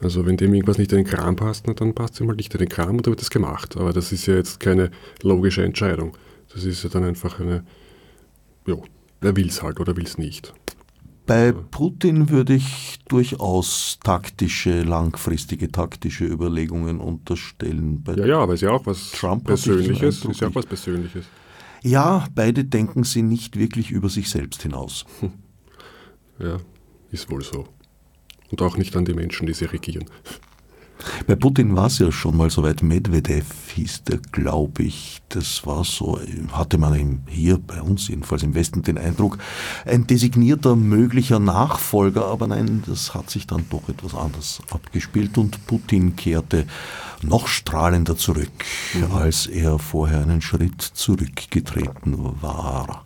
Also 0.00 0.26
wenn 0.26 0.36
dem 0.36 0.54
irgendwas 0.54 0.78
nicht 0.78 0.92
in 0.92 0.98
den 0.98 1.06
Kram 1.06 1.36
passt, 1.36 1.66
na, 1.66 1.74
dann 1.74 1.94
passt 1.94 2.14
es 2.14 2.20
ihm 2.20 2.28
halt 2.28 2.38
nicht 2.38 2.54
in 2.54 2.60
den 2.60 2.68
Kram 2.68 2.96
und 2.96 3.06
dann 3.06 3.12
wird 3.12 3.20
das 3.20 3.30
gemacht. 3.30 3.76
Aber 3.76 3.92
das 3.92 4.12
ist 4.12 4.26
ja 4.26 4.34
jetzt 4.34 4.60
keine 4.60 4.90
logische 5.22 5.64
Entscheidung. 5.64 6.16
Das 6.54 6.64
ist 6.64 6.84
ja 6.84 6.90
dann 6.90 7.04
einfach 7.04 7.40
eine, 7.40 7.64
ja, 8.68 8.76
wer 9.20 9.36
will 9.36 9.48
es 9.48 9.62
halt 9.62 9.80
oder 9.80 9.96
will 9.96 10.04
es 10.04 10.18
nicht. 10.18 10.54
Bei 11.26 11.52
Putin 11.52 12.30
würde 12.30 12.54
ich 12.54 13.00
durchaus 13.06 13.98
taktische, 14.02 14.82
langfristige 14.82 15.70
taktische 15.70 16.24
Überlegungen 16.24 17.00
unterstellen. 17.00 18.02
Bei 18.02 18.14
ja, 18.14 18.24
ja, 18.24 18.38
aber 18.38 18.54
es 18.54 18.62
ist 18.62 18.68
ja 18.68 18.70
auch 18.72 18.86
was 18.86 19.10
Trump 19.12 19.44
Persönliches. 19.44 20.24
Ist 20.24 20.40
ja 20.40 20.48
auch 20.48 20.54
was 20.54 20.64
Persönliches. 20.64 21.26
Ja, 21.82 22.26
beide 22.34 22.64
denken 22.64 23.04
sie 23.04 23.22
nicht 23.22 23.58
wirklich 23.58 23.90
über 23.90 24.08
sich 24.08 24.30
selbst 24.30 24.62
hinaus. 24.62 25.04
Ja, 26.38 26.58
ist 27.10 27.30
wohl 27.30 27.42
so. 27.42 27.66
Und 28.50 28.62
auch 28.62 28.76
nicht 28.76 28.96
an 28.96 29.04
die 29.04 29.12
Menschen, 29.12 29.46
die 29.46 29.54
sie 29.54 29.64
regieren. 29.64 30.04
Bei 31.26 31.34
Putin 31.34 31.76
war 31.76 31.86
es 31.86 31.98
ja 31.98 32.10
schon 32.10 32.36
mal 32.36 32.50
so 32.50 32.62
weit. 32.62 32.82
Medvedev 32.82 33.46
hieß 33.74 34.04
der, 34.04 34.18
glaube 34.32 34.82
ich. 34.82 35.20
Das 35.28 35.66
war 35.66 35.84
so, 35.84 36.18
hatte 36.52 36.78
man 36.78 37.22
hier 37.28 37.58
bei 37.58 37.82
uns 37.82 38.08
jedenfalls 38.08 38.42
im 38.42 38.54
Westen 38.54 38.82
den 38.82 38.98
Eindruck, 38.98 39.38
ein 39.84 40.06
designierter 40.06 40.74
möglicher 40.76 41.38
Nachfolger. 41.38 42.26
Aber 42.26 42.46
nein, 42.46 42.82
das 42.86 43.14
hat 43.14 43.30
sich 43.30 43.46
dann 43.46 43.66
doch 43.70 43.88
etwas 43.88 44.14
anders 44.14 44.60
abgespielt 44.70 45.38
und 45.38 45.66
Putin 45.66 46.16
kehrte 46.16 46.66
noch 47.22 47.48
strahlender 47.48 48.16
zurück, 48.16 48.50
mhm. 48.94 49.12
als 49.12 49.46
er 49.46 49.78
vorher 49.78 50.22
einen 50.22 50.40
Schritt 50.40 50.80
zurückgetreten 50.82 52.40
war. 52.40 53.04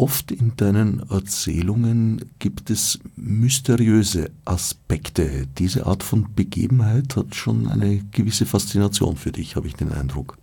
Oft 0.00 0.30
in 0.32 0.56
deinen 0.56 1.02
Erzählungen 1.10 2.24
gibt 2.38 2.70
es 2.70 3.00
mysteriöse 3.16 4.30
Aspekte. 4.46 5.46
Diese 5.58 5.84
Art 5.84 6.02
von 6.02 6.34
Begebenheit 6.34 7.16
hat 7.16 7.34
schon 7.34 7.68
eine 7.68 7.98
gewisse 8.10 8.46
Faszination 8.46 9.18
für 9.18 9.30
dich, 9.30 9.56
habe 9.56 9.66
ich 9.66 9.74
den 9.74 9.92
Eindruck. 9.92 10.38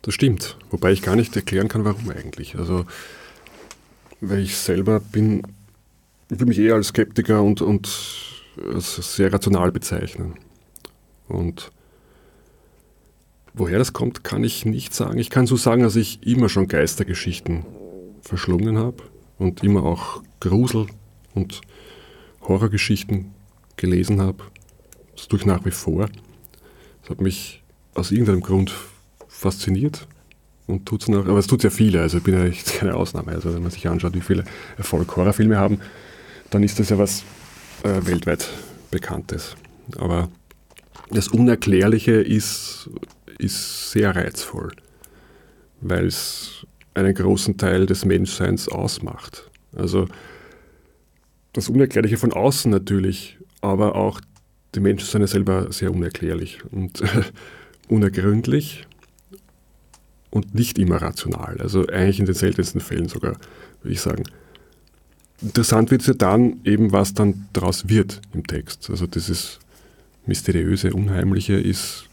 Das 0.00 0.14
stimmt, 0.14 0.56
wobei 0.70 0.92
ich 0.92 1.02
gar 1.02 1.14
nicht 1.14 1.36
erklären 1.36 1.68
kann, 1.68 1.84
warum 1.84 2.08
eigentlich. 2.08 2.56
Also, 2.56 2.86
weil 4.22 4.38
ich 4.38 4.56
selber 4.56 5.00
bin, 5.00 5.42
ich 6.30 6.38
würde 6.40 6.46
mich 6.46 6.58
eher 6.58 6.76
als 6.76 6.88
Skeptiker 6.88 7.42
und, 7.42 7.60
und 7.60 7.86
als 8.72 9.14
sehr 9.14 9.30
rational 9.30 9.72
bezeichnen. 9.72 10.36
Und 11.28 11.70
woher 13.52 13.76
das 13.76 13.92
kommt, 13.92 14.24
kann 14.24 14.42
ich 14.42 14.64
nicht 14.64 14.94
sagen. 14.94 15.18
Ich 15.18 15.28
kann 15.28 15.46
so 15.46 15.56
sagen, 15.56 15.82
dass 15.82 15.96
ich 15.96 16.26
immer 16.26 16.48
schon 16.48 16.66
Geistergeschichten 16.66 17.66
verschlungen 18.26 18.78
habe 18.78 19.02
und 19.38 19.62
immer 19.62 19.84
auch 19.84 20.22
Grusel- 20.40 20.86
und 21.34 21.60
Horrorgeschichten 22.42 23.32
gelesen 23.76 24.20
habe. 24.20 24.44
Das 25.16 25.28
tue 25.28 25.38
ich 25.38 25.46
nach 25.46 25.64
wie 25.64 25.70
vor. 25.70 26.08
Das 27.02 27.10
hat 27.10 27.20
mich 27.20 27.62
aus 27.94 28.10
irgendeinem 28.10 28.40
Grund 28.40 28.74
fasziniert 29.28 30.06
und 30.66 30.86
tut 30.86 31.02
es 31.02 31.08
noch, 31.08 31.26
aber 31.26 31.38
es 31.38 31.46
tut 31.46 31.62
sehr 31.62 31.70
viele, 31.70 32.00
also 32.00 32.18
ich 32.18 32.24
bin 32.24 32.34
ja 32.34 32.44
echt 32.44 32.74
keine 32.78 32.94
Ausnahme. 32.94 33.32
Also 33.32 33.54
wenn 33.54 33.62
man 33.62 33.70
sich 33.70 33.86
anschaut, 33.88 34.14
wie 34.14 34.20
viele 34.20 34.44
Erfolg 34.76 35.16
Horrorfilme 35.16 35.56
haben, 35.56 35.80
dann 36.50 36.62
ist 36.62 36.78
das 36.78 36.90
ja 36.90 36.98
was 36.98 37.22
äh, 37.82 38.06
weltweit 38.06 38.48
Bekanntes. 38.90 39.56
Aber 39.98 40.28
das 41.10 41.28
Unerklärliche 41.28 42.12
ist, 42.12 42.90
ist 43.38 43.90
sehr 43.92 44.14
reizvoll, 44.14 44.72
weil 45.80 46.06
es 46.06 46.65
einen 46.96 47.14
großen 47.14 47.56
Teil 47.58 47.86
des 47.86 48.04
Menschseins 48.04 48.68
ausmacht. 48.68 49.50
Also 49.76 50.08
das 51.52 51.68
Unerklärliche 51.68 52.16
von 52.16 52.32
außen 52.32 52.70
natürlich, 52.70 53.38
aber 53.60 53.94
auch 53.94 54.20
die 54.74 54.80
Menschen 54.80 55.06
sind 55.06 55.20
ja 55.20 55.26
selber 55.26 55.72
sehr 55.72 55.92
unerklärlich 55.92 56.60
und 56.70 57.02
unergründlich 57.88 58.86
und 60.30 60.54
nicht 60.54 60.78
immer 60.78 60.96
rational. 60.96 61.58
Also 61.60 61.86
eigentlich 61.86 62.18
in 62.18 62.26
den 62.26 62.34
seltensten 62.34 62.80
Fällen 62.80 63.08
sogar, 63.08 63.36
würde 63.82 63.92
ich 63.92 64.00
sagen. 64.00 64.24
Interessant 65.42 65.90
wird 65.90 66.00
es 66.00 66.06
ja 66.06 66.14
dann 66.14 66.60
eben, 66.64 66.92
was 66.92 67.12
dann 67.12 67.46
daraus 67.52 67.88
wird 67.88 68.22
im 68.32 68.46
Text. 68.46 68.88
Also 68.88 69.06
dieses 69.06 69.58
mysteriöse, 70.24 70.94
unheimliche 70.94 71.54
ist 71.54 72.08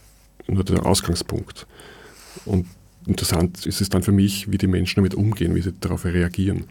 nur 0.46 0.62
der 0.62 0.84
Ausgangspunkt. 0.84 1.66
Und 2.44 2.66
interessant 3.06 3.66
ist 3.66 3.80
es 3.80 3.88
dann 3.88 4.02
für 4.02 4.12
mich, 4.12 4.50
wie 4.50 4.58
die 4.58 4.66
Menschen 4.66 4.96
damit 4.96 5.14
umgehen, 5.14 5.54
wie 5.54 5.62
sie 5.62 5.72
darauf 5.72 6.04
reagieren. 6.04 6.64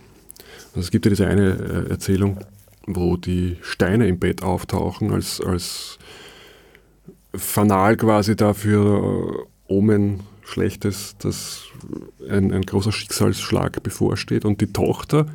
Also 0.70 0.82
es 0.82 0.92
gibt 0.92 1.06
ja 1.06 1.10
diese 1.10 1.28
eine 1.28 1.86
äh, 1.88 1.90
Erzählung, 1.90 2.40
wo 2.88 3.18
die 3.18 3.58
Steine 3.62 4.08
im 4.08 4.20
Bett 4.20 4.44
auftauchen 4.44 5.12
als, 5.12 5.40
als 5.40 6.00
Fanal 7.36 7.98
quasi 7.98 8.36
dafür 8.36 9.46
äh, 9.68 9.72
Omen 9.72 10.22
Schlechtes, 10.46 11.16
dass 11.20 11.64
ein, 12.30 12.52
ein 12.52 12.64
großer 12.64 12.92
Schicksalsschlag 12.92 13.82
bevorsteht 13.82 14.46
und 14.46 14.60
die 14.62 14.68
Tochter 14.68 15.28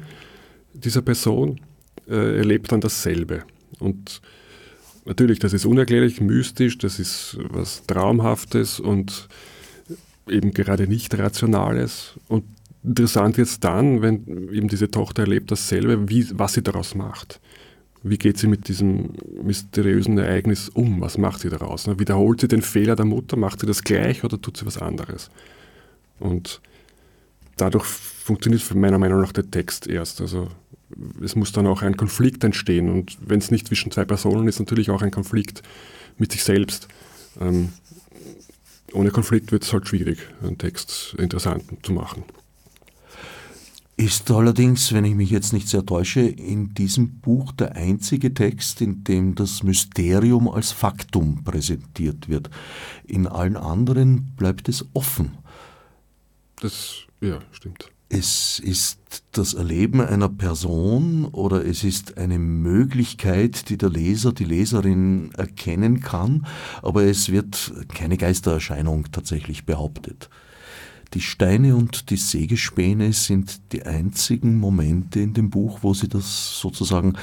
dieser 0.74 1.03
Person 1.03 1.61
äh, 2.09 2.38
erlebt 2.38 2.72
dann 2.72 2.80
dasselbe. 2.80 3.42
Und 3.78 4.20
natürlich, 5.07 5.38
das 5.38 5.53
ist 5.55 5.64
unerklärlich, 5.64 6.20
mystisch, 6.20 6.78
das 6.78 6.99
ist 6.99 7.38
was 7.51 7.86
Traumhaftes 7.86 8.80
und 8.80 9.28
eben 10.30 10.52
gerade 10.52 10.86
nicht 10.86 11.16
Rationales. 11.18 12.14
Und 12.28 12.44
interessant 12.84 13.38
es 13.38 13.60
dann, 13.60 14.02
wenn 14.02 14.48
eben 14.52 14.68
diese 14.68 14.90
Tochter 14.90 15.22
erlebt 15.22 15.50
dasselbe, 15.50 16.08
wie, 16.08 16.26
was 16.32 16.54
sie 16.54 16.62
daraus 16.62 16.94
macht. 16.94 17.40
Wie 18.02 18.18
geht 18.18 18.38
sie 18.38 18.46
mit 18.46 18.68
diesem 18.68 19.10
mysteriösen 19.42 20.18
Ereignis 20.18 20.68
um? 20.68 21.00
Was 21.00 21.18
macht 21.18 21.40
sie 21.40 21.50
daraus? 21.50 21.88
Wiederholt 21.98 22.40
sie 22.40 22.48
den 22.48 22.62
Fehler 22.62 22.94
der 22.94 23.04
Mutter? 23.04 23.36
Macht 23.36 23.60
sie 23.60 23.66
das 23.66 23.82
gleich 23.82 24.22
oder 24.22 24.40
tut 24.40 24.56
sie 24.56 24.66
was 24.66 24.78
anderes? 24.78 25.30
Und 26.20 26.60
dadurch 27.56 27.84
funktioniert 27.84 28.74
meiner 28.74 28.98
Meinung 28.98 29.20
nach 29.20 29.32
der 29.32 29.50
Text 29.50 29.88
erst. 29.88 30.20
Also 30.20 30.48
es 31.22 31.34
muss 31.34 31.52
dann 31.52 31.66
auch 31.66 31.82
ein 31.82 31.96
Konflikt 31.96 32.44
entstehen. 32.44 32.88
Und 32.88 33.18
wenn 33.20 33.40
es 33.40 33.50
nicht 33.50 33.66
zwischen 33.66 33.90
zwei 33.90 34.04
Personen 34.04 34.48
ist, 34.48 34.58
natürlich 34.60 34.90
auch 34.90 35.02
ein 35.02 35.10
Konflikt 35.10 35.62
mit 36.18 36.32
sich 36.32 36.44
selbst. 36.44 36.88
Ähm, 37.40 37.70
ohne 38.93 39.11
Konflikt 39.11 39.53
wird 39.53 39.64
es 39.64 39.72
halt 39.72 39.89
schwierig, 39.89 40.18
einen 40.43 40.59
Text 40.59 41.14
interessant 41.18 41.64
zu 41.82 41.93
machen. 41.93 42.24
Ist 43.97 44.30
allerdings, 44.30 44.93
wenn 44.93 45.05
ich 45.05 45.16
mich 45.16 45.30
jetzt 45.30 45.53
nicht 45.53 45.68
sehr 45.68 45.84
täusche, 45.84 46.20
in 46.20 46.72
diesem 46.72 47.18
Buch 47.18 47.51
der 47.51 47.74
einzige 47.74 48.32
Text, 48.32 48.80
in 48.80 49.03
dem 49.03 49.34
das 49.34 49.64
Mysterium 49.64 50.49
als 50.49 50.70
Faktum 50.70 51.43
präsentiert 51.43 52.28
wird. 52.28 52.49
In 53.05 53.26
allen 53.26 53.57
anderen 53.57 54.36
bleibt 54.36 54.68
es 54.68 54.86
offen. 54.95 55.39
Das, 56.61 57.07
ja, 57.20 57.41
stimmt. 57.51 57.91
Es 58.11 58.59
ist 58.59 59.22
das 59.32 59.52
Erleben 59.52 60.00
einer 60.00 60.30
Person 60.30 61.26
oder 61.26 61.66
es 61.66 61.84
ist 61.84 62.16
eine 62.16 62.38
Möglichkeit, 62.38 63.68
die 63.68 63.76
der 63.76 63.90
Leser, 63.90 64.32
die 64.32 64.44
Leserin 64.44 65.30
erkennen 65.36 66.00
kann, 66.00 66.46
aber 66.80 67.04
es 67.04 67.30
wird 67.30 67.72
keine 67.92 68.16
Geistererscheinung 68.16 69.12
tatsächlich 69.12 69.66
behauptet. 69.66 70.30
Die 71.12 71.20
Steine 71.20 71.76
und 71.76 72.09
die 72.09 72.16
Sägespäne 72.16 73.12
sind 73.12 73.72
die 73.72 73.82
einzigen 73.82 74.59
Momente 74.59 75.20
in 75.20 75.34
dem 75.34 75.50
Buch, 75.50 75.80
wo 75.82 75.92
sie 75.92 76.09
das 76.09 76.59
sozusagen 76.59 77.14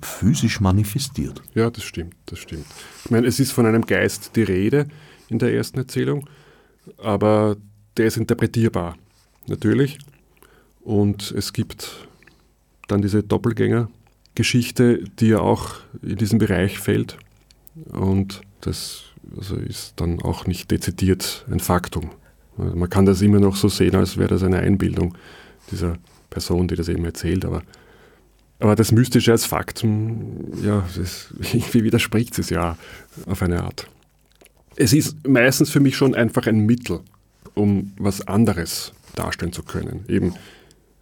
physisch 0.00 0.60
manifestiert. 0.60 1.42
Ja, 1.54 1.70
das 1.70 1.84
stimmt, 1.84 2.14
das 2.26 2.38
stimmt. 2.38 2.66
Ich 3.04 3.10
meine, 3.10 3.26
es 3.26 3.38
ist 3.38 3.52
von 3.52 3.66
einem 3.66 3.84
Geist 3.84 4.32
die 4.34 4.42
Rede 4.42 4.88
in 5.28 5.38
der 5.38 5.52
ersten 5.52 5.78
Erzählung, 5.78 6.28
aber 6.98 7.56
der 7.96 8.06
ist 8.06 8.16
interpretierbar 8.16 8.96
natürlich. 9.48 9.98
Und 10.80 11.32
es 11.32 11.52
gibt 11.52 12.08
dann 12.86 13.02
diese 13.02 13.22
Doppelgänger-Geschichte, 13.22 15.04
die 15.18 15.28
ja 15.28 15.40
auch 15.40 15.74
in 16.02 16.16
diesen 16.16 16.38
Bereich 16.38 16.78
fällt. 16.78 17.18
Und 17.90 18.42
das 18.60 19.04
also 19.36 19.56
ist 19.56 19.94
dann 19.96 20.20
auch 20.20 20.46
nicht 20.46 20.70
dezidiert 20.70 21.44
ein 21.50 21.60
Faktum. 21.60 22.10
Man 22.56 22.88
kann 22.88 23.06
das 23.06 23.20
immer 23.20 23.40
noch 23.40 23.56
so 23.56 23.68
sehen, 23.68 23.96
als 23.96 24.16
wäre 24.16 24.28
das 24.28 24.42
eine 24.42 24.58
Einbildung 24.58 25.16
dieser 25.70 25.98
Person, 26.30 26.68
die 26.68 26.76
das 26.76 26.88
eben 26.88 27.04
erzählt. 27.04 27.44
Aber, 27.44 27.62
aber 28.60 28.76
das 28.76 28.92
Mystische 28.92 29.32
als 29.32 29.44
Faktum, 29.44 30.52
ja, 30.62 30.84
das, 30.96 31.34
irgendwie 31.38 31.84
widerspricht 31.84 32.38
es 32.38 32.50
ja 32.50 32.78
auf 33.26 33.42
eine 33.42 33.62
Art. 33.62 33.88
Es 34.76 34.92
ist 34.92 35.26
meistens 35.26 35.70
für 35.70 35.80
mich 35.80 35.96
schon 35.96 36.14
einfach 36.14 36.46
ein 36.46 36.60
Mittel, 36.60 37.00
um 37.54 37.92
was 37.98 38.26
anderes 38.26 38.92
darstellen 39.16 39.52
zu 39.52 39.64
können. 39.64 40.04
Eben 40.08 40.34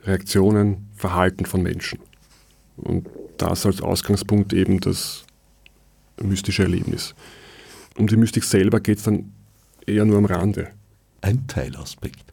Reaktionen, 0.04 0.88
Verhalten 0.96 1.44
von 1.44 1.62
Menschen. 1.62 1.98
Und 2.76 3.06
das 3.36 3.66
als 3.66 3.82
Ausgangspunkt 3.82 4.54
eben 4.54 4.80
das 4.80 5.24
mystische 6.22 6.62
Erlebnis. 6.62 7.14
Um 7.98 8.06
die 8.06 8.16
Mystik 8.16 8.44
selber 8.44 8.80
geht 8.80 8.98
es 8.98 9.04
dann 9.04 9.32
eher 9.86 10.06
nur 10.06 10.16
am 10.16 10.24
Rande. 10.24 10.70
Ein 11.20 11.46
Teilaspekt. 11.46 12.24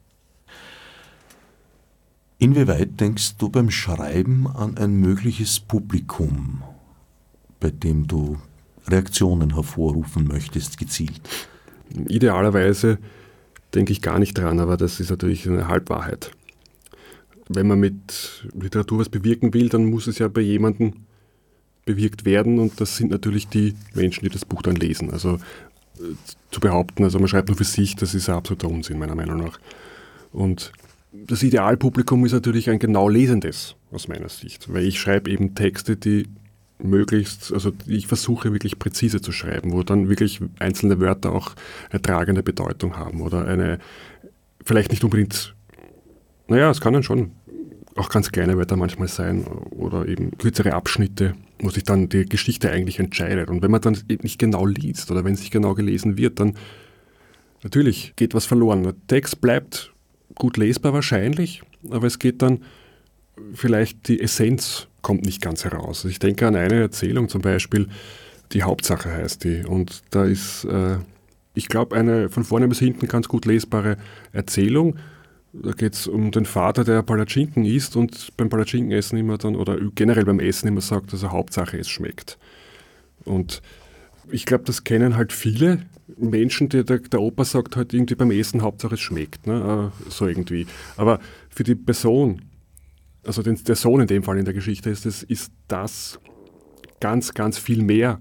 Inwieweit 2.39 2.99
denkst 2.99 3.37
du 3.37 3.49
beim 3.49 3.69
Schreiben 3.69 4.47
an 4.47 4.77
ein 4.77 4.95
mögliches 4.95 5.59
Publikum? 5.59 6.63
bei 7.61 7.69
dem 7.69 8.07
du 8.07 8.37
Reaktionen 8.87 9.53
hervorrufen 9.53 10.27
möchtest, 10.27 10.77
gezielt? 10.77 11.21
Idealerweise 12.09 12.97
denke 13.73 13.91
ich 13.91 14.01
gar 14.01 14.19
nicht 14.19 14.37
dran, 14.37 14.59
aber 14.59 14.77
das 14.77 14.99
ist 14.99 15.09
natürlich 15.09 15.47
eine 15.47 15.67
Halbwahrheit. 15.67 16.31
Wenn 17.47 17.67
man 17.67 17.79
mit 17.79 18.47
Literatur 18.53 18.99
was 18.99 19.09
bewirken 19.09 19.53
will, 19.53 19.69
dann 19.69 19.85
muss 19.85 20.07
es 20.07 20.19
ja 20.19 20.27
bei 20.27 20.41
jemandem 20.41 20.93
bewirkt 21.85 22.25
werden 22.25 22.59
und 22.59 22.79
das 22.79 22.97
sind 22.97 23.11
natürlich 23.11 23.47
die 23.47 23.75
Menschen, 23.93 24.23
die 24.23 24.29
das 24.29 24.45
Buch 24.45 24.61
dann 24.61 24.75
lesen. 24.75 25.11
Also 25.11 25.35
äh, 25.97 26.13
zu 26.51 26.59
behaupten, 26.59 27.03
also 27.03 27.19
man 27.19 27.27
schreibt 27.27 27.49
nur 27.49 27.57
für 27.57 27.63
sich, 27.63 27.95
das 27.95 28.13
ist 28.13 28.29
ein 28.29 28.35
absoluter 28.35 28.69
Unsinn 28.69 28.99
meiner 28.99 29.15
Meinung 29.15 29.37
nach. 29.37 29.59
Und 30.31 30.71
das 31.11 31.43
Idealpublikum 31.43 32.25
ist 32.25 32.31
natürlich 32.31 32.69
ein 32.69 32.79
genau 32.79 33.09
lesendes 33.09 33.75
aus 33.91 34.07
meiner 34.07 34.29
Sicht, 34.29 34.71
weil 34.73 34.85
ich 34.85 34.99
schreibe 34.99 35.29
eben 35.29 35.55
Texte, 35.55 35.97
die 35.97 36.27
möglichst, 36.83 37.53
also 37.53 37.71
ich 37.87 38.07
versuche 38.07 38.53
wirklich 38.53 38.79
präzise 38.79 39.21
zu 39.21 39.31
schreiben, 39.31 39.71
wo 39.71 39.83
dann 39.83 40.09
wirklich 40.09 40.39
einzelne 40.59 40.99
Wörter 40.99 41.31
auch 41.33 41.53
eine 41.89 42.01
tragende 42.01 42.43
Bedeutung 42.43 42.97
haben 42.97 43.21
oder 43.21 43.45
eine, 43.45 43.79
vielleicht 44.63 44.91
nicht 44.91 45.03
unbedingt, 45.03 45.55
naja, 46.47 46.69
es 46.69 46.81
kann 46.81 46.93
dann 46.93 47.03
schon 47.03 47.31
auch 47.95 48.09
ganz 48.09 48.31
kleine 48.31 48.57
Wörter 48.57 48.77
manchmal 48.77 49.07
sein 49.07 49.45
oder 49.45 50.07
eben 50.07 50.37
kürzere 50.37 50.73
Abschnitte, 50.73 51.35
wo 51.59 51.69
sich 51.69 51.83
dann 51.83 52.09
die 52.09 52.25
Geschichte 52.25 52.71
eigentlich 52.71 52.99
entscheidet. 52.99 53.49
Und 53.49 53.61
wenn 53.61 53.71
man 53.71 53.81
dann 53.81 53.97
nicht 54.07 54.39
genau 54.39 54.65
liest 54.65 55.11
oder 55.11 55.23
wenn 55.25 55.33
es 55.33 55.41
nicht 55.41 55.51
genau 55.51 55.73
gelesen 55.73 56.17
wird, 56.17 56.39
dann 56.39 56.55
natürlich 57.63 58.13
geht 58.15 58.33
was 58.33 58.45
verloren. 58.45 58.83
Der 58.83 58.95
Text 59.07 59.41
bleibt 59.41 59.93
gut 60.35 60.57
lesbar 60.57 60.93
wahrscheinlich, 60.93 61.61
aber 61.89 62.07
es 62.07 62.19
geht 62.19 62.41
dann 62.41 62.63
vielleicht 63.53 64.07
die 64.07 64.21
Essenz 64.21 64.87
kommt 65.01 65.25
nicht 65.25 65.41
ganz 65.41 65.63
heraus. 65.63 66.05
Ich 66.05 66.19
denke 66.19 66.47
an 66.47 66.55
eine 66.55 66.79
Erzählung 66.79 67.29
zum 67.29 67.41
Beispiel, 67.41 67.87
die 68.53 68.63
Hauptsache 68.63 69.11
heißt 69.11 69.43
die. 69.43 69.63
Und 69.65 70.01
da 70.11 70.25
ist, 70.25 70.65
äh, 70.65 70.97
ich 71.53 71.67
glaube, 71.67 71.95
eine 71.95 72.29
von 72.29 72.43
vorne 72.43 72.67
bis 72.67 72.79
hinten 72.79 73.07
ganz 73.07 73.27
gut 73.27 73.45
lesbare 73.45 73.97
Erzählung. 74.31 74.97
Da 75.53 75.71
geht 75.71 75.93
es 75.93 76.07
um 76.07 76.31
den 76.31 76.45
Vater, 76.45 76.83
der 76.83 77.01
Palatschinken 77.01 77.65
isst 77.65 77.95
und 77.95 78.35
beim 78.37 78.49
Palatschinkenessen 78.49 79.17
immer 79.17 79.37
dann, 79.37 79.55
oder 79.55 79.77
generell 79.95 80.23
beim 80.23 80.39
Essen 80.39 80.67
immer 80.67 80.81
sagt, 80.81 81.11
also 81.11 81.31
Hauptsache 81.31 81.77
es 81.77 81.89
schmeckt. 81.89 82.37
Und 83.25 83.61
ich 84.31 84.45
glaube, 84.45 84.63
das 84.63 84.83
kennen 84.83 85.17
halt 85.17 85.33
viele 85.33 85.85
Menschen, 86.17 86.69
die 86.69 86.83
der, 86.83 86.99
der, 86.99 87.21
Opa 87.21 87.43
sagt 87.43 87.75
halt 87.75 87.93
irgendwie 87.93 88.15
beim 88.15 88.31
Essen, 88.31 88.61
Hauptsache 88.61 88.95
es 88.95 89.01
schmeckt, 89.01 89.47
ne? 89.47 89.91
Äh, 90.07 90.09
so 90.09 90.27
irgendwie. 90.27 90.67
Aber 90.95 91.19
für 91.49 91.63
die 91.63 91.75
Person, 91.75 92.41
also 93.25 93.41
den, 93.41 93.61
der 93.63 93.75
Sohn 93.75 94.01
in 94.01 94.07
dem 94.07 94.23
Fall 94.23 94.37
in 94.37 94.45
der 94.45 94.53
Geschichte 94.53 94.89
ist, 94.89 95.05
das, 95.05 95.23
ist 95.23 95.51
das 95.67 96.19
ganz, 96.99 97.33
ganz 97.33 97.57
viel 97.57 97.83
mehr 97.83 98.19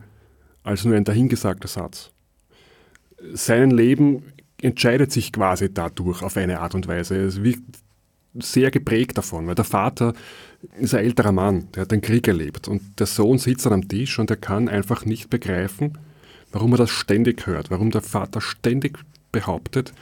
als 0.63 0.85
nur 0.85 0.97
ein 0.97 1.05
dahingesagter 1.05 1.69
Satz. 1.69 2.11
Sein 3.33 3.71
Leben 3.71 4.25
entscheidet 4.61 5.13
sich 5.13 5.33
quasi 5.33 5.73
dadurch 5.73 6.23
auf 6.23 6.37
eine 6.37 6.61
Art 6.61 6.75
und 6.75 6.87
Weise. 6.89 7.17
Es 7.17 7.43
wird 7.43 7.61
sehr 8.35 8.71
geprägt 8.71 9.19
davon, 9.19 9.47
weil 9.47 9.55
der 9.55 9.65
Vater 9.65 10.15
ist 10.79 10.95
ein 10.95 11.05
älterer 11.05 11.33
Mann, 11.33 11.69
der 11.75 11.83
hat 11.83 11.91
den 11.91 12.01
Krieg 12.01 12.29
erlebt 12.29 12.69
und 12.69 13.01
der 13.01 13.07
Sohn 13.07 13.39
sitzt 13.39 13.67
dann 13.67 13.73
am 13.73 13.89
Tisch 13.89 14.19
und 14.19 14.31
er 14.31 14.37
kann 14.37 14.69
einfach 14.69 15.05
nicht 15.05 15.31
begreifen, 15.31 15.99
warum 16.53 16.73
er 16.73 16.79
das 16.79 16.91
ständig 16.91 17.47
hört, 17.47 17.71
warum 17.71 17.91
der 17.91 18.03
Vater 18.03 18.41
ständig 18.41 18.99
behauptet, 19.33 19.93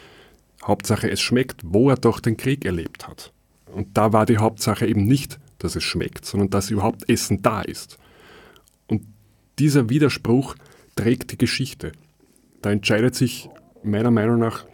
Hauptsache 0.63 1.11
es 1.11 1.21
schmeckt, 1.21 1.63
wo 1.65 1.89
er 1.89 1.97
doch 1.97 2.21
den 2.21 2.37
Krieg 2.37 2.65
erlebt 2.65 3.07
hat. 3.07 3.33
Und 3.73 3.97
da 3.97 4.13
war 4.13 4.27
die 4.27 4.39
Hauptsache 4.39 4.87
eben 4.87 5.05
nicht, 5.05 5.39
dass 5.59 5.77
es 5.77 5.85
schmeckt, 5.85 6.25
sondern 6.25 6.51
dass 6.51 6.71
überhaupt 6.71 7.09
Essen 7.09 7.43
da 7.43 7.63
ist. 7.63 7.99
Und 8.87 9.03
dieser 9.59 9.89
Widerspruch 9.89 10.55
trägt 10.97 11.33
die 11.33 11.39
Geschichte. 11.39 11.93
Da 12.63 12.71
entscheidet 12.71 13.15
sich 13.15 13.49
meiner 13.83 14.11
Meinung 14.11 14.39
nach, 14.39 14.65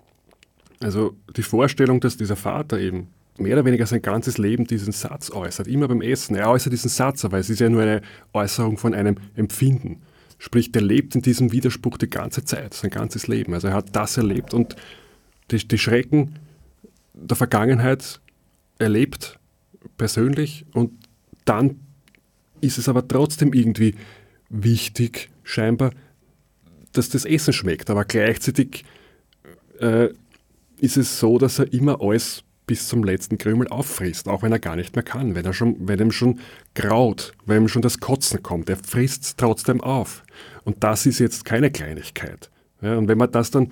also 0.81 1.15
die 1.37 1.43
Vorstellung, 1.43 2.01
dass 2.01 2.17
dieser 2.17 2.37
Vater 2.37 2.79
eben 2.79 3.09
mehr 3.39 3.55
oder 3.55 3.65
weniger 3.65 3.87
sein 3.87 4.03
ganzes 4.03 4.39
Leben 4.39 4.67
diesen 4.67 4.93
Satz 4.93 5.31
äußert, 5.31 5.67
immer 5.67 5.89
beim 5.89 6.03
Essen. 6.03 6.37
Er 6.37 6.51
äußert 6.51 6.73
diesen 6.73 6.91
Satz, 6.91 7.25
aber 7.25 7.39
es 7.39 7.51
ist 7.51 7.61
ja 7.61 7.69
nur 7.69 7.83
eine 7.83 8.03
Äußerung 8.33 8.79
von 8.79 8.95
einem 8.95 9.17
Empfinden. 9.35 10.03
Sprich, 10.39 10.73
der 10.73 10.83
lebt 10.83 11.15
in 11.15 11.23
diesem 11.23 11.53
Widerspruch 11.53 11.99
die 11.99 12.11
ganze 12.11 12.45
Zeit, 12.45 12.75
sein 12.75 12.91
ganzes 12.91 13.27
Leben. 13.27 13.55
Also 13.55 13.69
er 13.69 13.75
hat 13.75 13.97
das 13.97 14.17
erlebt 14.17 14.55
und 14.55 14.77
die, 15.51 15.67
die 15.67 15.79
Schrecken 15.79 16.39
der 17.15 17.37
Vergangenheit 17.37 18.21
erlebt, 18.79 19.39
persönlich, 19.97 20.67
und 20.73 20.93
dann 21.45 21.81
ist 22.61 22.79
es 22.79 22.89
aber 22.89 23.07
trotzdem 23.07 23.53
irgendwie 23.53 23.95
wichtig, 24.49 25.31
scheinbar, 25.43 25.91
dass 26.93 27.09
das 27.09 27.25
Essen 27.25 27.53
schmeckt. 27.53 27.91
Aber 27.91 28.05
gleichzeitig 28.05 28.85
äh, 29.81 30.09
ist 30.79 30.97
es 30.97 31.19
so, 31.19 31.39
dass 31.39 31.59
er 31.59 31.73
immer 31.73 32.01
alles 32.01 32.45
bis 32.67 32.89
zum 32.89 33.05
letzten 33.05 33.37
Krümel 33.37 33.69
auffrisst, 33.69 34.27
auch 34.29 34.43
wenn 34.43 34.53
er 34.53 34.59
gar 34.59 34.77
nicht 34.77 34.97
mehr 34.97 35.03
kann, 35.03 35.35
wenn, 35.35 35.45
er 35.45 35.53
schon, 35.53 35.77
wenn 35.87 35.99
ihm 35.99 36.13
schon 36.13 36.41
graut, 36.75 37.33
wenn 37.45 37.65
ihm 37.65 37.69
schon 37.69 37.83
das 37.83 38.01
Kotzen 38.01 38.43
kommt. 38.43 38.71
Er 38.71 38.77
frisst 38.77 39.23
es 39.25 39.37
trotzdem 39.37 39.83
auf. 39.83 40.23
Und 40.65 40.83
das 40.83 41.05
ist 41.05 41.19
jetzt 41.19 41.45
keine 41.45 41.71
Kleinigkeit. 41.71 42.51
Ja, 42.81 42.97
und 42.97 43.09
wenn 43.09 43.19
man 43.19 43.31
das 43.31 43.51
dann 43.51 43.71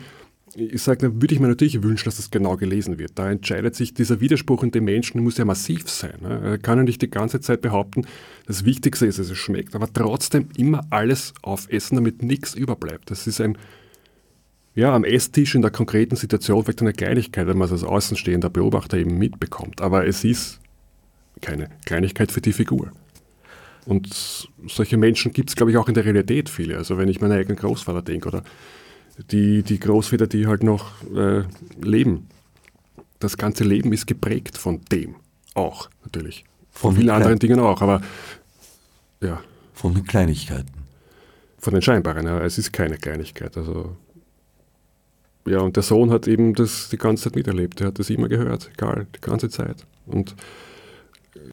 ich 0.54 0.82
sage, 0.82 1.20
würde 1.20 1.34
ich 1.34 1.40
mir 1.40 1.48
natürlich 1.48 1.82
wünschen, 1.82 2.04
dass 2.06 2.16
das 2.16 2.30
genau 2.30 2.56
gelesen 2.56 2.98
wird. 2.98 3.12
Da 3.14 3.30
entscheidet 3.30 3.74
sich 3.74 3.94
dieser 3.94 4.20
Widerspruch 4.20 4.62
in 4.62 4.70
dem 4.70 4.84
Menschen, 4.84 5.22
muss 5.22 5.38
ja 5.38 5.44
massiv 5.44 5.88
sein. 5.88 6.14
Ne? 6.20 6.40
Er 6.42 6.58
kann 6.58 6.78
ja 6.78 6.84
nicht 6.84 7.00
die 7.00 7.10
ganze 7.10 7.40
Zeit 7.40 7.62
behaupten, 7.62 8.06
das 8.46 8.64
Wichtigste 8.64 9.06
ist, 9.06 9.18
dass 9.18 9.30
es 9.30 9.38
schmeckt, 9.38 9.74
aber 9.74 9.90
trotzdem 9.92 10.48
immer 10.56 10.84
alles 10.90 11.32
aufessen, 11.42 11.96
damit 11.96 12.22
nichts 12.22 12.54
überbleibt. 12.54 13.10
Das 13.10 13.26
ist 13.26 13.40
ein, 13.40 13.56
ja, 14.74 14.94
am 14.94 15.04
Esstisch 15.04 15.54
in 15.54 15.62
der 15.62 15.70
konkreten 15.70 16.16
Situation 16.16 16.64
vielleicht 16.64 16.82
eine 16.82 16.92
Kleinigkeit, 16.92 17.46
wenn 17.46 17.58
man 17.58 17.66
es 17.66 17.72
als 17.72 17.84
außenstehender 17.84 18.50
Beobachter 18.50 18.98
eben 18.98 19.18
mitbekommt. 19.18 19.80
Aber 19.80 20.06
es 20.06 20.24
ist 20.24 20.60
keine 21.40 21.68
Kleinigkeit 21.84 22.30
für 22.30 22.40
die 22.40 22.52
Figur. 22.52 22.92
Und 23.84 24.48
solche 24.68 24.96
Menschen 24.96 25.32
gibt 25.32 25.50
es, 25.50 25.56
glaube 25.56 25.72
ich, 25.72 25.76
auch 25.76 25.88
in 25.88 25.94
der 25.94 26.04
Realität 26.04 26.48
viele. 26.48 26.76
Also 26.76 26.98
wenn 26.98 27.08
ich 27.08 27.20
meinen 27.20 27.32
eigenen 27.32 27.56
Großvater 27.56 28.02
denke 28.02 28.28
oder 28.28 28.44
die, 29.30 29.62
die 29.62 29.78
Großväter, 29.78 30.26
die 30.26 30.46
halt 30.46 30.62
noch 30.62 30.92
äh, 31.14 31.42
leben. 31.80 32.28
Das 33.18 33.36
ganze 33.36 33.64
Leben 33.64 33.92
ist 33.92 34.06
geprägt 34.06 34.58
von 34.58 34.80
dem 34.90 35.16
auch, 35.54 35.90
natürlich. 36.04 36.44
Von, 36.70 36.92
von 36.92 36.96
vielen 36.96 37.10
anderen 37.10 37.38
Dingen 37.38 37.60
auch, 37.60 37.82
aber 37.82 38.00
ja. 39.20 39.40
Von 39.74 39.94
den 39.94 40.04
Kleinigkeiten. 40.04 40.72
Von 41.58 41.74
den 41.74 41.82
scheinbaren, 41.82 42.26
ja. 42.26 42.40
Es 42.40 42.58
ist 42.58 42.72
keine 42.72 42.96
Kleinigkeit. 42.96 43.56
Also 43.56 43.96
ja, 45.46 45.58
und 45.58 45.76
der 45.76 45.82
Sohn 45.82 46.10
hat 46.10 46.28
eben 46.28 46.54
das 46.54 46.88
die 46.88 46.98
ganze 46.98 47.24
Zeit 47.24 47.36
miterlebt. 47.36 47.80
Er 47.80 47.88
hat 47.88 47.98
das 47.98 48.10
immer 48.10 48.28
gehört, 48.28 48.70
egal, 48.72 49.06
die 49.14 49.20
ganze 49.20 49.48
Zeit. 49.48 49.86
Und 50.06 50.36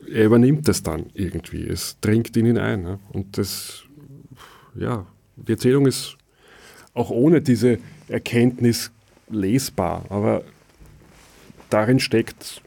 er 0.07 0.26
übernimmt 0.26 0.68
das 0.68 0.84
dann 0.84 1.07
irgendwie. 1.14 1.68
Es 1.68 1.97
dringt 1.99 2.36
in 2.38 2.45
ihn 2.45 2.57
ein. 2.57 2.84
Ja. 2.84 2.99
Und 3.12 3.38
das, 3.38 3.84
ja, 4.76 5.05
die 5.36 5.53
Erzählung 5.53 5.88
ist 5.88 6.18
auch 7.00 7.10
ohne 7.10 7.41
diese 7.41 7.80
Erkenntnis 8.08 8.91
lesbar. 9.30 10.06
Aber 10.10 10.43
darin 11.70 12.00
steckt, 12.00 12.62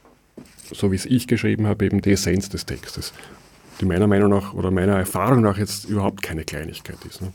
so 0.72 0.90
wie 0.90 0.96
es 0.96 1.06
ich 1.06 1.26
geschrieben 1.26 1.66
habe, 1.66 1.84
eben 1.84 2.00
die 2.00 2.12
Essenz 2.12 2.48
des 2.48 2.64
Textes, 2.64 3.12
die 3.80 3.84
meiner 3.84 4.06
Meinung 4.06 4.30
nach 4.30 4.54
oder 4.54 4.70
meiner 4.70 4.96
Erfahrung 4.96 5.42
nach 5.42 5.58
jetzt 5.58 5.84
überhaupt 5.84 6.22
keine 6.22 6.44
Kleinigkeit 6.44 6.98
ist. 7.08 7.20
Ne? 7.20 7.30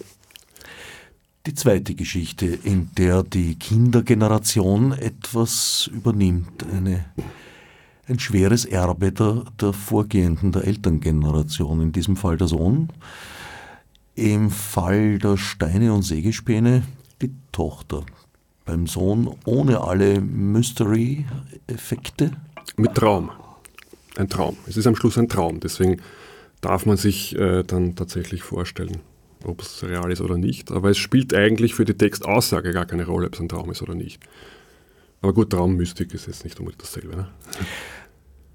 Die 1.45 1.54
zweite 1.54 1.95
Geschichte, 1.95 2.45
in 2.45 2.89
der 2.98 3.24
die 3.24 3.56
Kindergeneration 3.56 4.91
etwas 4.91 5.89
übernimmt, 5.93 6.66
eine, 6.76 7.06
ein 8.08 8.20
schweres 8.20 8.66
Erbe 8.66 9.12
der, 9.12 9.45
der 9.62 9.72
vorgehenden, 9.72 10.52
der 10.52 10.66
Elterngeneration, 10.66 11.82
in 11.82 11.91
diesem 11.93 12.18
Fall 12.18 12.38
der 12.38 12.48
Sohn, 12.48 12.89
im 14.18 14.49
Fall 14.49 15.20
der 15.20 15.38
Steine 15.38 15.93
und 15.93 16.01
Sägespäne 16.01 16.82
die 17.22 17.32
Tochter. 17.51 18.03
Beim 18.65 18.88
Sohn 18.88 19.30
ohne 19.45 19.82
alle 19.82 20.20
Mystery-Effekte. 20.20 22.32
Mit 22.76 22.95
Traum. 22.95 23.30
Ein 24.18 24.28
Traum. 24.28 24.57
Es 24.68 24.76
ist 24.76 24.88
am 24.88 24.95
Schluss 24.95 25.20
ein 25.20 25.30
Traum. 25.30 25.59
Deswegen 25.59 26.01
darf 26.61 26.88
man 26.88 26.97
sich 26.97 27.38
äh, 27.38 27.61
dann 27.63 27.95
tatsächlich 27.95 28.41
vorstellen, 28.41 29.01
ob 29.43 29.61
es 29.61 29.84
real 29.84 30.11
ist 30.11 30.22
oder 30.22 30.38
nicht. 30.38 30.72
Aber 30.72 30.89
es 30.89 30.97
spielt 30.97 31.36
eigentlich 31.36 31.76
für 31.76 31.86
die 31.86 31.93
Textaussage 31.93 32.74
gar 32.74 32.88
keine 32.88 33.05
Rolle, 33.05 33.28
ob 33.28 33.36
es 33.36 33.39
ein 33.39 33.49
Traum 33.49 33.70
ist 33.70 33.84
oder 33.84 33.93
nicht. 33.93 34.20
Aber 35.22 35.34
gut, 35.34 35.51
Traummystik 35.51 36.15
ist 36.15 36.26
jetzt 36.26 36.43
nicht 36.43 36.59
unbedingt 36.59 36.82
dasselbe. 36.82 37.15
Ne? 37.15 37.28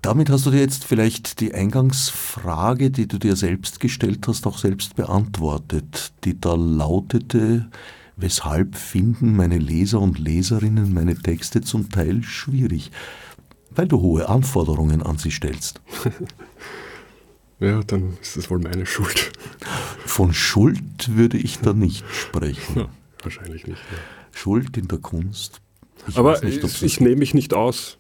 Damit 0.03 0.30
hast 0.30 0.46
du 0.46 0.50
dir 0.50 0.61
jetzt 0.61 0.84
vielleicht 0.84 1.38
die 1.38 1.55
Eingangsfrage, 1.55 2.90
die 2.90 3.07
du 3.07 3.18
dir 3.18 3.36
selbst 3.36 3.78
gestellt 3.78 4.26
hast, 4.26 4.48
auch 4.48 4.59
selbst 4.59 4.96
beantwortet, 4.96 6.12
die 6.24 6.40
da 6.40 6.57
lautete, 6.57 7.70
weshalb 8.16 8.74
finden 8.74 9.36
meine 9.36 9.59
Leser 9.59 10.00
und 10.00 10.18
Leserinnen 10.18 10.92
meine 10.92 11.14
Texte 11.14 11.61
zum 11.61 11.88
Teil 11.88 12.24
schwierig? 12.24 12.90
Weil 13.70 13.86
du 13.86 14.00
hohe 14.00 14.28
Anforderungen 14.28 15.03
an 15.03 15.18
sie 15.18 15.30
stellst. 15.30 15.80
Ja, 17.61 17.80
dann 17.84 18.18
ist 18.20 18.36
es 18.36 18.50
wohl 18.50 18.59
meine 18.59 18.86
Schuld. 18.86 19.30
Von 20.05 20.34
Schuld 20.34 21.16
würde 21.16 21.38
ich 21.38 21.61
da 21.61 21.72
nicht 21.72 22.05
sprechen. 22.12 22.76
Ja, 22.76 22.88
wahrscheinlich 23.22 23.68
nicht. 23.68 23.78
Ja. 23.78 23.98
Schuld 24.36 24.76
in 24.76 24.88
der 24.88 24.98
Kunst. 24.98 25.61
Ich 26.09 26.18
Aber 26.18 26.40
nicht, 26.40 26.64
ich, 26.64 26.82
ich 26.82 27.00
nehme 27.00 27.18
mich 27.18 27.34
nicht 27.34 27.55
aus. 27.55 27.98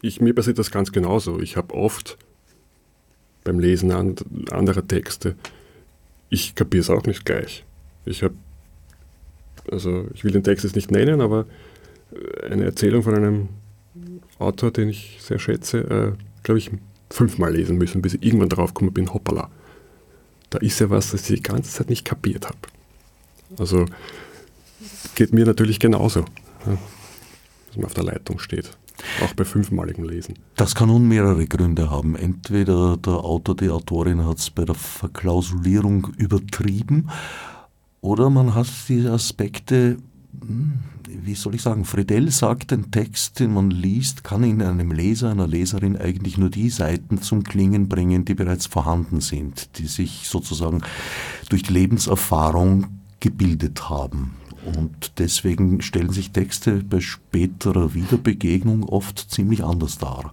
Ich, 0.00 0.20
mir 0.20 0.34
passiert 0.34 0.58
das 0.58 0.70
ganz 0.70 0.92
genauso. 0.92 1.40
Ich 1.40 1.56
habe 1.56 1.74
oft 1.74 2.18
beim 3.44 3.58
Lesen 3.58 3.90
anderer 4.50 4.86
Texte, 4.86 5.36
ich 6.30 6.54
kapiere 6.54 6.82
es 6.82 6.90
auch 6.90 7.04
nicht 7.04 7.24
gleich. 7.24 7.64
Ich 8.04 8.22
habe, 8.22 8.34
also 9.70 10.06
ich 10.14 10.24
will 10.24 10.32
den 10.32 10.44
Text 10.44 10.64
jetzt 10.64 10.76
nicht 10.76 10.90
nennen, 10.90 11.20
aber 11.20 11.46
eine 12.48 12.64
Erzählung 12.64 13.02
von 13.02 13.14
einem 13.14 13.48
Autor, 14.38 14.70
den 14.70 14.88
ich 14.88 15.18
sehr 15.20 15.38
schätze, 15.38 15.78
äh, 15.78 16.12
glaube 16.42 16.58
ich, 16.58 16.70
fünfmal 17.10 17.54
lesen 17.54 17.78
müssen, 17.78 18.02
bis 18.02 18.14
ich 18.14 18.22
irgendwann 18.22 18.48
drauf 18.48 18.74
gekommen 18.74 18.92
bin, 18.92 19.12
hoppala. 19.12 19.50
Da 20.50 20.58
ist 20.58 20.78
ja 20.80 20.90
was, 20.90 21.10
das 21.10 21.28
ich 21.28 21.36
die 21.36 21.42
ganze 21.42 21.70
Zeit 21.70 21.90
nicht 21.90 22.04
kapiert 22.04 22.46
habe. 22.46 22.58
Also 23.58 23.86
geht 25.14 25.32
mir 25.32 25.46
natürlich 25.46 25.80
genauso, 25.80 26.20
ja, 26.66 26.78
dass 27.66 27.76
man 27.76 27.86
auf 27.86 27.94
der 27.94 28.04
Leitung 28.04 28.38
steht. 28.38 28.70
Auch 29.24 29.34
bei 29.34 29.44
fünfmaligem 29.44 30.04
Lesen. 30.04 30.34
Das 30.56 30.74
kann 30.74 30.88
nun 30.88 31.08
mehrere 31.08 31.46
Gründe 31.46 31.90
haben. 31.90 32.16
Entweder 32.16 32.96
der 32.96 33.14
Autor, 33.14 33.56
die 33.56 33.70
Autorin 33.70 34.24
hat 34.24 34.38
es 34.38 34.50
bei 34.50 34.64
der 34.64 34.74
Verklausulierung 34.74 36.08
übertrieben 36.16 37.10
oder 38.00 38.30
man 38.30 38.54
hat 38.54 38.68
diese 38.88 39.12
Aspekte 39.12 39.98
hm, 40.40 40.78
wie 41.08 41.34
soll 41.34 41.54
ich 41.54 41.62
sagen, 41.62 41.84
Friedel 41.84 42.30
sagt, 42.30 42.72
ein 42.72 42.90
Text, 42.90 43.40
den 43.40 43.54
man 43.54 43.70
liest, 43.70 44.24
kann 44.24 44.44
in 44.44 44.62
einem 44.62 44.92
Leser, 44.92 45.30
einer 45.30 45.46
Leserin 45.46 45.96
eigentlich 45.96 46.38
nur 46.38 46.50
die 46.50 46.70
Seiten 46.70 47.22
zum 47.22 47.44
Klingen 47.44 47.88
bringen, 47.88 48.24
die 48.24 48.34
bereits 48.34 48.66
vorhanden 48.66 49.20
sind, 49.20 49.78
die 49.78 49.86
sich 49.86 50.28
sozusagen 50.28 50.82
durch 51.48 51.62
die 51.62 51.72
Lebenserfahrung 51.72 52.86
gebildet 53.20 53.88
haben. 53.88 54.34
Und 54.64 55.18
deswegen 55.18 55.80
stellen 55.82 56.10
sich 56.10 56.30
Texte 56.30 56.82
bei 56.82 57.00
späterer 57.00 57.94
Wiederbegegnung 57.94 58.84
oft 58.84 59.30
ziemlich 59.30 59.64
anders 59.64 59.98
dar. 59.98 60.32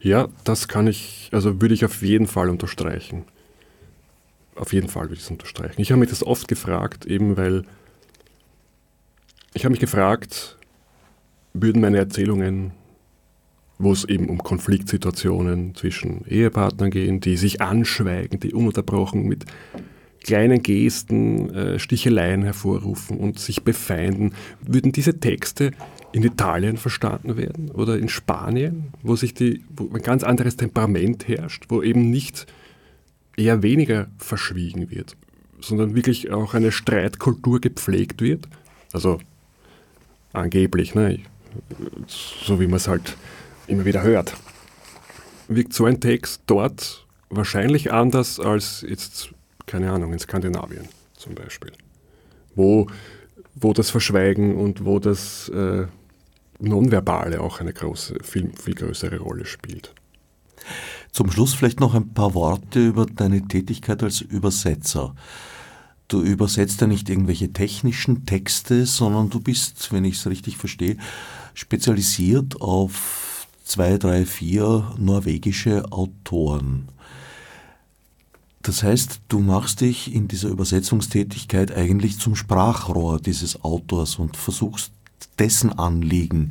Ja, 0.00 0.28
das 0.44 0.68
kann 0.68 0.86
ich, 0.86 1.30
also 1.32 1.60
würde 1.60 1.74
ich 1.74 1.84
auf 1.84 2.02
jeden 2.02 2.26
Fall 2.26 2.50
unterstreichen. 2.50 3.24
Auf 4.56 4.72
jeden 4.72 4.88
Fall 4.88 5.04
würde 5.04 5.14
ich 5.14 5.20
es 5.20 5.30
unterstreichen. 5.30 5.80
Ich 5.80 5.90
habe 5.90 6.00
mich 6.00 6.10
das 6.10 6.22
oft 6.22 6.46
gefragt, 6.48 7.06
eben 7.06 7.36
weil 7.36 7.64
ich 9.52 9.64
habe 9.64 9.70
mich 9.70 9.80
gefragt, 9.80 10.58
würden 11.52 11.80
meine 11.80 11.98
Erzählungen, 11.98 12.72
wo 13.78 13.92
es 13.92 14.04
eben 14.04 14.28
um 14.28 14.38
Konfliktsituationen 14.38 15.74
zwischen 15.74 16.26
Ehepartnern 16.26 16.90
gehen, 16.90 17.20
die 17.20 17.36
sich 17.36 17.60
anschweigen, 17.60 18.40
die 18.40 18.52
ununterbrochen 18.52 19.26
mit 19.26 19.44
kleinen 20.24 20.62
Gesten 20.62 21.54
äh, 21.54 21.78
Sticheleien 21.78 22.42
hervorrufen 22.42 23.18
und 23.18 23.38
sich 23.38 23.62
befeinden, 23.62 24.34
würden 24.60 24.90
diese 24.90 25.20
Texte 25.20 25.70
in 26.10 26.24
Italien 26.24 26.76
verstanden 26.76 27.36
werden 27.36 27.70
oder 27.70 27.96
in 27.98 28.08
Spanien, 28.08 28.92
wo 29.02 29.14
sich 29.14 29.34
die, 29.34 29.62
wo 29.76 29.88
ein 29.94 30.02
ganz 30.02 30.24
anderes 30.24 30.56
Temperament 30.56 31.28
herrscht, 31.28 31.66
wo 31.68 31.82
eben 31.82 32.10
nicht 32.10 32.46
eher 33.36 33.62
weniger 33.62 34.08
verschwiegen 34.18 34.90
wird, 34.90 35.16
sondern 35.60 35.94
wirklich 35.94 36.32
auch 36.32 36.54
eine 36.54 36.72
Streitkultur 36.72 37.60
gepflegt 37.60 38.20
wird. 38.20 38.48
Also 38.92 39.20
Angeblich, 40.34 40.96
ne? 40.96 41.20
so 42.08 42.58
wie 42.58 42.66
man 42.66 42.76
es 42.76 42.88
halt 42.88 43.16
immer 43.68 43.84
wieder 43.84 44.02
hört. 44.02 44.34
Wirkt 45.46 45.72
so 45.72 45.84
ein 45.84 46.00
Text 46.00 46.42
dort 46.46 47.06
wahrscheinlich 47.30 47.92
anders 47.92 48.40
als 48.40 48.84
jetzt, 48.86 49.30
keine 49.66 49.90
Ahnung, 49.90 50.12
in 50.12 50.18
Skandinavien 50.18 50.88
zum 51.16 51.34
Beispiel, 51.34 51.72
wo, 52.54 52.86
wo 53.54 53.72
das 53.72 53.90
Verschweigen 53.90 54.56
und 54.56 54.84
wo 54.84 54.98
das 54.98 55.48
äh, 55.50 55.86
Nonverbale 56.60 57.40
auch 57.40 57.60
eine 57.60 57.72
große, 57.72 58.16
viel, 58.22 58.52
viel 58.56 58.74
größere 58.74 59.18
Rolle 59.18 59.46
spielt. 59.46 59.94
Zum 61.12 61.30
Schluss 61.30 61.54
vielleicht 61.54 61.80
noch 61.80 61.94
ein 61.94 62.14
paar 62.14 62.34
Worte 62.34 62.86
über 62.86 63.06
deine 63.06 63.46
Tätigkeit 63.46 64.02
als 64.02 64.20
Übersetzer. 64.20 65.14
Du 66.08 66.22
übersetzt 66.22 66.80
ja 66.80 66.86
nicht 66.86 67.08
irgendwelche 67.08 67.52
technischen 67.52 68.26
Texte, 68.26 68.84
sondern 68.86 69.30
du 69.30 69.40
bist, 69.40 69.92
wenn 69.92 70.04
ich 70.04 70.16
es 70.16 70.26
richtig 70.26 70.56
verstehe, 70.56 70.96
spezialisiert 71.54 72.60
auf 72.60 73.46
zwei, 73.64 73.96
drei, 73.96 74.26
vier 74.26 74.94
norwegische 74.98 75.90
Autoren. 75.90 76.88
Das 78.64 78.82
heißt, 78.82 79.20
du 79.28 79.40
machst 79.40 79.82
dich 79.82 80.12
in 80.12 80.26
dieser 80.26 80.48
Übersetzungstätigkeit 80.48 81.74
eigentlich 81.76 82.18
zum 82.18 82.34
Sprachrohr 82.34 83.20
dieses 83.20 83.62
Autors 83.62 84.16
und 84.16 84.36
versuchst 84.36 84.90
dessen 85.38 85.72
Anliegen 85.78 86.50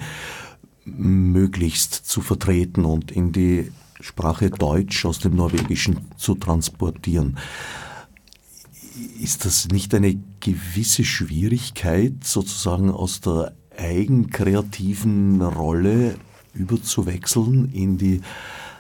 möglichst 0.86 1.94
zu 1.94 2.22
vertreten 2.22 2.86
und 2.86 3.12
in 3.12 3.32
die 3.32 3.72
Sprache 4.00 4.50
Deutsch 4.50 5.06
aus 5.06 5.20
dem 5.20 5.36
Norwegischen 5.36 6.00
zu 6.18 6.36
transportieren 6.36 7.38
ist 9.20 9.46
das 9.46 9.68
nicht 9.70 9.94
eine 9.96 10.20
gewisse 10.40 11.04
Schwierigkeit, 11.04 12.24
sozusagen 12.24 12.92
aus 12.92 13.22
der 13.22 13.54
eigenkreativen 13.78 15.42
Rolle 15.42 16.16
überzuwechseln 16.54 17.72
in 17.72 17.98
die 17.98 18.22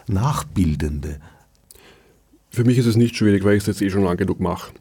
nachbildende? 0.08 1.20
Für 2.54 2.64
mich 2.64 2.78
ist 2.78 2.86
es 2.86 2.95
nicht 2.95 3.16
schwierig, 3.16 3.43
weil 3.43 3.56
ich 3.56 3.64
es 3.64 3.68
jetzt 3.68 3.82
eh 3.82 3.89
schon 3.89 4.04
lang 4.04 4.16
genug 4.16 4.39
mache. 4.39 4.72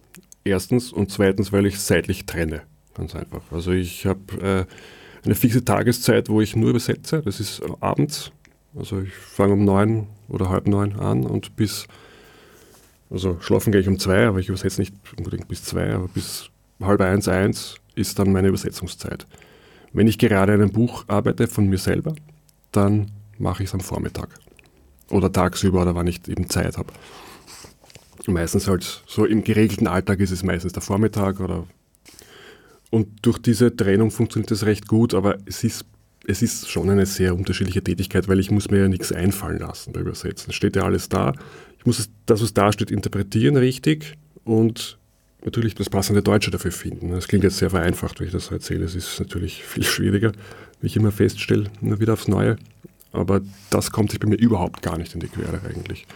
Erstens 0.45 0.93
und 0.93 1.11
zweitens, 1.11 1.53
weil 1.53 1.65
ich 1.65 1.77
es 1.77 1.87
seitlich 1.87 2.27
trenne. 2.27 2.61
Ganz 2.93 3.17
einfach. 3.17 3.41
Also 3.51 3.73
ich 3.73 4.05
habe 4.05 4.21
äh, 4.43 5.25
eine 5.25 5.35
fixe 5.35 5.65
Tageszeit, 5.65 6.29
wo 6.29 6.43
ich 6.43 6.55
nur 6.55 6.69
übersetze. 6.69 7.23
Das 7.25 7.41
ist 7.41 7.63
abends. 7.81 8.31
Also 8.77 9.01
ich 9.01 9.15
fange 9.15 9.55
um 9.55 9.65
neun 9.65 10.07
oder 10.29 10.51
halb 10.51 10.69
neun 10.69 10.97
an 10.97 11.25
und 11.25 11.57
bis 11.57 11.87
also 13.11 13.39
schlafen 13.41 13.73
gehe 13.73 13.81
ich 13.81 13.89
um 13.89 13.99
zwei, 13.99 14.27
aber 14.27 14.39
ich 14.39 14.49
übersetze 14.51 14.79
nicht 14.79 14.95
unbedingt 15.17 15.49
bis 15.49 15.65
zwei, 15.65 15.95
aber 15.95 16.09
bis 16.09 16.51
halb 16.83 17.01
eins, 17.01 17.27
eins 17.27 17.77
ist 17.95 18.19
dann 18.19 18.33
meine 18.33 18.49
Übersetzungszeit. 18.49 19.27
Wenn 19.95 20.09
ich 20.09 20.19
gerade 20.19 20.53
einem 20.53 20.73
Buch 20.73 21.05
arbeite 21.09 21.47
von 21.47 21.69
mir 21.69 21.79
selber, 21.79 22.15
dann 22.71 23.13
mache 23.39 23.63
ich 23.63 23.71
es 23.71 23.75
am 23.75 23.81
Vormittag. 23.81 24.29
Oder 25.11 25.33
tagsüber 25.33 25.81
oder 25.83 25.95
wann 25.95 26.07
ich 26.07 26.29
eben 26.29 26.51
Zeit 26.51 26.77
habe. 26.77 26.93
Meistens 28.27 28.69
halt 28.69 29.03
so 29.07 29.25
im 29.25 29.43
geregelten 29.43 29.89
Alltag 29.89 30.21
ist 30.21 30.31
es 30.31 30.43
meistens 30.43 30.73
der 30.73 30.83
Vormittag 30.83 31.41
oder 31.41 31.67
und 32.91 33.09
durch 33.23 33.39
diese 33.39 33.75
Trennung 33.75 34.11
funktioniert 34.11 34.51
das 34.51 34.67
recht 34.67 34.87
gut, 34.87 35.15
aber 35.15 35.39
es 35.47 35.65
ist, 35.65 35.87
es 36.27 36.43
ist 36.43 36.69
schon 36.69 36.91
eine 36.91 37.07
sehr 37.07 37.35
unterschiedliche 37.35 37.83
Tätigkeit, 37.83 38.29
weil 38.29 38.39
ich 38.39 38.51
muss 38.51 38.71
mir 38.71 38.81
ja 38.81 38.89
nichts 38.89 39.13
einfallen 39.13 39.59
lassen 39.59 39.93
beim 39.93 40.03
Übersetzen. 40.03 40.51
Es 40.51 40.57
steht 40.57 40.77
ja 40.77 40.83
alles 40.83 41.09
da 41.09 41.33
ich 41.83 41.87
muss 41.87 42.09
das, 42.27 42.41
was 42.41 42.55
da 42.55 42.73
steht, 42.73 42.93
interpretieren 42.93 43.57
richtig 43.57 44.17
und 44.45 44.99
natürlich 45.45 45.75
das 45.75 45.91
passende 45.91 46.23
Deutsche 46.23 46.53
dafür 46.53 46.71
finden. 46.71 47.11
Das 47.11 47.27
klingt 47.27 47.43
jetzt 47.43 47.57
sehr 47.57 47.71
vereinfacht, 47.71 48.21
wenn 48.21 48.29
ich 48.29 48.33
das 48.33 48.47
so 48.47 48.55
erzähle. 48.55 48.85
Es 48.85 48.95
ist 48.95 49.19
natürlich 49.19 49.65
viel 49.67 49.83
schwieriger, 49.83 50.31
wie 50.81 50.87
ich 50.87 50.95
immer 50.95 51.11
feststelle, 51.11 51.65
immer 51.81 51.99
wieder 51.99 52.13
aufs 52.13 52.29
Neue. 52.29 52.57
Aber 53.11 53.41
das 53.71 53.91
kommt 53.91 54.13
sich 54.13 54.21
bei 54.21 54.29
mir 54.29 54.37
überhaupt 54.37 54.83
gar 54.83 54.97
nicht 54.97 55.13
in 55.13 55.21
die 55.21 55.27
Quere 55.27 55.61
eigentlich. 55.69 56.07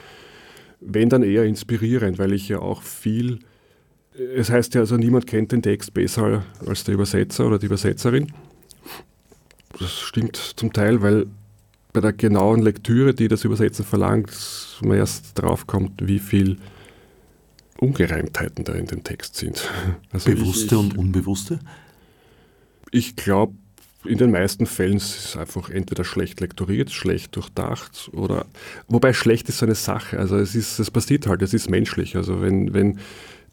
Wenn 0.80 1.08
dann 1.08 1.22
eher 1.22 1.44
inspirierend, 1.44 2.18
weil 2.18 2.32
ich 2.32 2.48
ja 2.48 2.58
auch 2.58 2.82
viel, 2.82 3.40
es 4.36 4.50
heißt 4.50 4.74
ja 4.74 4.82
also, 4.82 4.96
niemand 4.96 5.26
kennt 5.26 5.52
den 5.52 5.62
Text 5.62 5.94
besser 5.94 6.44
als 6.66 6.84
der 6.84 6.94
Übersetzer 6.94 7.46
oder 7.46 7.58
die 7.58 7.66
Übersetzerin. 7.66 8.32
Das 9.78 9.92
stimmt 10.00 10.36
zum 10.36 10.72
Teil, 10.72 11.02
weil 11.02 11.26
bei 11.92 12.00
der 12.00 12.12
genauen 12.12 12.60
Lektüre, 12.60 13.14
die 13.14 13.28
das 13.28 13.44
Übersetzen 13.44 13.84
verlangt, 13.84 14.30
man 14.82 14.98
erst 14.98 15.38
drauf 15.38 15.66
kommt, 15.66 16.06
wie 16.06 16.18
viel 16.18 16.58
Ungereimtheiten 17.78 18.64
da 18.64 18.74
in 18.74 18.86
dem 18.86 19.04
Text 19.04 19.36
sind. 19.36 19.68
Also 20.12 20.30
Bewusste 20.30 20.74
ich, 20.74 20.80
und 20.80 20.98
unbewusste? 20.98 21.58
Ich 22.90 23.16
glaube, 23.16 23.54
in 24.06 24.18
den 24.18 24.30
meisten 24.30 24.66
Fällen 24.66 24.96
ist 24.96 25.18
es 25.18 25.36
einfach 25.36 25.70
entweder 25.70 26.04
schlecht 26.04 26.40
lektoriert, 26.40 26.90
schlecht 26.90 27.36
durchdacht 27.36 28.10
oder 28.12 28.46
wobei 28.88 29.12
schlecht 29.12 29.48
ist 29.48 29.58
so 29.58 29.66
eine 29.66 29.74
Sache. 29.74 30.18
Also 30.18 30.36
es 30.36 30.54
ist, 30.54 30.78
es 30.78 30.90
passiert 30.90 31.26
halt, 31.26 31.42
es 31.42 31.54
ist 31.54 31.70
menschlich. 31.70 32.16
Also 32.16 32.40
wenn, 32.40 32.74
wenn 32.74 32.98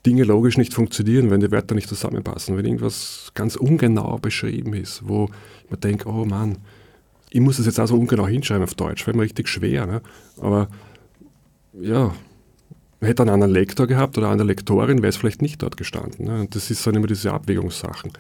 Dinge 0.06 0.24
logisch 0.24 0.58
nicht 0.58 0.74
funktionieren, 0.74 1.32
wenn 1.32 1.40
die 1.40 1.52
Wörter 1.52 1.76
nicht 1.76 1.88
zusammenpassen, 1.88 2.58
wenn 2.58 2.66
irgendwas 2.66 3.32
ganz 3.34 3.56
ungenau 3.56 4.18
beschrieben 4.18 4.74
ist, 4.74 5.02
wo 5.08 5.30
man 5.70 5.80
denkt, 5.80 6.06
oh 6.06 6.26
Mann, 6.26 6.58
ich 7.30 7.40
muss 7.40 7.58
das 7.58 7.66
jetzt 7.66 7.80
auch 7.80 7.88
so 7.88 7.96
ungenau 7.96 8.28
hinschreiben 8.28 8.64
auf 8.64 8.76
Deutsch, 8.76 9.04
fällt 9.04 9.16
mir 9.16 9.24
richtig 9.24 9.48
schwer. 9.48 9.86
Ne? 9.86 10.02
Aber 10.40 10.68
ja, 11.74 12.14
hätte 13.02 13.24
einen 13.24 13.32
anderen 13.32 13.54
Lektor 13.54 13.88
gehabt 13.88 14.18
oder 14.18 14.30
eine 14.30 14.44
Lektorin, 14.44 15.00
wäre 15.00 15.10
es 15.10 15.18
vielleicht 15.18 15.42
nicht 15.42 15.62
dort 15.62 15.78
gestanden. 15.78 16.26
Ne? 16.26 16.42
Und 16.42 16.56
das 16.56 16.70
ist 16.70 16.86
dann 16.86 16.96
immer 16.96 17.08
diese 17.08 17.32
Abwägungssachen. 17.32 18.12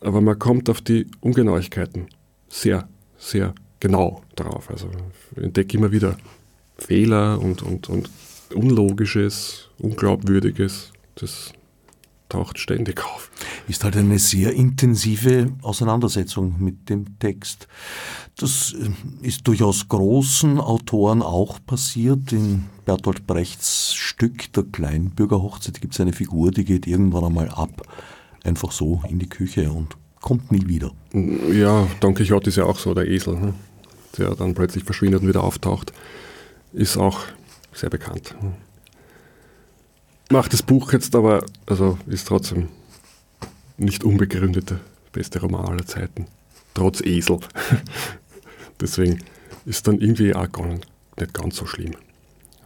Aber 0.00 0.20
man 0.20 0.38
kommt 0.38 0.68
auf 0.70 0.80
die 0.80 1.06
Ungenauigkeiten 1.20 2.06
sehr, 2.48 2.88
sehr 3.18 3.54
genau 3.80 4.22
drauf. 4.36 4.70
Also 4.70 4.88
entdecke 5.36 5.76
immer 5.76 5.92
wieder 5.92 6.16
Fehler 6.78 7.40
und, 7.40 7.62
und, 7.62 7.88
und 7.88 8.10
Unlogisches, 8.54 9.70
Unglaubwürdiges, 9.78 10.92
das 11.14 11.52
taucht 12.28 12.58
ständig 12.58 13.04
auf. 13.04 13.30
Ist 13.68 13.84
halt 13.84 13.96
eine 13.96 14.18
sehr 14.18 14.52
intensive 14.54 15.52
Auseinandersetzung 15.60 16.56
mit 16.58 16.88
dem 16.88 17.18
Text. 17.18 17.68
Das 18.36 18.74
äh, 18.74 19.26
ist 19.26 19.46
durchaus 19.46 19.88
großen 19.88 20.58
Autoren 20.58 21.22
auch 21.22 21.58
passiert. 21.64 22.32
In 22.32 22.64
Bertolt 22.84 23.26
Brechts 23.26 23.94
Stück 23.94 24.52
Der 24.54 24.64
Kleinbürgerhochzeit 24.64 25.80
gibt 25.80 25.94
es 25.94 26.00
eine 26.00 26.12
Figur, 26.12 26.50
die 26.50 26.64
geht 26.64 26.86
irgendwann 26.86 27.24
einmal 27.24 27.50
ab, 27.50 27.82
einfach 28.44 28.72
so 28.72 29.02
in 29.08 29.18
die 29.18 29.28
Küche 29.28 29.70
und 29.70 29.96
kommt 30.20 30.50
nie 30.50 30.66
wieder. 30.66 30.92
Ja, 31.12 31.86
Don 32.00 32.14
Quixote 32.14 32.50
ist 32.50 32.56
ja 32.56 32.64
auch 32.64 32.78
so, 32.78 32.94
der 32.94 33.08
Esel, 33.08 33.36
ne? 33.36 33.54
der 34.16 34.34
dann 34.34 34.54
plötzlich 34.54 34.84
verschwindet 34.84 35.22
und 35.22 35.28
wieder 35.28 35.42
auftaucht, 35.44 35.92
ist 36.72 36.96
auch 36.96 37.20
sehr 37.72 37.90
bekannt. 37.90 38.34
Macht 40.30 40.52
das 40.52 40.62
Buch 40.62 40.92
jetzt 40.92 41.14
aber, 41.14 41.44
also 41.66 41.98
ist 42.06 42.28
trotzdem 42.28 42.68
nicht 43.76 44.04
unbegründet 44.04 44.70
der 44.70 44.80
beste 45.12 45.40
Roman 45.40 45.66
aller 45.66 45.86
Zeiten, 45.86 46.26
trotz 46.74 47.00
Esel. 47.02 47.40
Deswegen 48.80 49.22
ist 49.64 49.86
dann 49.86 50.00
irgendwie 50.00 50.34
auch 50.34 50.50
gar 50.50 50.66
nicht, 50.66 50.86
ganz 51.34 51.56
so 51.56 51.66
schlimm. 51.66 51.94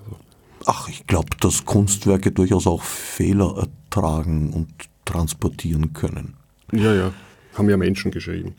Also. 0.05 0.19
Ach, 0.67 0.89
ich 0.89 1.07
glaube, 1.07 1.31
dass 1.41 1.65
Kunstwerke 1.65 2.33
durchaus 2.33 2.67
auch 2.67 2.83
Fehler 2.83 3.57
ertragen 3.59 4.53
und 4.53 4.69
transportieren 5.07 5.95
können. 5.95 6.35
Ja, 6.73 6.95
ja, 6.95 7.15
haben 7.55 7.71
ja 7.71 7.79
Menschen 7.79 8.11
geschrieben. 8.11 8.55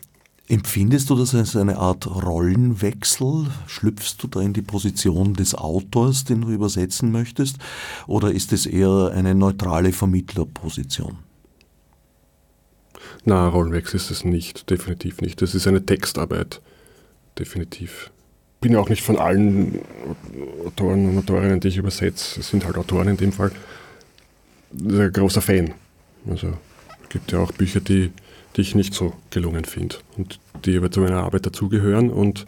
Empfindest 0.50 1.10
du 1.10 1.14
das 1.14 1.34
als 1.34 1.54
eine 1.56 1.76
Art 1.76 2.06
Rollenwechsel? 2.06 3.48
Schlüpfst 3.66 4.16
du 4.20 4.28
da 4.28 4.40
in 4.40 4.54
die 4.54 4.62
Position 4.62 5.34
des 5.34 5.54
Autors, 5.54 6.24
den 6.24 6.40
du 6.40 6.48
übersetzen 6.48 7.12
möchtest? 7.12 7.58
Oder 8.06 8.32
ist 8.32 8.54
es 8.54 8.64
eher 8.64 9.12
eine 9.14 9.34
neutrale 9.34 9.92
Vermittlerposition? 9.92 11.18
Na, 13.26 13.46
Rollenwechsel 13.46 13.96
ist 13.96 14.10
es 14.10 14.24
nicht, 14.24 14.70
definitiv 14.70 15.20
nicht. 15.20 15.42
Das 15.42 15.54
ist 15.54 15.66
eine 15.66 15.84
Textarbeit, 15.84 16.62
definitiv. 17.38 18.10
Ich 18.54 18.60
bin 18.62 18.72
ja 18.72 18.80
auch 18.80 18.88
nicht 18.88 19.02
von 19.02 19.18
allen 19.18 19.80
Autoren 20.64 21.10
und 21.10 21.18
Autorinnen, 21.18 21.60
die 21.60 21.68
ich 21.68 21.76
übersetze, 21.76 22.40
es 22.40 22.48
sind 22.48 22.64
halt 22.64 22.78
Autoren 22.78 23.08
in 23.08 23.16
dem 23.18 23.32
Fall, 23.32 23.52
ein 24.72 25.12
großer 25.12 25.42
Fan. 25.42 25.74
Also 26.28 26.54
es 27.02 27.08
gibt 27.08 27.32
ja 27.32 27.38
auch 27.38 27.52
Bücher, 27.52 27.80
die 27.80 28.12
die 28.58 28.62
ich 28.62 28.74
nicht 28.74 28.92
so 28.92 29.14
gelungen 29.30 29.64
finde 29.64 29.96
und 30.16 30.40
die 30.64 30.76
aber 30.76 30.90
zu 30.90 31.00
meiner 31.00 31.22
Arbeit 31.22 31.46
dazugehören. 31.46 32.10
Und 32.10 32.44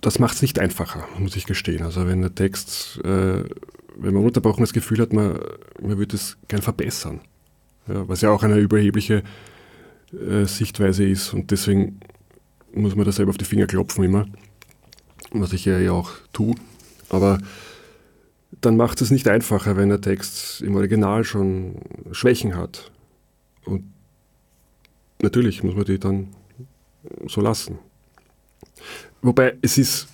das 0.00 0.20
macht 0.20 0.36
es 0.36 0.42
nicht 0.42 0.58
einfacher, 0.58 1.06
muss 1.18 1.36
ich 1.36 1.44
gestehen. 1.44 1.82
Also 1.82 2.06
wenn 2.06 2.20
der 2.22 2.34
Text, 2.34 3.00
äh, 3.04 3.44
wenn 3.96 4.14
man 4.14 4.24
unterbrochen 4.24 4.62
das 4.62 4.72
Gefühl 4.72 5.00
hat, 5.00 5.12
man, 5.12 5.38
man 5.82 5.98
würde 5.98 6.16
es 6.16 6.38
gern 6.46 6.62
verbessern, 6.62 7.20
ja, 7.88 8.08
was 8.08 8.20
ja 8.20 8.30
auch 8.30 8.44
eine 8.44 8.58
überhebliche 8.58 9.24
äh, 10.12 10.44
Sichtweise 10.44 11.04
ist 11.04 11.34
und 11.34 11.50
deswegen 11.50 12.00
muss 12.72 12.94
man 12.94 13.04
da 13.04 13.12
selber 13.12 13.30
auf 13.30 13.38
die 13.38 13.44
Finger 13.44 13.66
klopfen 13.66 14.04
immer, 14.04 14.26
was 15.32 15.52
ich 15.52 15.64
ja 15.64 15.90
auch 15.90 16.12
tue. 16.32 16.54
Aber 17.08 17.40
dann 18.60 18.76
macht 18.76 19.00
es 19.00 19.10
nicht 19.10 19.28
einfacher, 19.28 19.76
wenn 19.76 19.88
der 19.88 20.00
Text 20.00 20.60
im 20.60 20.74
Original 20.74 21.24
schon 21.24 21.76
Schwächen 22.12 22.56
hat. 22.56 22.90
Und 23.64 23.84
natürlich 25.22 25.62
muss 25.62 25.74
man 25.74 25.84
die 25.84 25.98
dann 25.98 26.28
so 27.26 27.40
lassen. 27.40 27.78
Wobei 29.22 29.56
es 29.62 29.78
ist, 29.78 30.08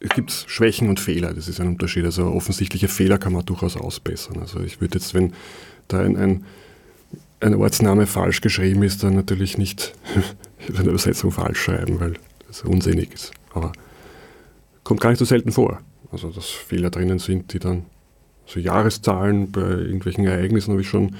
es 0.00 0.10
gibt 0.10 0.30
Schwächen 0.30 0.88
und 0.88 1.00
Fehler, 1.00 1.32
das 1.34 1.48
ist 1.48 1.60
ein 1.60 1.68
Unterschied. 1.68 2.04
Also 2.04 2.26
offensichtliche 2.26 2.88
Fehler 2.88 3.18
kann 3.18 3.32
man 3.32 3.44
durchaus 3.44 3.76
ausbessern. 3.76 4.38
Also 4.40 4.60
ich 4.60 4.80
würde 4.80 4.98
jetzt, 4.98 5.14
wenn 5.14 5.32
da 5.88 6.00
ein, 6.00 6.16
ein, 6.16 6.44
ein 7.40 7.54
Ortsname 7.54 8.06
falsch 8.06 8.40
geschrieben 8.40 8.82
ist, 8.82 9.02
dann 9.02 9.14
natürlich 9.14 9.58
nicht 9.58 9.94
eine 10.76 10.88
Übersetzung 10.88 11.32
falsch 11.32 11.62
schreiben, 11.62 12.00
weil 12.00 12.14
das 12.46 12.62
unsinnig 12.62 13.12
ist. 13.12 13.32
Aber 13.54 13.72
kommt 14.84 15.00
gar 15.00 15.10
nicht 15.10 15.18
so 15.18 15.24
selten 15.24 15.52
vor. 15.52 15.80
Also 16.10 16.30
dass 16.30 16.46
Fehler 16.46 16.90
drinnen 16.90 17.18
sind, 17.18 17.52
die 17.52 17.58
dann 17.58 17.86
so 18.46 18.60
Jahreszahlen 18.60 19.52
bei 19.52 19.60
irgendwelchen 19.60 20.24
Ereignissen 20.24 20.72
habe 20.72 20.80
ich 20.80 20.88
schon 20.88 21.16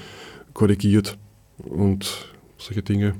korrigiert 0.53 1.17
und 1.59 2.33
solche 2.57 2.81
Dinge 2.81 3.15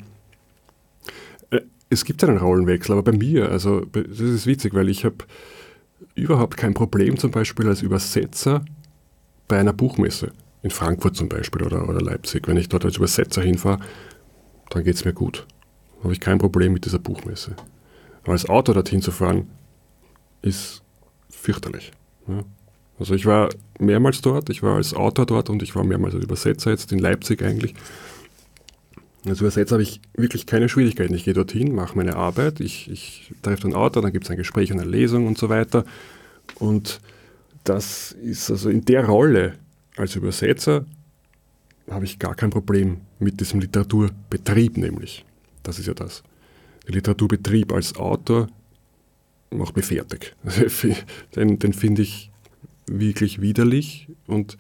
es 1.90 2.06
gibt 2.06 2.24
einen 2.24 2.38
Rollenwechsel, 2.38 2.94
aber 2.94 3.12
bei 3.12 3.18
mir, 3.18 3.50
also 3.50 3.82
das 3.82 4.20
ist 4.20 4.46
witzig, 4.46 4.74
weil 4.74 4.90
ich 4.90 5.06
habe 5.06 5.18
überhaupt 6.16 6.56
kein 6.56 6.74
Problem 6.74 7.18
zum 7.18 7.32
Beispiel 7.32 7.68
als 7.68 7.82
Übersetzer 7.82 8.64
bei 9.48 9.60
einer 9.60 9.74
Buchmesse, 9.74 10.32
in 10.62 10.70
Frankfurt 10.70 11.16
zum 11.16 11.30
Beispiel 11.30 11.64
oder, 11.64 11.90
oder 11.90 12.02
Leipzig. 12.02 12.48
Wenn 12.48 12.58
ich 12.58 12.70
dort 12.70 12.86
als 12.86 12.98
Übersetzer 12.98 13.42
hinfahre, 13.42 13.80
dann 14.70 14.84
geht 14.84 14.96
es 14.96 15.06
mir 15.06 15.14
gut. 15.14 15.48
Habe 16.04 16.14
ich 16.14 16.20
kein 16.20 16.38
Problem 16.38 16.74
mit 16.74 16.86
dieser 16.86 17.00
Buchmesse. 17.00 17.56
Aber 18.24 18.34
als 18.34 18.48
Autor 18.48 18.76
dorthin 18.76 19.02
zu 19.02 19.12
fahren, 19.12 19.50
ist 20.42 20.84
fürchterlich. 21.42 21.92
Ja. 22.28 22.44
Also 23.00 23.16
ich 23.16 23.26
war 23.26 23.50
mehrmals 23.80 24.22
dort, 24.22 24.50
ich 24.50 24.62
war 24.62 24.76
als 24.76 24.94
Autor 24.94 25.26
dort 25.26 25.50
und 25.50 25.64
ich 25.64 25.74
war 25.76 25.84
mehrmals 25.84 26.16
als 26.16 26.24
Übersetzer 26.24 26.72
jetzt 26.72 26.92
in 26.92 27.00
Leipzig 27.00 27.42
eigentlich. 27.42 27.74
Als 29.26 29.40
Übersetzer 29.40 29.76
habe 29.76 29.84
ich 29.84 30.02
wirklich 30.16 30.46
keine 30.46 30.70
Schwierigkeiten. 30.70 31.14
Ich 31.14 31.24
gehe 31.24 31.34
dorthin, 31.34 31.74
mache 31.74 31.98
meine 31.98 32.16
Arbeit, 32.18 32.60
ich, 32.60 32.90
ich 32.92 33.34
treffe 33.42 33.64
den 33.64 33.74
Autor, 33.74 34.02
dann 34.02 34.12
gibt 34.12 34.26
es 34.26 34.32
ein 34.32 34.38
Gespräch, 34.38 34.72
eine 34.72 34.84
Lesung 34.84 35.28
und 35.28 35.38
so 35.38 35.50
weiter. 35.50 35.86
Und 36.56 37.00
das 37.64 38.12
ist 38.12 38.52
also 38.52 38.70
in 38.70 38.84
der 38.84 39.06
Rolle 39.06 39.54
als 39.96 40.16
Übersetzer 40.16 40.86
habe 41.90 42.06
ich 42.06 42.20
gar 42.20 42.36
kein 42.36 42.50
Problem 42.50 43.02
mit 43.20 43.40
diesem 43.40 43.60
Literaturbetrieb 43.60 44.78
nämlich. 44.78 45.26
Das 45.64 45.80
ist 45.80 45.88
ja 45.88 45.94
das. 45.94 46.24
Der 46.88 46.96
Literaturbetrieb 46.96 47.72
als 47.74 47.96
Autor 47.96 48.48
macht 49.52 49.76
mich 49.76 49.86
fertig. 49.86 50.36
den 51.36 51.60
den 51.60 51.74
finde 51.74 52.02
ich 52.02 52.32
wirklich 52.88 53.42
widerlich 53.42 54.08
und 54.28 54.58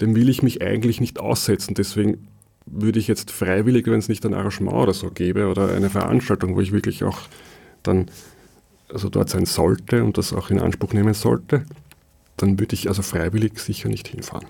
dem 0.00 0.14
will 0.14 0.28
ich 0.28 0.42
mich 0.42 0.62
eigentlich 0.62 1.00
nicht 1.00 1.20
aussetzen. 1.20 1.74
Deswegen 1.74 2.28
würde 2.66 2.98
ich 2.98 3.08
jetzt 3.08 3.30
freiwillig, 3.30 3.86
wenn 3.86 3.98
es 3.98 4.08
nicht 4.08 4.24
ein 4.24 4.34
Arrangement 4.34 4.76
oder 4.76 4.94
so 4.94 5.10
gäbe 5.10 5.48
oder 5.48 5.72
eine 5.74 5.90
Veranstaltung, 5.90 6.56
wo 6.56 6.60
ich 6.60 6.72
wirklich 6.72 7.04
auch 7.04 7.20
dann 7.82 8.10
also 8.92 9.08
dort 9.08 9.30
sein 9.30 9.46
sollte 9.46 10.04
und 10.04 10.18
das 10.18 10.32
auch 10.32 10.50
in 10.50 10.60
Anspruch 10.60 10.92
nehmen 10.92 11.14
sollte, 11.14 11.64
dann 12.36 12.58
würde 12.58 12.74
ich 12.74 12.88
also 12.88 13.02
freiwillig 13.02 13.58
sicher 13.58 13.88
nicht 13.88 14.08
hinfahren. 14.08 14.46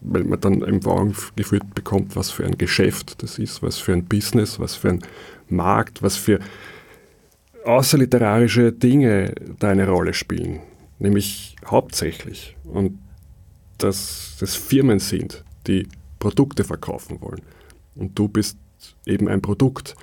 Weil 0.00 0.24
man 0.24 0.40
dann 0.40 0.62
im 0.62 0.84
Augen 0.86 1.14
geführt 1.36 1.74
bekommt, 1.74 2.16
was 2.16 2.30
für 2.30 2.44
ein 2.44 2.56
Geschäft 2.56 3.22
das 3.22 3.38
ist, 3.38 3.62
was 3.62 3.78
für 3.78 3.92
ein 3.92 4.04
Business, 4.04 4.60
was 4.60 4.74
für 4.74 4.90
ein 4.90 5.00
Markt, 5.48 6.02
was 6.02 6.16
für 6.16 6.38
außerliterarische 7.68 8.72
Dinge 8.72 9.34
da 9.58 9.68
eine 9.68 9.88
Rolle 9.88 10.14
spielen. 10.14 10.60
Nämlich 10.98 11.56
hauptsächlich. 11.66 12.56
Und 12.64 12.98
dass 13.76 14.36
das 14.40 14.56
Firmen 14.56 14.98
sind, 14.98 15.44
die 15.66 15.86
Produkte 16.18 16.64
verkaufen 16.64 17.20
wollen 17.20 17.42
und 17.94 18.18
du 18.18 18.26
bist 18.26 18.58
eben 19.06 19.28
ein 19.28 19.40
Produkt, 19.40 19.94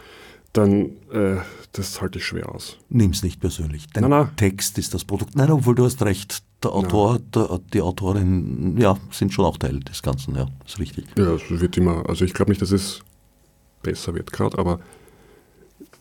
dann 0.54 0.92
äh, 1.12 1.38
das 1.74 2.02
halte 2.02 2.20
ich 2.20 2.26
schwer 2.26 2.48
aus. 2.50 2.78
Nimm 2.88 3.12
es 3.12 3.24
nicht 3.24 3.42
persönlich. 3.42 3.88
Dein 3.88 4.04
nein, 4.04 4.12
nein. 4.12 4.30
Text 4.38 4.78
ist 4.78 4.94
das 4.94 5.04
Produkt. 5.04 5.36
Nein, 5.36 5.52
obwohl 5.52 5.76
du 5.76 5.84
hast 5.84 6.02
recht. 6.04 6.44
Der 6.64 6.72
Autor, 6.72 7.20
der, 7.20 7.60
die 7.74 7.82
Autorin, 7.82 8.76
ja, 8.80 8.98
sind 9.12 9.34
schon 9.34 9.46
auch 9.46 9.58
Teil 9.58 9.82
des 9.82 10.02
Ganzen, 10.02 10.36
ja, 10.36 10.48
ist 10.66 10.80
richtig. 10.80 11.06
Ja, 11.16 11.36
es 11.36 11.44
wird 11.48 11.78
immer, 11.78 12.08
also 12.10 12.26
ich 12.26 12.34
glaube 12.34 12.50
nicht, 12.50 12.62
dass 12.62 12.72
es 12.72 13.02
besser 13.84 14.16
wird 14.16 14.32
gerade, 14.32 14.58
aber 14.58 14.80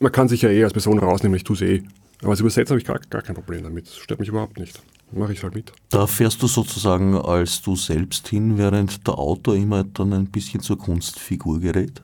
man 0.01 0.13
kann 0.13 0.29
sich 0.29 0.43
ja 0.43 0.51
eh 0.51 0.65
als 0.65 0.73
Person 0.73 0.99
rausnehmen, 0.99 1.37
ich 1.37 1.45
tue 1.45 1.57
es 1.57 1.63
eh. 1.63 1.83
Aber 2.21 2.31
als 2.31 2.41
Übersetzer 2.41 2.71
habe 2.71 2.81
ich 2.81 2.87
gar, 2.87 2.99
gar 3.11 3.23
kein 3.23 3.35
Problem 3.35 3.63
damit. 3.63 3.87
Das 3.87 3.97
stört 3.97 4.21
mich 4.21 4.29
überhaupt 4.29 4.59
nicht 4.59 4.81
mache 5.15 5.33
ich 5.33 5.43
halt 5.43 5.55
mit. 5.55 5.73
Da 5.91 6.07
fährst 6.07 6.43
du 6.43 6.47
sozusagen 6.47 7.15
als 7.15 7.63
du 7.63 7.77
selbst 7.77 8.29
hin, 8.29 8.59
während 8.59 9.07
der 9.07 9.19
Autor 9.19 9.57
immer 9.57 9.85
dann 9.85 10.13
ein 10.13 10.27
bisschen 10.27 10.61
zur 10.61 10.79
Kunstfigur 10.79 11.61
gerät? 11.61 12.03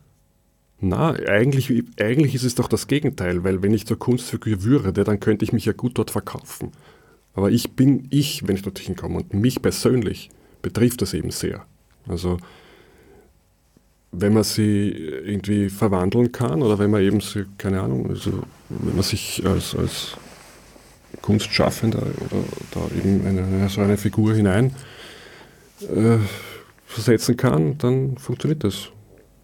Na, 0.80 1.10
eigentlich, 1.12 1.70
eigentlich 2.00 2.34
ist 2.34 2.44
es 2.44 2.54
doch 2.54 2.68
das 2.68 2.86
Gegenteil, 2.86 3.44
weil 3.44 3.62
wenn 3.62 3.74
ich 3.74 3.86
zur 3.86 3.98
Kunstfigur 3.98 4.62
würde, 4.62 5.04
dann 5.04 5.20
könnte 5.20 5.44
ich 5.44 5.52
mich 5.52 5.66
ja 5.66 5.72
gut 5.72 5.98
dort 5.98 6.10
verkaufen. 6.10 6.72
Aber 7.34 7.50
ich 7.50 7.72
bin 7.72 8.06
ich, 8.10 8.46
wenn 8.48 8.56
ich 8.56 8.62
dort 8.62 8.78
hinkomme 8.78 9.16
und 9.16 9.34
mich 9.34 9.60
persönlich 9.60 10.30
betrifft 10.62 11.02
das 11.02 11.14
eben 11.14 11.30
sehr. 11.30 11.66
Also 12.08 12.38
wenn 14.12 14.32
man 14.32 14.42
sie 14.42 14.88
irgendwie 14.90 15.70
verwandeln 15.70 16.32
kann 16.32 16.62
oder 16.62 16.78
wenn 16.78 16.90
man 16.90 17.02
eben, 17.02 17.20
sie, 17.20 17.46
keine 17.58 17.80
Ahnung, 17.80 18.10
also 18.10 18.42
wenn 18.68 18.94
man 18.94 19.04
sich 19.04 19.42
als, 19.46 19.74
als 19.74 20.16
Kunstschaffender 21.22 22.02
oder 22.02 22.44
da 22.72 22.80
eben 22.96 23.26
eine, 23.26 23.68
so 23.68 23.80
eine 23.80 23.96
Figur 23.96 24.34
hinein 24.34 24.74
äh, 25.82 26.18
versetzen 26.86 27.36
kann, 27.36 27.78
dann 27.78 28.16
funktioniert 28.16 28.64
das 28.64 28.88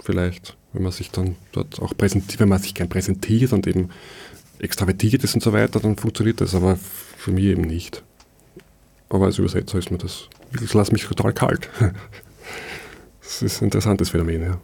vielleicht. 0.03 0.57
Wenn 0.73 0.83
man 0.83 0.93
sich 0.93 1.11
dann 1.11 1.37
dort 1.53 1.81
auch 1.81 1.97
präsentiert, 1.97 2.41
wenn 2.41 2.49
man 2.49 2.61
sich 2.61 2.75
gern 2.75 2.89
präsentiert 2.89 3.53
und 3.53 3.67
eben 3.67 3.91
extravertiert 4.59 5.23
ist 5.25 5.35
und 5.35 5.43
so 5.43 5.53
weiter, 5.53 5.81
dann 5.81 5.97
funktioniert 5.97 6.41
das, 6.41 6.55
aber 6.55 6.77
für 6.77 7.31
mich 7.31 7.45
eben 7.45 7.63
nicht. 7.63 8.03
Aber 9.09 9.27
als 9.27 9.39
Übersetzer 9.39 9.79
ist 9.79 9.91
mir 9.91 9.99
das, 9.99 10.29
das 10.61 10.75
lässt 10.75 10.93
mich 10.93 11.05
total 11.05 11.33
kalt. 11.33 11.69
Das 13.27 13.43
ist 13.43 13.61
ein 13.61 13.67
interessantes 13.67 14.09
Phänomen, 14.11 14.41
ja. 14.41 14.59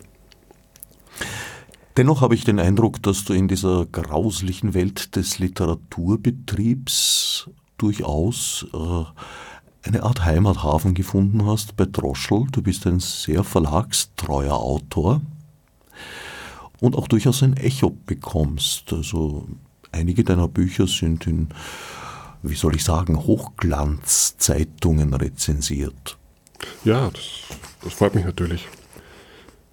Dennoch 1.97 2.21
habe 2.21 2.37
ich 2.37 2.45
den 2.45 2.61
Eindruck, 2.61 3.03
dass 3.03 3.25
du 3.25 3.33
in 3.35 3.49
dieser 3.49 3.87
grauslichen 3.87 4.73
Welt 4.73 5.17
des 5.17 5.41
Literaturbetriebs 5.41 7.51
durchaus 7.77 8.65
äh, 8.73 9.05
eine 9.83 10.05
Art 10.05 10.25
Heimathafen 10.25 10.95
gefunden 10.95 11.45
hast 11.45 11.77
bei 11.77 11.85
Droschel. 11.85 12.47
Du 12.51 12.63
bist 12.63 12.87
ein 12.87 13.01
sehr 13.01 13.45
verlagstreuer 13.45 14.55
Autor 14.55 15.21
und 16.81 16.97
auch 16.97 17.09
durchaus 17.09 17.43
ein 17.43 17.59
Echo 17.59 17.95
bekommst. 18.07 18.91
Also 18.93 19.47
einige 19.91 20.25
deiner 20.25 20.49
Bücher 20.49 20.87
sind 20.87 21.27
in, 21.27 21.49
wie 22.43 22.55
soll 22.55 22.75
ich 22.77 22.85
sagen, 22.85 23.27
Hochglanzzeitungen 23.27 25.13
rezensiert. 25.13 26.17
Ja, 26.85 27.11
das, 27.11 27.43
das 27.83 27.93
freut 27.95 28.15
mich 28.15 28.25
natürlich. 28.25 28.69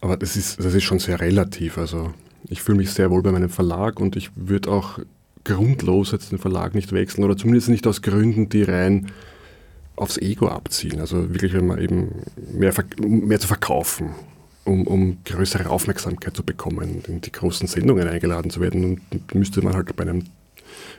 Aber 0.02 0.18
das 0.18 0.36
ist, 0.36 0.60
das 0.60 0.74
ist 0.74 0.84
schon 0.84 1.00
sehr 1.00 1.20
relativ. 1.20 1.78
Also 1.78 2.14
ich 2.48 2.62
fühle 2.62 2.78
mich 2.78 2.92
sehr 2.92 3.12
wohl 3.12 3.22
bei 3.22 3.32
meinem 3.32 3.50
Verlag 3.50 4.00
und 4.00 4.16
ich 4.16 4.32
würde 4.36 4.72
auch 4.72 5.00
grundlos 5.44 6.12
jetzt 6.12 6.32
den 6.32 6.40
Verlag 6.40 6.76
nicht 6.76 6.92
wechseln 6.92 7.24
oder 7.24 7.38
zumindest 7.38 7.70
nicht 7.70 7.88
aus 7.88 8.02
Gründen, 8.02 8.50
die 8.50 8.64
rein 8.64 9.12
aufs 9.96 10.18
Ego 10.18 10.48
abzielen. 10.48 11.00
Also 11.00 11.30
wirklich, 11.34 11.54
wenn 11.54 11.68
man 11.68 11.80
eben 11.80 12.24
mehr, 12.54 12.74
mehr 12.98 13.40
zu 13.40 13.48
verkaufen, 13.48 14.12
um, 14.64 14.88
um 14.88 15.18
größere 15.26 15.70
Aufmerksamkeit 15.70 16.36
zu 16.36 16.44
bekommen, 16.44 17.04
in 17.08 17.22
die 17.22 17.32
großen 17.32 17.68
Sendungen 17.68 18.08
eingeladen 18.08 18.52
zu 18.52 18.62
werden, 18.62 19.02
müsste 19.34 19.62
man 19.62 19.74
halt 19.74 19.96
bei 19.96 20.04
einem 20.04 20.24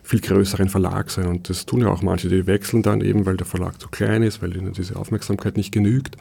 viel 0.03 0.21
größeren 0.21 0.69
Verlag 0.69 1.11
sein. 1.11 1.27
Und 1.27 1.49
das 1.49 1.67
tun 1.67 1.81
ja 1.81 1.89
auch 1.89 2.03
manche, 2.03 2.29
die 2.29 2.47
wechseln 2.47 2.83
dann 2.83 3.01
eben, 3.01 3.27
weil 3.27 3.37
der 3.37 3.47
Verlag 3.47 3.81
zu 3.81 3.89
klein 3.89 4.23
ist, 4.23 4.43
weil 4.43 4.57
ihnen 4.57 4.73
diese 4.73 4.97
Aufmerksamkeit 4.97 5.57
nicht 5.57 5.73
genügt. 5.73 6.17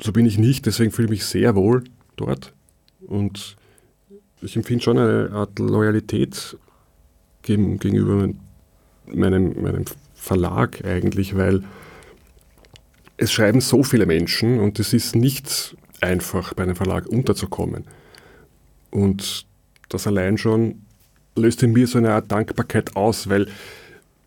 So 0.00 0.12
bin 0.12 0.26
ich 0.26 0.38
nicht, 0.38 0.66
deswegen 0.66 0.92
fühle 0.92 1.06
ich 1.06 1.10
mich 1.10 1.24
sehr 1.24 1.54
wohl 1.54 1.84
dort. 2.16 2.52
Und 3.06 3.56
ich 4.40 4.56
empfinde 4.56 4.84
schon 4.84 4.98
eine 4.98 5.30
Art 5.32 5.58
Loyalität 5.58 6.56
gegenüber 7.42 8.28
meinem, 9.06 9.62
meinem 9.62 9.84
Verlag 10.14 10.84
eigentlich, 10.84 11.36
weil 11.36 11.64
es 13.16 13.32
schreiben 13.32 13.60
so 13.60 13.82
viele 13.82 14.06
Menschen 14.06 14.60
und 14.60 14.78
es 14.78 14.92
ist 14.92 15.16
nicht 15.16 15.76
einfach, 16.00 16.54
bei 16.54 16.62
einem 16.62 16.76
Verlag 16.76 17.06
unterzukommen. 17.06 17.84
Und 18.90 19.46
das 19.88 20.06
allein 20.06 20.38
schon 20.38 20.82
löst 21.38 21.62
in 21.62 21.72
mir 21.72 21.86
so 21.86 21.98
eine 21.98 22.12
Art 22.12 22.30
Dankbarkeit 22.30 22.96
aus, 22.96 23.28
weil 23.28 23.48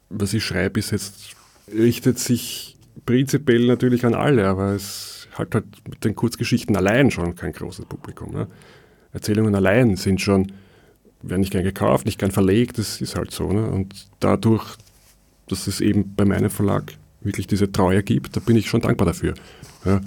was 0.10 0.34
ich 0.34 0.44
schreibe, 0.44 0.80
ist 0.80 0.92
jetzt, 0.92 1.36
richtet 1.74 2.20
sich 2.20 2.78
prinzipiell 3.06 3.66
natürlich 3.68 4.06
an 4.06 4.14
alle, 4.14 4.48
aber 4.48 4.74
es 4.74 5.28
hat 5.34 5.56
halt 5.56 5.66
mit 5.90 6.04
den 6.04 6.16
Kurzgeschichten 6.16 6.76
allein 6.76 7.12
schon 7.12 7.36
kein 7.36 7.54
großes 7.54 7.86
Publikum. 7.86 8.34
Ne? 8.34 8.48
Erzählungen 9.14 9.56
allein 9.56 9.96
sind 9.96 10.20
schon, 10.20 10.52
werden 11.22 11.42
nicht 11.42 11.52
gern 11.52 11.64
gekauft, 11.64 12.06
nicht 12.06 12.20
gern 12.20 12.32
verlegt, 12.32 12.78
das 12.78 13.00
ist 13.00 13.16
halt 13.16 13.32
so. 13.32 13.52
Ne? 13.52 13.66
Und 13.68 14.08
dadurch 14.20 14.78
dass 15.52 15.68
es 15.68 15.82
eben 15.82 16.16
bei 16.16 16.26
meinem 16.26 16.50
Verlag 16.50 16.94
wirklich 17.22 17.46
diese 17.46 17.72
Treue 17.72 18.04
gibt, 18.04 18.36
da 18.36 18.40
bin 18.40 18.56
ich 18.56 18.70
schon 18.70 18.82
dankbar 18.82 19.08
dafür. 19.08 19.34
Ja. 19.86 20.02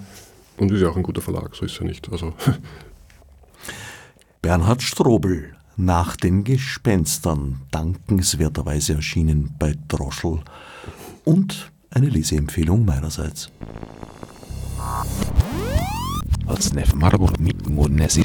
Und 0.56 0.72
ist 0.72 0.80
ja 0.80 0.88
auch 0.88 0.96
ein 0.96 1.02
guter 1.02 1.20
Verlag, 1.20 1.54
so 1.54 1.64
ist 1.64 1.78
er 1.78 1.84
nicht. 1.84 2.10
Also. 2.10 2.32
Bernhard 4.42 4.82
Strobel, 4.82 5.54
nach 5.76 6.16
den 6.16 6.44
Gespenstern, 6.44 7.62
dankenswerterweise 7.70 8.94
erschienen 8.94 9.54
bei 9.58 9.74
Droschel. 9.88 10.40
Und 11.24 11.72
eine 11.90 12.08
Leseempfehlung 12.08 12.84
meinerseits. 12.84 13.50
Als 16.46 16.72
Marburg 16.94 17.40
mit 17.40 17.68
Monesi. 17.68 18.24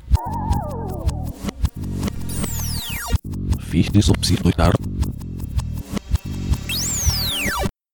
Fichte 3.60 4.02
subsidiar 4.02 4.74